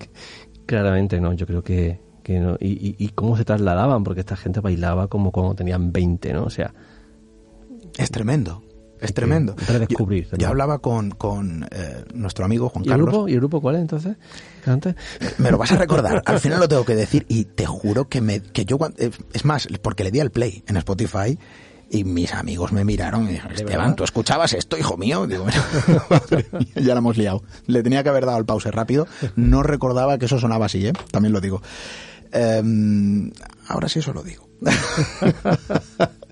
claramente 0.66 1.20
no, 1.22 1.34
yo 1.34 1.46
creo 1.46 1.64
que, 1.64 2.00
que 2.24 2.40
no, 2.40 2.56
y, 2.60 2.96
y, 2.98 3.10
cómo 3.10 3.38
se 3.38 3.46
trasladaban, 3.46 4.04
porque 4.04 4.22
esta 4.22 4.36
gente 4.36 4.60
bailaba 4.60 5.08
como 5.08 5.32
cuando 5.32 5.56
tenían 5.56 5.92
20, 5.92 6.34
¿no? 6.34 6.44
O 6.46 6.50
sea... 6.50 6.74
Es 7.98 8.10
tremendo. 8.10 8.64
Es 9.04 9.14
tremendo. 9.14 9.56
Redescubrir. 9.68 10.30
Yo, 10.38 10.48
hablaba 10.48 10.80
con, 10.80 11.12
con 11.12 11.68
eh, 11.72 12.04
nuestro 12.14 12.46
amigo 12.46 12.70
Juan 12.70 12.86
¿Y 12.86 12.88
Carlos. 12.88 13.08
Grupo, 13.08 13.28
¿Y 13.28 13.34
el 13.34 13.40
grupo 13.40 13.62
cuál 13.62 13.76
es 13.76 13.82
entonces? 13.82 14.16
¿Antes? 14.66 14.96
Me 15.38 15.52
lo 15.52 15.58
vas 15.58 15.72
a 15.74 15.78
recordar. 15.78 16.24
Al 16.26 16.40
final 16.40 16.60
lo 16.60 16.68
tengo 16.68 16.86
que 16.86 16.96
decir 16.96 17.26
y 17.28 17.46
te 17.46 17.66
juro 17.66 18.08
que, 18.08 18.22
me, 18.22 18.42
que 18.42 18.66
yo... 18.66 18.78
Es 19.34 19.46
más, 19.46 19.68
porque 19.82 20.04
le 20.04 20.12
di 20.12 20.22
al 20.22 20.32
play 20.32 20.64
en 20.68 20.78
Spotify 20.78 21.38
y 21.90 22.04
mis 22.04 22.34
amigos 22.34 22.72
me 22.72 22.84
miraron 22.84 23.26
y 23.26 23.34
dijeron, 23.34 23.52
Esteban, 23.52 23.96
¿tú 23.96 24.04
escuchabas 24.04 24.54
esto, 24.54 24.78
hijo 24.78 24.98
mío? 24.98 25.28
Digo, 25.28 25.46
ya 26.76 26.94
lo 26.94 26.98
hemos 26.98 27.18
liado. 27.18 27.44
Le 27.68 27.84
tenía 27.84 28.02
que 28.02 28.10
haber 28.10 28.26
dado 28.26 28.40
el 28.40 28.46
pause 28.46 28.72
rápido. 28.72 29.06
No 29.36 29.62
recordaba 29.62 30.18
que 30.18 30.26
eso 30.26 30.40
sonaba 30.40 30.66
así, 30.66 30.88
¿eh? 30.88 30.94
También 31.12 31.34
lo 31.34 31.42
digo. 31.42 31.62
Em, 32.32 33.32
ahora 33.68 33.88
sí 33.90 34.00
eso 34.00 34.12
lo 34.12 34.24
digo. 34.24 34.50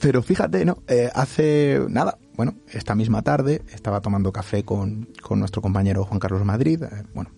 Pero 0.00 0.22
fíjate, 0.22 0.64
¿no? 0.64 0.78
Eh, 0.86 1.10
hace 1.12 1.80
nada, 1.88 2.18
bueno, 2.36 2.54
esta 2.68 2.94
misma 2.94 3.22
tarde 3.22 3.62
estaba 3.72 4.00
tomando 4.00 4.32
café 4.32 4.64
con, 4.64 5.08
con 5.22 5.40
nuestro 5.40 5.60
compañero 5.60 6.04
Juan 6.04 6.20
Carlos 6.20 6.44
Madrid, 6.44 6.82
eh, 6.82 7.04
bueno, 7.14 7.30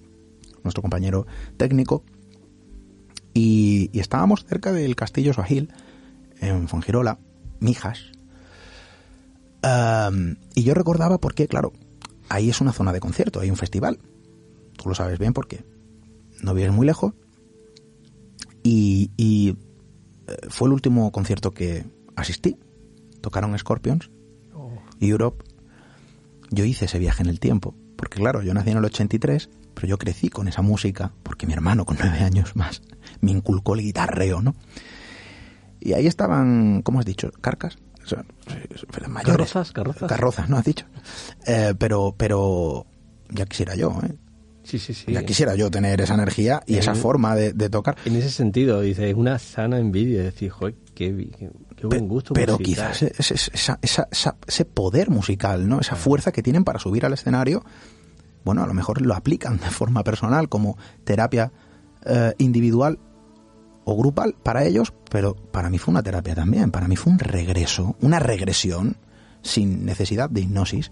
nuestro 0.63 0.83
compañero 0.83 1.27
técnico, 1.57 2.05
y, 3.33 3.91
estábamos 3.99 4.45
cerca 4.45 4.73
del 4.73 4.97
Castillo 4.97 5.33
Soajil, 5.33 5.73
en 6.41 6.69
Fongirola, 6.69 7.19
Mijas. 7.61 8.13
y 10.55 10.63
yo 10.63 10.75
recordaba 10.75 11.19
porque, 11.19 11.47
claro, 11.47 11.73
ahí 12.29 12.51
es 12.51 12.61
una 12.61 12.73
zona 12.73 12.93
de 12.93 13.01
concierto, 13.01 13.41
hay 13.41 13.51
un 13.51 13.57
festival. 13.57 13.99
Tú 14.77 14.89
lo 14.89 14.95
sabes 14.95 15.19
bien 15.19 15.33
porque 15.33 15.65
no 16.43 16.55
vives 16.55 16.73
muy 16.73 16.87
lejos. 16.87 17.15
Y, 18.63 19.11
y 19.17 19.57
eh, 20.27 20.37
fue 20.49 20.69
el 20.69 20.73
último 20.73 21.13
concierto 21.13 21.53
que 21.53 21.85
asistí. 22.21 22.57
Tocaron 23.21 23.59
Scorpions, 23.59 24.11
Europe. 25.01 25.45
Yo 26.51 26.65
hice 26.65 26.87
ese 26.87 26.99
viaje 26.99 27.23
en 27.23 27.29
el 27.29 27.41
tiempo. 27.41 27.75
Porque 27.97 28.19
claro, 28.19 28.43
yo 28.43 28.55
nací 28.55 28.71
en 28.71 28.79
el 28.79 28.85
83, 28.85 29.51
pero 29.75 29.87
yo 29.87 29.99
crecí 29.99 30.31
con 30.31 30.49
esa 30.49 30.63
música 30.63 31.13
porque 31.23 31.47
mi 31.47 31.53
hermano 31.53 31.85
con 31.85 31.99
nueve 32.01 32.21
años 32.21 32.57
más 32.57 32.83
me 33.21 33.31
inculcó 33.31 33.75
el 33.75 33.83
guitarreo, 33.83 34.41
¿no? 34.41 34.55
Y 35.81 35.93
ahí 35.95 36.07
estaban, 36.07 36.83
¿cómo 36.83 36.99
has 36.99 37.07
dicho? 37.07 37.31
¿Carcas? 37.41 37.79
mayores. 39.09 39.25
Carrozas, 39.25 39.73
carrozas. 39.73 40.09
Carrozas, 40.09 40.49
¿no 40.49 40.57
has 40.57 40.65
dicho? 40.65 40.87
Eh, 41.47 41.75
pero, 41.79 42.15
pero 42.17 42.87
ya 43.31 43.47
quisiera 43.47 43.75
yo, 43.75 43.99
¿eh? 44.03 44.15
Sí, 44.63 44.79
sí, 44.79 44.95
sí. 44.95 45.13
Ya 45.13 45.25
quisiera 45.25 45.55
yo 45.55 45.71
tener 45.71 46.01
esa 46.01 46.15
energía 46.15 46.63
y 46.67 46.77
esa 46.77 46.95
forma 46.95 47.35
de, 47.35 47.71
tocar. 47.71 47.97
En 48.05 48.15
ese 48.15 48.31
sentido, 48.31 48.81
dice, 48.83 49.11
es 49.11 49.17
una 49.17 49.39
sana 49.39 49.79
envidia, 49.79 50.23
decir, 50.23 50.51
joder, 50.51 50.75
qué, 50.95 51.31
qué, 51.37 51.51
buen 51.89 52.09
gusto. 52.09 52.35
Pero 52.35 52.59
quizás 52.59 53.03
esa, 53.03 53.79
esa, 53.83 54.09
ese 54.47 54.65
poder 54.65 55.11
musical, 55.11 55.69
¿no? 55.69 55.81
Esa 55.81 55.97
fuerza 55.97 56.33
que 56.33 56.43
tienen 56.43 56.65
para 56.65 56.79
subir 56.79 57.07
al 57.07 57.13
escenario, 57.13 57.65
bueno, 58.45 58.63
a 58.63 58.67
lo 58.67 58.75
mejor 58.75 59.03
lo 59.03 59.15
aplican 59.15 59.59
de 59.59 59.71
forma 59.71 60.03
personal 60.05 60.49
como 60.49 60.77
terapia 61.05 61.53
eh, 62.05 62.35
individual 62.39 62.99
o 63.85 63.97
grupal 63.97 64.35
para 64.43 64.65
ellos, 64.65 64.93
pero 65.11 65.35
para 65.35 65.71
mí 65.71 65.79
fue 65.79 65.93
una 65.93 66.03
terapia 66.03 66.35
también, 66.35 66.71
para 66.71 66.89
mí 66.89 66.97
fue 66.97 67.13
un 67.13 67.19
regreso, 67.19 67.97
una 68.01 68.19
regresión 68.19 68.97
sin 69.43 69.85
necesidad 69.85 70.31
de 70.31 70.43
hipnosis 70.43 70.91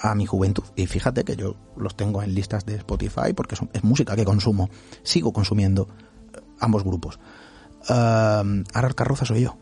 a 0.00 0.14
mi 0.14 0.26
juventud. 0.26 0.64
Y 0.76 0.86
fíjate 0.86 1.24
que 1.24 1.36
yo 1.36 1.56
los 1.76 1.96
tengo 1.96 2.22
en 2.22 2.34
listas 2.34 2.64
de 2.64 2.76
Spotify 2.76 3.32
porque 3.34 3.56
es 3.72 3.84
música 3.84 4.16
que 4.16 4.24
consumo, 4.24 4.70
sigo 5.02 5.32
consumiendo 5.32 5.88
eh, 6.34 6.40
ambos 6.60 6.84
grupos. 6.84 7.18
Ahora 7.88 8.88
el 8.88 8.94
carroza 8.94 9.24
soy 9.24 9.42
yo. 9.42 9.56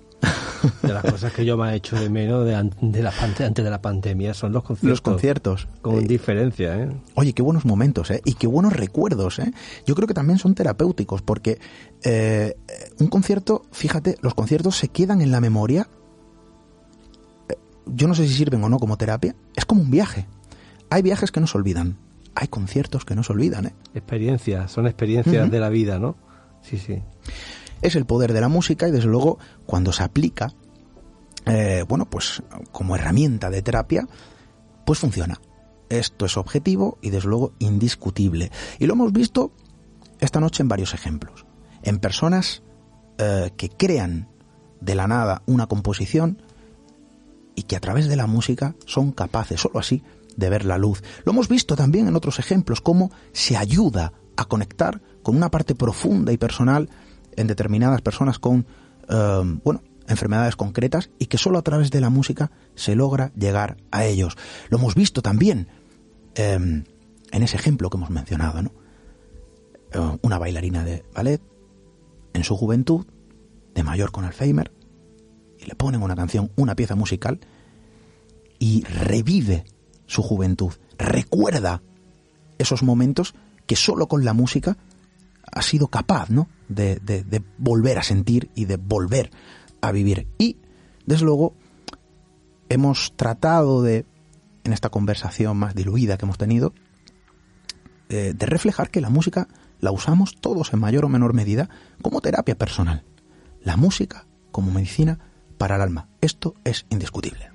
De 0.83 0.93
las 0.93 1.05
cosas 1.05 1.33
que 1.33 1.45
yo 1.45 1.57
me 1.57 1.71
he 1.71 1.77
hecho 1.77 1.97
de 1.97 2.11
menos 2.11 2.45
de, 2.45 2.71
de 2.81 3.03
la, 3.03 3.13
antes 3.21 3.65
de 3.65 3.71
la 3.71 3.81
pandemia 3.81 4.35
son 4.35 4.53
los 4.53 4.65
conciertos. 4.65 4.91
Los 4.91 5.01
conciertos. 5.01 5.69
Con 5.81 5.97
eh, 5.97 6.07
diferencia, 6.07 6.77
¿eh? 6.77 6.91
Oye, 7.15 7.33
qué 7.33 7.43
buenos 7.43 7.65
momentos, 7.65 8.11
¿eh? 8.11 8.21
Y 8.25 8.35
qué 8.35 8.47
buenos 8.47 8.73
recuerdos, 8.73 9.39
¿eh? 9.39 9.53
Yo 9.87 9.95
creo 9.95 10.09
que 10.09 10.15
también 10.15 10.39
son 10.39 10.55
terapéuticos 10.55 11.23
porque 11.23 11.59
eh, 12.03 12.57
un 12.99 13.07
concierto, 13.09 13.63
fíjate, 13.71 14.17
los 14.21 14.35
conciertos 14.35 14.77
se 14.77 14.89
quedan 14.89 15.21
en 15.21 15.31
la 15.31 15.41
memoria. 15.41 15.89
Eh, 17.49 17.55
yo 17.87 18.09
no 18.09 18.15
sé 18.15 18.27
si 18.27 18.35
sirven 18.35 18.63
o 18.65 18.69
no 18.69 18.79
como 18.79 18.97
terapia. 18.97 19.37
Es 19.55 19.65
como 19.65 19.83
un 19.83 19.91
viaje. 19.91 20.27
Hay 20.91 21.03
viajes 21.03 21.31
que 21.31 21.41
no 21.41 21.47
se 21.47 21.57
olvidan. 21.57 21.99
Hay 22.35 22.49
conciertos 22.49 23.05
que 23.05 23.15
no 23.15 23.23
se 23.23 23.33
olvidan, 23.33 23.67
¿eh? 23.67 23.75
Experiencias, 23.95 24.71
son 24.73 24.87
experiencias 24.87 25.51
de 25.51 25.61
la 25.61 25.69
vida, 25.69 25.99
¿no? 25.99 26.17
Sí, 26.63 26.79
sí 26.79 27.03
es 27.83 27.97
el 27.97 28.07
poder 28.07 28.33
de 28.33 28.41
la 28.41 28.49
música 28.49 28.89
y 28.89 28.91
desde 28.91 29.09
luego 29.09 29.39
cuando 29.67 29.93
se 29.93 30.03
aplica, 30.03 30.53
eh, 31.47 31.85
bueno, 31.89 32.09
pues 32.09 32.43
como 32.73 32.97
herramienta 32.97 33.51
de 33.51 33.63
terapia, 33.63 34.07
pues 34.85 34.99
funciona. 34.99 35.41
Esto 35.89 36.27
es 36.27 36.37
objetivo 36.37 36.99
y 37.01 37.11
desde 37.11 37.29
luego 37.29 37.53
indiscutible. 37.59 38.51
Y 38.79 38.87
lo 38.87 38.95
hemos 38.95 39.13
visto 39.13 39.53
esta 40.21 40.41
noche 40.41 40.63
en 40.63 40.69
varios 40.69 40.95
ejemplos. 40.95 41.47
En 41.83 41.99
personas 41.99 42.63
eh, 43.19 43.51
que 43.57 43.69
crean 43.71 44.29
de 44.81 44.95
la 44.95 45.07
nada 45.07 45.43
una 45.47 45.67
composición 45.67 46.43
y 47.55 47.63
que 47.63 47.77
a 47.77 47.81
través 47.81 48.09
de 48.09 48.17
la 48.17 48.27
música 48.27 48.75
son 48.87 49.13
capaces, 49.13 49.61
solo 49.61 49.79
así, 49.79 50.03
de 50.37 50.51
ver 50.51 50.65
la 50.65 50.79
luz. 50.79 51.03
Lo 51.25 51.33
hemos 51.33 51.49
visto 51.49 51.75
también 51.75 52.07
en 52.07 52.15
otros 52.15 52.39
ejemplos, 52.39 52.81
cómo 52.81 53.11
se 53.33 53.57
ayuda 53.57 54.13
a 54.37 54.45
conectar 54.45 55.03
con 55.23 55.37
una 55.37 55.51
parte 55.51 55.75
profunda 55.75 56.33
y 56.33 56.37
personal 56.37 56.89
en 57.39 57.47
determinadas 57.47 58.03
personas 58.03 58.39
con, 58.39 58.67
eh, 59.09 59.59
bueno, 59.65 59.83
enfermedades 60.09 60.57
concretas 60.57 61.11
y 61.19 61.27
que 61.27 61.39
solo 61.39 61.59
a 61.59 61.63
través 61.63 61.91
de 61.91 62.01
la 62.01 62.11
música 62.11 62.51
se 62.75 62.97
logra 62.97 63.33
llegar 63.37 63.77
a 63.91 64.05
ellos. 64.05 64.37
Lo 64.71 64.79
hemos 64.79 64.95
visto 64.95 65.23
también 65.23 65.69
em, 66.35 66.85
en 67.31 67.43
ese 67.43 67.57
ejemplo 67.57 67.91
que 67.91 67.97
hemos 67.97 68.11
mencionado, 68.11 68.63
¿no? 68.63 68.73
Eh, 69.93 70.19
una 70.23 70.39
bailarina 70.39 70.85
de 70.85 71.05
ballet 71.15 71.41
en 72.33 72.45
su 72.45 72.57
juventud, 72.57 73.07
de 73.75 73.83
mayor 73.85 74.11
con 74.11 74.25
Alzheimer, 74.25 74.73
y 75.59 75.67
le 75.67 75.75
ponen 75.75 76.03
una 76.03 76.17
canción, 76.17 76.51
una 76.57 76.75
pieza 76.75 76.95
musical, 76.95 77.41
y 78.59 78.83
revive 78.85 79.65
su 80.07 80.23
juventud, 80.23 80.73
recuerda 80.99 81.83
esos 82.59 82.83
momentos 82.83 83.35
que 83.67 83.77
solo 83.77 84.09
con 84.09 84.25
la 84.25 84.33
música 84.33 84.77
ha 85.53 85.63
sido 85.63 85.89
capaz, 85.89 86.31
¿no? 86.31 86.49
De, 86.69 87.43
volver 87.59 87.99
a 87.99 88.03
sentir 88.03 88.51
y 88.55 88.67
de 88.67 88.77
volver 88.77 89.31
a 89.81 89.93
vivir. 89.93 90.29
Y, 90.39 90.57
desde 91.07 91.25
luego, 91.25 91.55
hemos 92.69 93.15
tratado 93.17 93.83
de, 93.83 94.07
en 94.65 94.73
esta 94.73 94.91
conversación 94.91 95.57
más 95.57 95.75
diluida 95.75 96.17
que 96.19 96.25
hemos 96.25 96.39
tenido, 96.39 96.75
eh, 98.09 98.35
de 98.37 98.47
reflejar 98.47 98.91
que 98.91 99.01
la 99.01 99.11
música 99.11 99.49
la 99.81 99.93
usamos 99.93 100.37
todos 100.41 100.73
en 100.73 100.81
mayor 100.81 101.05
o 101.05 101.09
menor 101.09 101.35
medida 101.35 101.69
como 102.03 102.21
terapia 102.21 102.57
personal. 102.57 103.05
La 103.63 103.77
música 103.77 104.27
como 104.51 104.73
medicina 104.73 105.19
para 105.59 105.77
el 105.77 105.83
alma. 105.83 106.09
Esto 106.21 106.55
es 106.65 106.87
indiscutible. 106.91 107.51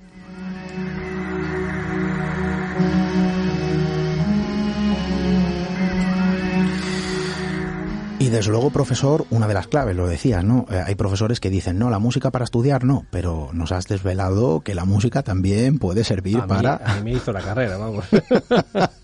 Y 8.24 8.30
desde 8.30 8.50
luego, 8.50 8.70
profesor, 8.70 9.26
una 9.28 9.46
de 9.46 9.52
las 9.52 9.66
claves, 9.66 9.94
lo 9.94 10.06
decías, 10.06 10.42
¿no? 10.42 10.64
Eh, 10.70 10.82
hay 10.86 10.94
profesores 10.94 11.40
que 11.40 11.50
dicen, 11.50 11.78
no, 11.78 11.90
la 11.90 11.98
música 11.98 12.30
para 12.30 12.46
estudiar 12.46 12.82
no, 12.82 13.04
pero 13.10 13.50
nos 13.52 13.70
has 13.70 13.86
desvelado 13.86 14.62
que 14.62 14.74
la 14.74 14.86
música 14.86 15.22
también 15.22 15.78
puede 15.78 16.04
servir 16.04 16.40
para... 16.48 16.76
a 16.76 16.96
mí 16.96 17.02
me 17.02 17.12
hizo 17.18 17.32
la 17.32 17.42
carrera, 17.42 17.76
vamos. 17.76 18.06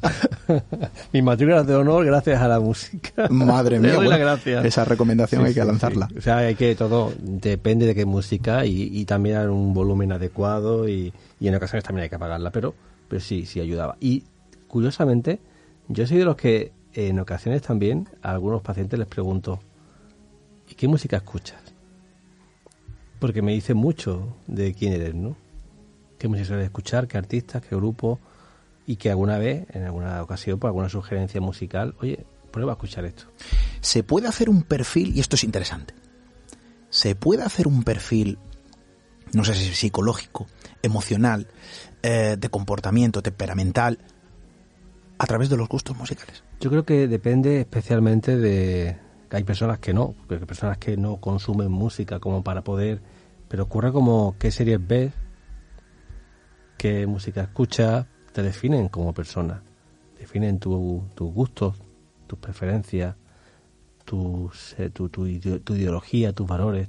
Mi 1.12 1.20
matrícula 1.20 1.64
de 1.64 1.74
honor 1.74 2.06
gracias 2.06 2.40
a 2.40 2.48
la 2.48 2.60
música. 2.60 3.28
Madre 3.28 3.78
mía, 3.78 3.98
esa 4.64 4.86
recomendación 4.86 5.44
hay 5.44 5.52
que 5.52 5.66
lanzarla. 5.66 6.08
O 6.16 6.20
sea, 6.22 6.38
hay 6.38 6.54
que 6.54 6.74
todo, 6.74 7.12
depende 7.20 7.84
de 7.84 7.94
qué 7.94 8.06
música 8.06 8.64
y, 8.64 8.88
y 8.90 9.04
también 9.04 9.50
un 9.50 9.74
volumen 9.74 10.12
adecuado 10.12 10.88
y, 10.88 11.12
y, 11.38 11.46
en 11.46 11.54
ocasiones 11.54 11.84
también 11.84 12.04
hay 12.04 12.08
que 12.08 12.16
apagarla, 12.16 12.50
pero, 12.52 12.74
pero 13.06 13.20
sí, 13.20 13.44
sí 13.44 13.60
ayudaba. 13.60 13.98
Y 14.00 14.24
curiosamente, 14.66 15.40
yo 15.88 16.06
soy 16.06 16.16
de 16.16 16.24
los 16.24 16.36
que 16.36 16.72
en 16.94 17.18
ocasiones 17.18 17.62
también 17.62 18.08
a 18.22 18.30
algunos 18.30 18.62
pacientes 18.62 18.98
les 18.98 19.08
pregunto, 19.08 19.60
¿y 20.68 20.74
qué 20.74 20.88
música 20.88 21.18
escuchas? 21.18 21.60
Porque 23.18 23.42
me 23.42 23.52
dicen 23.52 23.76
mucho 23.76 24.36
de 24.46 24.74
quién 24.74 24.94
eres, 24.94 25.14
¿no? 25.14 25.36
¿Qué 26.18 26.28
música 26.28 26.48
sueles 26.48 26.66
escuchar? 26.66 27.06
¿Qué 27.06 27.18
artistas? 27.18 27.62
¿Qué 27.62 27.76
grupo? 27.76 28.18
Y 28.86 28.96
que 28.96 29.10
alguna 29.10 29.38
vez, 29.38 29.66
en 29.70 29.84
alguna 29.84 30.22
ocasión, 30.22 30.58
por 30.58 30.68
alguna 30.68 30.88
sugerencia 30.88 31.40
musical, 31.40 31.94
oye, 32.00 32.24
prueba 32.50 32.72
a 32.72 32.74
escuchar 32.74 33.04
esto. 33.04 33.24
Se 33.80 34.02
puede 34.02 34.26
hacer 34.28 34.50
un 34.50 34.62
perfil, 34.62 35.16
y 35.16 35.20
esto 35.20 35.36
es 35.36 35.44
interesante, 35.44 35.94
se 36.88 37.14
puede 37.14 37.42
hacer 37.42 37.68
un 37.68 37.84
perfil, 37.84 38.38
no 39.32 39.44
sé 39.44 39.54
si 39.54 39.72
psicológico, 39.74 40.46
emocional, 40.82 41.46
eh, 42.02 42.36
de 42.38 42.48
comportamiento, 42.48 43.22
temperamental, 43.22 43.98
a 45.20 45.26
través 45.26 45.50
de 45.50 45.58
los 45.58 45.68
gustos 45.68 45.94
musicales. 45.98 46.42
Yo 46.60 46.70
creo 46.70 46.86
que 46.86 47.06
depende 47.06 47.60
especialmente 47.60 48.38
de, 48.38 48.96
hay 49.30 49.44
personas 49.44 49.78
que 49.78 49.92
no, 49.92 50.14
hay 50.30 50.38
personas 50.38 50.78
que 50.78 50.96
no 50.96 51.18
consumen 51.18 51.70
música 51.70 52.20
como 52.20 52.42
para 52.42 52.64
poder, 52.64 53.02
pero 53.46 53.64
ocurre 53.64 53.92
como 53.92 54.36
qué 54.38 54.50
series 54.50 54.80
ves, 54.84 55.12
qué 56.78 57.06
música 57.06 57.42
escuchas, 57.42 58.06
te 58.32 58.42
definen 58.42 58.88
como 58.88 59.12
persona, 59.12 59.62
definen 60.18 60.58
tus 60.58 61.04
gustos, 61.18 61.76
tus 62.26 62.38
preferencias, 62.38 63.14
tus, 64.06 64.74
eh, 64.78 64.88
tu, 64.88 65.10
tu, 65.10 65.26
tu, 65.60 65.74
ideología, 65.74 66.32
tus 66.32 66.46
valores. 66.46 66.88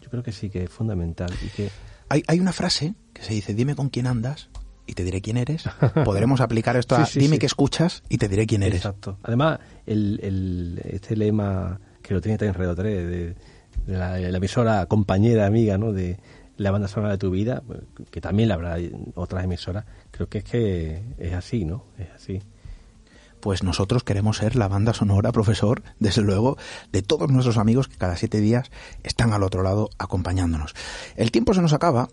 Yo 0.00 0.08
creo 0.10 0.22
que 0.22 0.30
sí 0.30 0.48
que 0.48 0.62
es 0.62 0.70
fundamental. 0.70 1.32
Y 1.44 1.48
que... 1.48 1.70
hay, 2.08 2.22
hay 2.28 2.38
una 2.38 2.52
frase 2.52 2.94
que 3.12 3.22
se 3.22 3.34
dice, 3.34 3.52
dime 3.52 3.74
con 3.74 3.88
quién 3.88 4.06
andas 4.06 4.48
y 4.88 4.94
te 4.94 5.04
diré 5.04 5.20
quién 5.20 5.36
eres. 5.36 5.64
Podremos 6.04 6.40
aplicar 6.40 6.76
esto 6.76 6.96
a 6.96 7.06
dime 7.14 7.38
que 7.38 7.46
escuchas 7.46 8.02
y 8.08 8.18
te 8.18 8.28
diré 8.28 8.46
quién 8.46 8.62
eres. 8.62 8.78
Exacto. 8.80 9.18
Además, 9.22 9.60
el, 9.86 10.18
el, 10.22 10.80
este 10.84 11.14
lema 11.14 11.78
que 12.02 12.14
lo 12.14 12.20
tiene 12.20 12.38
también 12.38 12.54
Radio 12.54 12.74
3, 12.74 13.06
de, 13.06 13.34
de 13.86 13.98
la, 13.98 14.18
emisora 14.18 14.86
compañera, 14.86 15.46
amiga, 15.46 15.76
¿no? 15.76 15.92
De 15.92 16.18
la 16.56 16.70
banda 16.70 16.88
sonora 16.88 17.12
de 17.12 17.18
tu 17.18 17.30
vida, 17.30 17.62
que 18.10 18.20
también 18.20 18.48
la 18.48 18.54
habrá 18.54 18.78
otras 19.14 19.44
emisoras, 19.44 19.84
creo 20.10 20.28
que 20.28 20.38
es 20.38 20.44
que 20.44 21.02
es 21.18 21.34
así, 21.34 21.64
¿no? 21.64 21.84
Es 21.98 22.08
así 22.16 22.40
pues 23.40 23.62
nosotros 23.62 24.02
queremos 24.02 24.38
ser 24.38 24.56
la 24.56 24.66
banda 24.66 24.92
sonora, 24.92 25.30
profesor, 25.30 25.82
desde 26.00 26.22
luego, 26.22 26.58
de 26.92 27.02
todos 27.02 27.30
nuestros 27.30 27.56
amigos 27.56 27.86
que 27.86 27.96
cada 27.96 28.16
siete 28.16 28.40
días 28.40 28.70
están 29.04 29.32
al 29.32 29.44
otro 29.44 29.62
lado 29.62 29.90
acompañándonos. 29.98 30.74
El 31.14 31.30
tiempo 31.30 31.54
se 31.54 31.62
nos 31.62 31.72
acaba. 31.72 32.08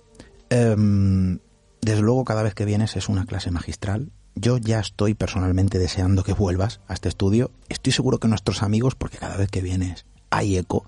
Em, 0.49 1.39
desde 1.85 2.01
luego, 2.01 2.25
cada 2.25 2.41
vez 2.41 2.55
que 2.55 2.65
vienes 2.65 2.95
es 2.95 3.09
una 3.09 3.27
clase 3.27 3.51
magistral. 3.51 4.09
Yo 4.33 4.57
ya 4.57 4.79
estoy 4.79 5.13
personalmente 5.13 5.77
deseando 5.77 6.23
que 6.23 6.33
vuelvas 6.33 6.79
a 6.87 6.95
este 6.95 7.09
estudio. 7.09 7.51
Estoy 7.69 7.93
seguro 7.93 8.17
que 8.17 8.27
nuestros 8.27 8.63
amigos, 8.63 8.95
porque 8.95 9.19
cada 9.19 9.37
vez 9.37 9.51
que 9.51 9.61
vienes 9.61 10.07
hay 10.31 10.57
eco, 10.57 10.85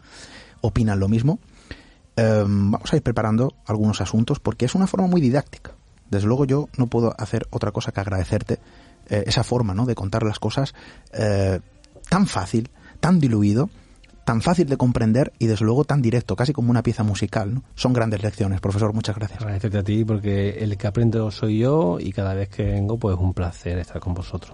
opinan 0.61 0.99
lo 0.99 1.07
mismo. 1.07 1.37
Em, 2.15 2.71
vamos 2.71 2.91
a 2.91 2.95
ir 2.95 3.03
preparando 3.03 3.53
algunos 3.67 4.01
asuntos 4.01 4.39
porque 4.39 4.65
es 4.65 4.73
una 4.73 4.87
forma 4.87 5.05
muy 5.05 5.21
didáctica. 5.21 5.73
Desde 6.09 6.25
luego 6.25 6.45
yo 6.45 6.67
no 6.77 6.87
puedo 6.87 7.13
hacer 7.19 7.45
otra 7.51 7.71
cosa 7.71 7.91
que 7.91 7.99
agradecerte 7.99 8.59
eh, 9.07 9.23
esa 9.27 9.43
forma 9.43 9.75
¿no? 9.75 9.85
de 9.85 9.93
contar 9.93 10.23
las 10.23 10.39
cosas 10.39 10.73
eh, 11.13 11.59
tan 12.09 12.25
fácil, 12.25 12.71
tan 12.99 13.19
diluido 13.19 13.69
tan 14.27 14.41
fácil 14.41 14.67
de 14.67 14.75
comprender 14.75 15.31
y 15.39 15.47
desde 15.47 15.63
luego 15.63 15.85
tan 15.85 16.01
directo, 16.01 16.35
casi 16.35 16.51
como 16.51 16.69
una 16.69 16.83
pieza 16.83 17.01
musical. 17.01 17.53
¿no? 17.53 17.63
Son 17.75 17.93
grandes 17.93 18.21
lecciones, 18.21 18.59
profesor, 18.59 18.91
muchas 18.91 19.15
gracias. 19.15 19.39
Agradecerte 19.39 19.77
a 19.77 19.83
ti 19.83 20.03
porque 20.03 20.49
el 20.59 20.77
que 20.77 20.85
aprendo 20.85 21.31
soy 21.31 21.59
yo 21.59 21.97
y 21.97 22.11
cada 22.11 22.33
vez 22.33 22.49
que 22.49 22.63
vengo 22.63 22.97
pues 22.97 23.15
es 23.15 23.21
un 23.21 23.33
placer 23.33 23.77
estar 23.77 24.01
con 24.01 24.13
vosotros. 24.13 24.53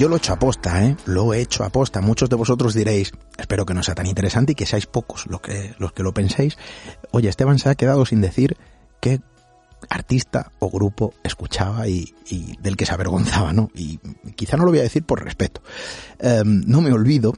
Yo 0.00 0.08
lo 0.08 0.14
he 0.14 0.18
hecho 0.18 0.32
aposta, 0.32 0.82
¿eh? 0.82 0.96
Lo 1.04 1.34
he 1.34 1.42
hecho 1.42 1.62
aposta. 1.62 2.00
Muchos 2.00 2.30
de 2.30 2.36
vosotros 2.36 2.72
diréis, 2.72 3.12
espero 3.36 3.66
que 3.66 3.74
no 3.74 3.82
sea 3.82 3.94
tan 3.94 4.06
interesante 4.06 4.52
y 4.52 4.54
que 4.54 4.64
seáis 4.64 4.86
pocos 4.86 5.26
los 5.26 5.42
que, 5.42 5.74
los 5.78 5.92
que 5.92 6.02
lo 6.02 6.14
penséis. 6.14 6.56
Oye, 7.10 7.28
Esteban 7.28 7.58
se 7.58 7.68
ha 7.68 7.74
quedado 7.74 8.06
sin 8.06 8.22
decir 8.22 8.56
qué 8.98 9.20
artista 9.90 10.52
o 10.58 10.70
grupo 10.70 11.12
escuchaba 11.22 11.86
y, 11.86 12.14
del 12.62 12.78
que 12.78 12.86
se 12.86 12.94
avergonzaba, 12.94 13.52
¿no? 13.52 13.70
Y 13.74 13.98
quizá 14.36 14.56
no 14.56 14.64
lo 14.64 14.70
voy 14.70 14.78
a 14.78 14.84
decir 14.84 15.04
por 15.04 15.22
respeto. 15.22 15.60
Em, 16.18 16.62
no 16.66 16.80
me 16.80 16.92
olvido, 16.92 17.34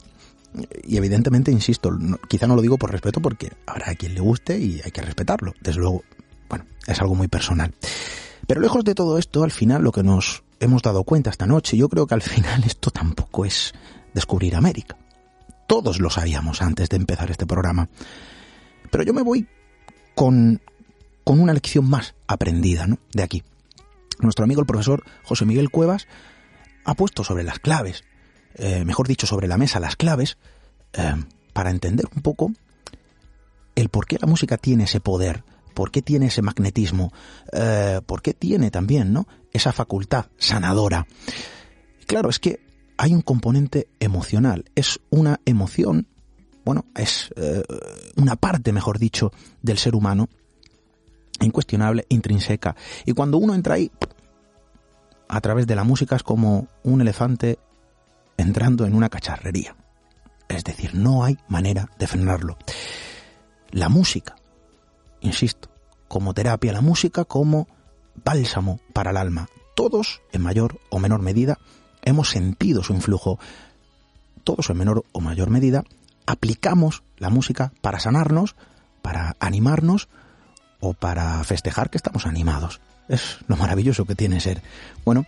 y 0.85 0.97
evidentemente, 0.97 1.51
insisto, 1.51 1.91
quizá 2.29 2.47
no 2.47 2.55
lo 2.55 2.63
digo 2.63 2.79
por 2.79 2.93
respeto 2.93 3.21
porque 3.21 3.51
habrá 3.67 3.91
a 3.91 3.95
quien 3.97 4.15
le 4.15 4.21
guste 4.21 4.57
y 4.57 4.81
hay 4.85 4.93
que 4.93 5.03
respetarlo. 5.03 5.53
Desde 5.61 5.81
luego, 5.81 6.05
bueno, 6.49 6.65
es 6.87 7.01
algo 7.01 7.17
muy 7.17 7.27
personal. 7.27 7.75
Pero 8.47 8.61
lejos 8.61 8.85
de 8.85 8.95
todo 8.95 9.19
esto, 9.19 9.43
al 9.43 9.51
final 9.51 9.83
lo 9.83 9.91
que 9.91 10.05
nos 10.05 10.45
hemos 10.63 10.83
dado 10.83 11.05
cuenta 11.05 11.31
esta 11.31 11.47
noche, 11.47 11.77
yo 11.77 11.89
creo 11.89 12.07
que 12.07 12.15
al 12.15 12.23
final 12.23 12.65
esto 12.67 12.91
tampoco 12.91 13.45
es 13.45 13.73
descubrir 14.15 14.55
América. 14.57 14.97
Todos 15.67 16.01
lo 16.01 16.11
sabíamos 16.11 16.63
antes 16.63 16.89
de 16.89 16.97
empezar 16.97 17.31
este 17.31 17.47
programa. 17.47 17.89
Pero 18.91 19.05
yo 19.05 19.13
me 19.13 19.23
voy 19.23 19.47
con, 20.15 20.61
con 21.25 21.41
una 21.41 21.55
lección 21.55 21.89
más 21.89 22.15
aprendida 22.27 22.87
¿no? 22.87 22.99
de 23.13 23.23
aquí. 23.23 23.43
Nuestro 24.21 24.45
amigo 24.45 24.61
el 24.61 24.67
profesor 24.67 25.03
José 25.25 25.45
Miguel 25.47 25.71
Cuevas 25.71 26.07
ha 26.85 26.95
puesto 26.95 27.25
sobre 27.25 27.43
las 27.43 27.59
claves, 27.59 28.05
eh, 28.55 28.85
mejor 28.85 29.09
dicho, 29.09 29.27
sobre 29.27 29.49
la 29.49 29.57
mesa 29.57 29.81
las 29.81 29.97
claves, 29.97 30.37
eh, 30.93 31.15
para 31.53 31.71
entender 31.71 32.07
un 32.15 32.23
poco 32.23 32.53
el 33.75 33.89
por 33.89 34.07
qué 34.07 34.19
la 34.21 34.27
música 34.27 34.59
tiene 34.59 34.85
ese 34.85 35.01
poder, 35.01 35.45
por 35.73 35.91
qué 35.91 36.03
tiene 36.03 36.27
ese 36.27 36.43
magnetismo, 36.43 37.13
eh, 37.53 38.01
por 38.07 38.23
qué 38.23 38.35
tiene 38.35 38.71
también 38.71 39.13
¿no? 39.13 39.27
esa 39.53 39.73
facultad 39.73 40.27
sanadora. 40.39 41.07
Claro, 42.07 42.31
es 42.31 42.39
que 42.39 42.61
hay 42.97 43.15
un 43.15 43.23
componente 43.23 43.89
emocional, 44.01 44.65
es 44.75 45.01
una 45.11 45.41
emoción, 45.45 46.07
bueno, 46.65 46.85
es 46.95 47.31
eh, 47.37 47.63
una 48.17 48.37
parte, 48.37 48.73
mejor 48.73 48.99
dicho, 48.99 49.33
del 49.63 49.79
ser 49.79 49.95
humano, 49.95 50.29
incuestionable, 51.41 52.07
intrínseca. 52.09 52.77
Y 53.05 53.13
cuando 53.13 53.39
uno 53.39 53.55
entra 53.55 53.75
ahí, 53.75 53.91
a 55.29 55.41
través 55.41 55.67
de 55.67 55.75
la 55.75 55.85
música 55.85 56.17
es 56.17 56.23
como 56.23 56.69
un 56.83 57.01
elefante 57.01 57.59
entrando 58.37 58.85
en 58.85 58.95
una 58.95 59.09
cacharrería. 59.09 59.75
Es 60.49 60.65
decir, 60.65 60.95
no 60.95 61.25
hay 61.25 61.39
manera 61.49 61.89
de 61.99 62.07
frenarlo. 62.07 62.59
La 63.71 63.89
música, 63.89 64.37
insisto, 65.23 65.71
como 66.09 66.35
terapia, 66.35 66.73
la 66.73 66.81
música 66.81 67.25
como 67.25 67.69
bálsamo 68.23 68.81
para 68.93 69.11
el 69.11 69.17
alma. 69.17 69.49
Todos, 69.75 70.21
en 70.33 70.43
mayor 70.43 70.79
o 70.91 70.99
menor 70.99 71.23
medida, 71.23 71.59
hemos 72.03 72.31
sentido 72.31 72.83
su 72.83 72.93
influjo. 72.93 73.39
Todos, 74.45 74.69
en 74.71 74.77
menor 74.77 75.05
o 75.13 75.21
mayor 75.21 75.51
medida, 75.51 75.85
aplicamos 76.27 77.03
la 77.17 77.31
música 77.31 77.73
para 77.81 77.99
sanarnos, 77.99 78.57
para 79.01 79.37
animarnos 79.41 80.09
o 80.81 80.95
para 80.95 81.43
festejar 81.45 81.91
que 81.91 81.97
estamos 81.97 82.27
animados. 82.27 82.81
Es 83.09 83.39
lo 83.47 83.57
maravilloso 83.57 84.05
que 84.05 84.15
tiene 84.15 84.41
ser, 84.41 84.63
bueno, 85.05 85.27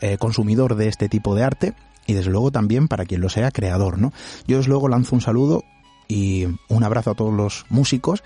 eh, 0.00 0.18
consumidor 0.18 0.74
de 0.74 0.88
este 0.88 1.08
tipo 1.08 1.34
de 1.34 1.44
arte 1.44 1.74
y 2.06 2.14
desde 2.14 2.30
luego 2.30 2.50
también 2.50 2.88
para 2.88 3.04
quien 3.04 3.20
lo 3.20 3.28
sea 3.28 3.50
creador, 3.50 3.98
¿no? 3.98 4.12
Yo 4.46 4.56
desde 4.56 4.70
luego 4.70 4.88
lanzo 4.88 5.14
un 5.14 5.20
saludo 5.20 5.64
y 6.08 6.46
un 6.68 6.84
abrazo 6.84 7.12
a 7.12 7.14
todos 7.14 7.32
los 7.32 7.64
músicos 7.68 8.22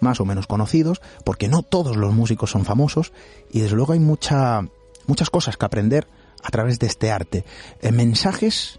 más 0.00 0.20
o 0.20 0.24
menos 0.24 0.46
conocidos, 0.46 1.00
porque 1.24 1.48
no 1.48 1.62
todos 1.62 1.96
los 1.96 2.14
músicos 2.14 2.50
son 2.50 2.64
famosos 2.64 3.12
y 3.50 3.60
desde 3.60 3.76
luego 3.76 3.92
hay 3.92 4.00
mucha, 4.00 4.66
muchas 5.06 5.30
cosas 5.30 5.56
que 5.56 5.64
aprender 5.64 6.06
a 6.42 6.50
través 6.50 6.78
de 6.78 6.86
este 6.86 7.10
arte. 7.10 7.44
Eh, 7.80 7.92
mensajes 7.92 8.78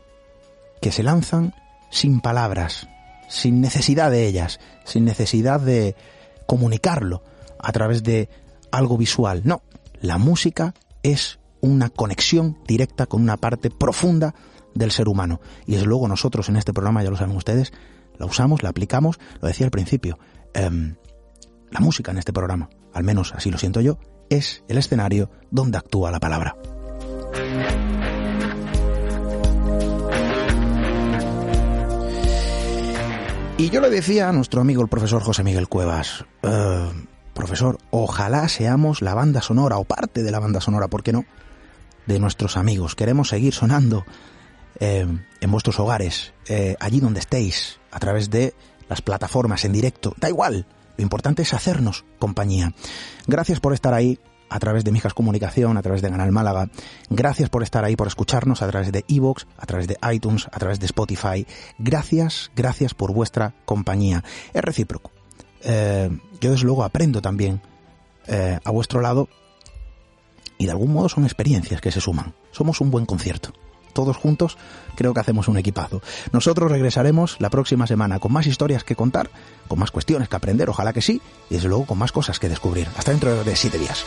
que 0.82 0.92
se 0.92 1.04
lanzan 1.04 1.54
sin 1.90 2.22
palabras, 2.22 2.88
sin 3.30 3.62
necesidad 3.62 4.12
de 4.12 4.28
ellas, 4.28 4.60
sin 4.86 5.06
necesidad 5.06 5.60
de 5.60 5.96
comunicarlo 6.46 7.24
a 7.60 7.72
través 7.72 8.04
de 8.04 8.30
algo 8.72 8.98
visual. 8.98 9.42
No, 9.44 9.62
la 10.02 10.18
música 10.18 10.74
es 11.04 11.40
una 11.62 11.90
conexión 11.90 12.58
directa 12.68 13.06
con 13.06 13.22
una 13.22 13.38
parte 13.38 13.70
profunda 13.70 14.36
del 14.74 14.92
ser 14.92 15.08
humano. 15.08 15.42
Y 15.66 15.74
desde 15.74 15.88
luego 15.88 16.08
nosotros 16.08 16.50
en 16.50 16.58
este 16.58 16.74
programa, 16.74 17.04
ya 17.04 17.10
lo 17.10 17.18
saben 17.18 17.36
ustedes, 17.36 17.74
la 18.18 18.26
usamos, 18.26 18.64
la 18.64 18.70
aplicamos, 18.70 19.20
lo 19.42 19.48
decía 19.48 19.66
al 19.66 19.72
principio, 19.72 20.20
em, 20.54 20.96
la 21.72 21.80
música 21.80 22.12
en 22.12 22.18
este 22.18 22.34
programa, 22.34 22.70
al 22.94 23.04
menos 23.04 23.34
así 23.34 23.52
lo 23.52 23.58
siento 23.58 23.82
yo, 23.82 24.00
es 24.30 24.64
el 24.68 24.78
escenario 24.78 25.30
donde 25.52 25.78
actúa 25.78 26.12
la 26.12 26.20
palabra. 26.20 26.56
Y 33.60 33.72
yo 33.72 33.82
le 33.82 33.90
decía 33.90 34.30
a 34.30 34.34
nuestro 34.34 34.62
amigo 34.62 34.84
el 34.84 34.88
profesor 34.88 35.24
José 35.24 35.44
Miguel 35.44 35.68
Cuevas, 35.68 36.26
eh, 36.44 36.92
profesor, 37.34 37.80
ojalá 37.90 38.48
seamos 38.50 39.02
la 39.02 39.16
banda 39.16 39.42
sonora 39.42 39.78
o 39.78 39.84
parte 39.84 40.22
de 40.22 40.32
la 40.32 40.40
banda 40.40 40.62
sonora, 40.62 40.88
¿por 40.88 41.02
qué 41.02 41.12
no? 41.12 41.26
De 42.06 42.20
nuestros 42.20 42.56
amigos. 42.56 42.96
Queremos 42.96 43.30
seguir 43.30 43.56
sonando 43.56 44.06
eh, 44.80 45.08
en 45.42 45.52
vuestros 45.52 45.80
hogares, 45.80 46.34
eh, 46.48 46.76
allí 46.80 47.00
donde 47.00 47.20
estéis, 47.20 47.80
a 47.92 47.98
través 48.00 48.30
de 48.30 48.54
las 48.90 49.02
plataformas 49.02 49.66
en 49.66 49.74
directo. 49.74 50.14
Da 50.18 50.30
igual, 50.30 50.68
lo 50.98 51.04
importante 51.04 51.44
es 51.44 51.54
hacernos 51.54 52.06
compañía. 52.20 52.74
Gracias 53.28 53.60
por 53.60 53.74
estar 53.74 53.94
ahí 53.94 54.20
a 54.50 54.60
través 54.60 54.84
de 54.84 54.92
Mijas 54.92 55.14
Comunicación, 55.14 55.78
a 55.78 55.82
través 55.82 56.02
de 56.02 56.10
Canal 56.10 56.32
Málaga. 56.32 56.70
Gracias 57.10 57.50
por 57.50 57.64
estar 57.64 57.84
ahí, 57.84 57.96
por 57.96 58.08
escucharnos 58.08 58.62
a 58.62 58.68
través 58.68 58.92
de 58.92 59.06
Evox, 59.08 59.46
a 59.58 59.66
través 59.66 59.88
de 59.88 59.98
iTunes, 60.12 60.48
a 60.52 60.60
través 60.60 60.80
de 60.80 60.86
Spotify. 60.86 61.46
Gracias, 61.78 62.52
gracias 62.56 62.94
por 62.94 63.14
vuestra 63.14 63.54
compañía. 63.66 64.24
Es 64.54 64.62
recíproco. 64.64 65.12
Eh, 65.62 66.10
yo 66.40 66.52
desde 66.52 66.66
luego 66.66 66.84
aprendo 66.84 67.22
también 67.22 67.62
eh, 68.28 68.60
a 68.64 68.72
vuestro 68.72 69.02
lado 69.02 69.28
y 70.58 70.66
de 70.66 70.72
algún 70.72 70.94
modo 70.94 71.10
son 71.10 71.26
experiencias 71.26 71.82
que 71.82 71.92
se 71.92 72.02
suman. 72.02 72.34
Somos 72.52 72.82
un 72.82 72.90
buen 72.90 73.06
concierto 73.06 73.54
todos 73.98 74.16
juntos, 74.16 74.60
creo 74.96 75.16
que 75.16 75.20
hacemos 75.22 75.48
un 75.48 75.58
equipazo. 75.58 76.04
Nosotros 76.32 76.70
regresaremos 76.70 77.36
la 77.40 77.50
próxima 77.50 77.88
semana 77.88 78.20
con 78.20 78.32
más 78.32 78.46
historias 78.46 78.84
que 78.84 78.96
contar, 78.96 79.32
con 79.68 79.80
más 79.80 79.90
cuestiones 79.90 80.30
que 80.30 80.36
aprender, 80.36 80.70
ojalá 80.70 80.94
que 80.94 81.02
sí, 81.02 81.20
y 81.50 81.56
desde 81.56 81.68
luego 81.68 81.88
con 81.88 81.98
más 81.98 82.12
cosas 82.12 82.38
que 82.38 82.48
descubrir. 82.48 82.88
Hasta 82.96 83.10
dentro 83.10 83.44
de 83.44 83.56
siete 83.56 83.80
días. 83.80 84.06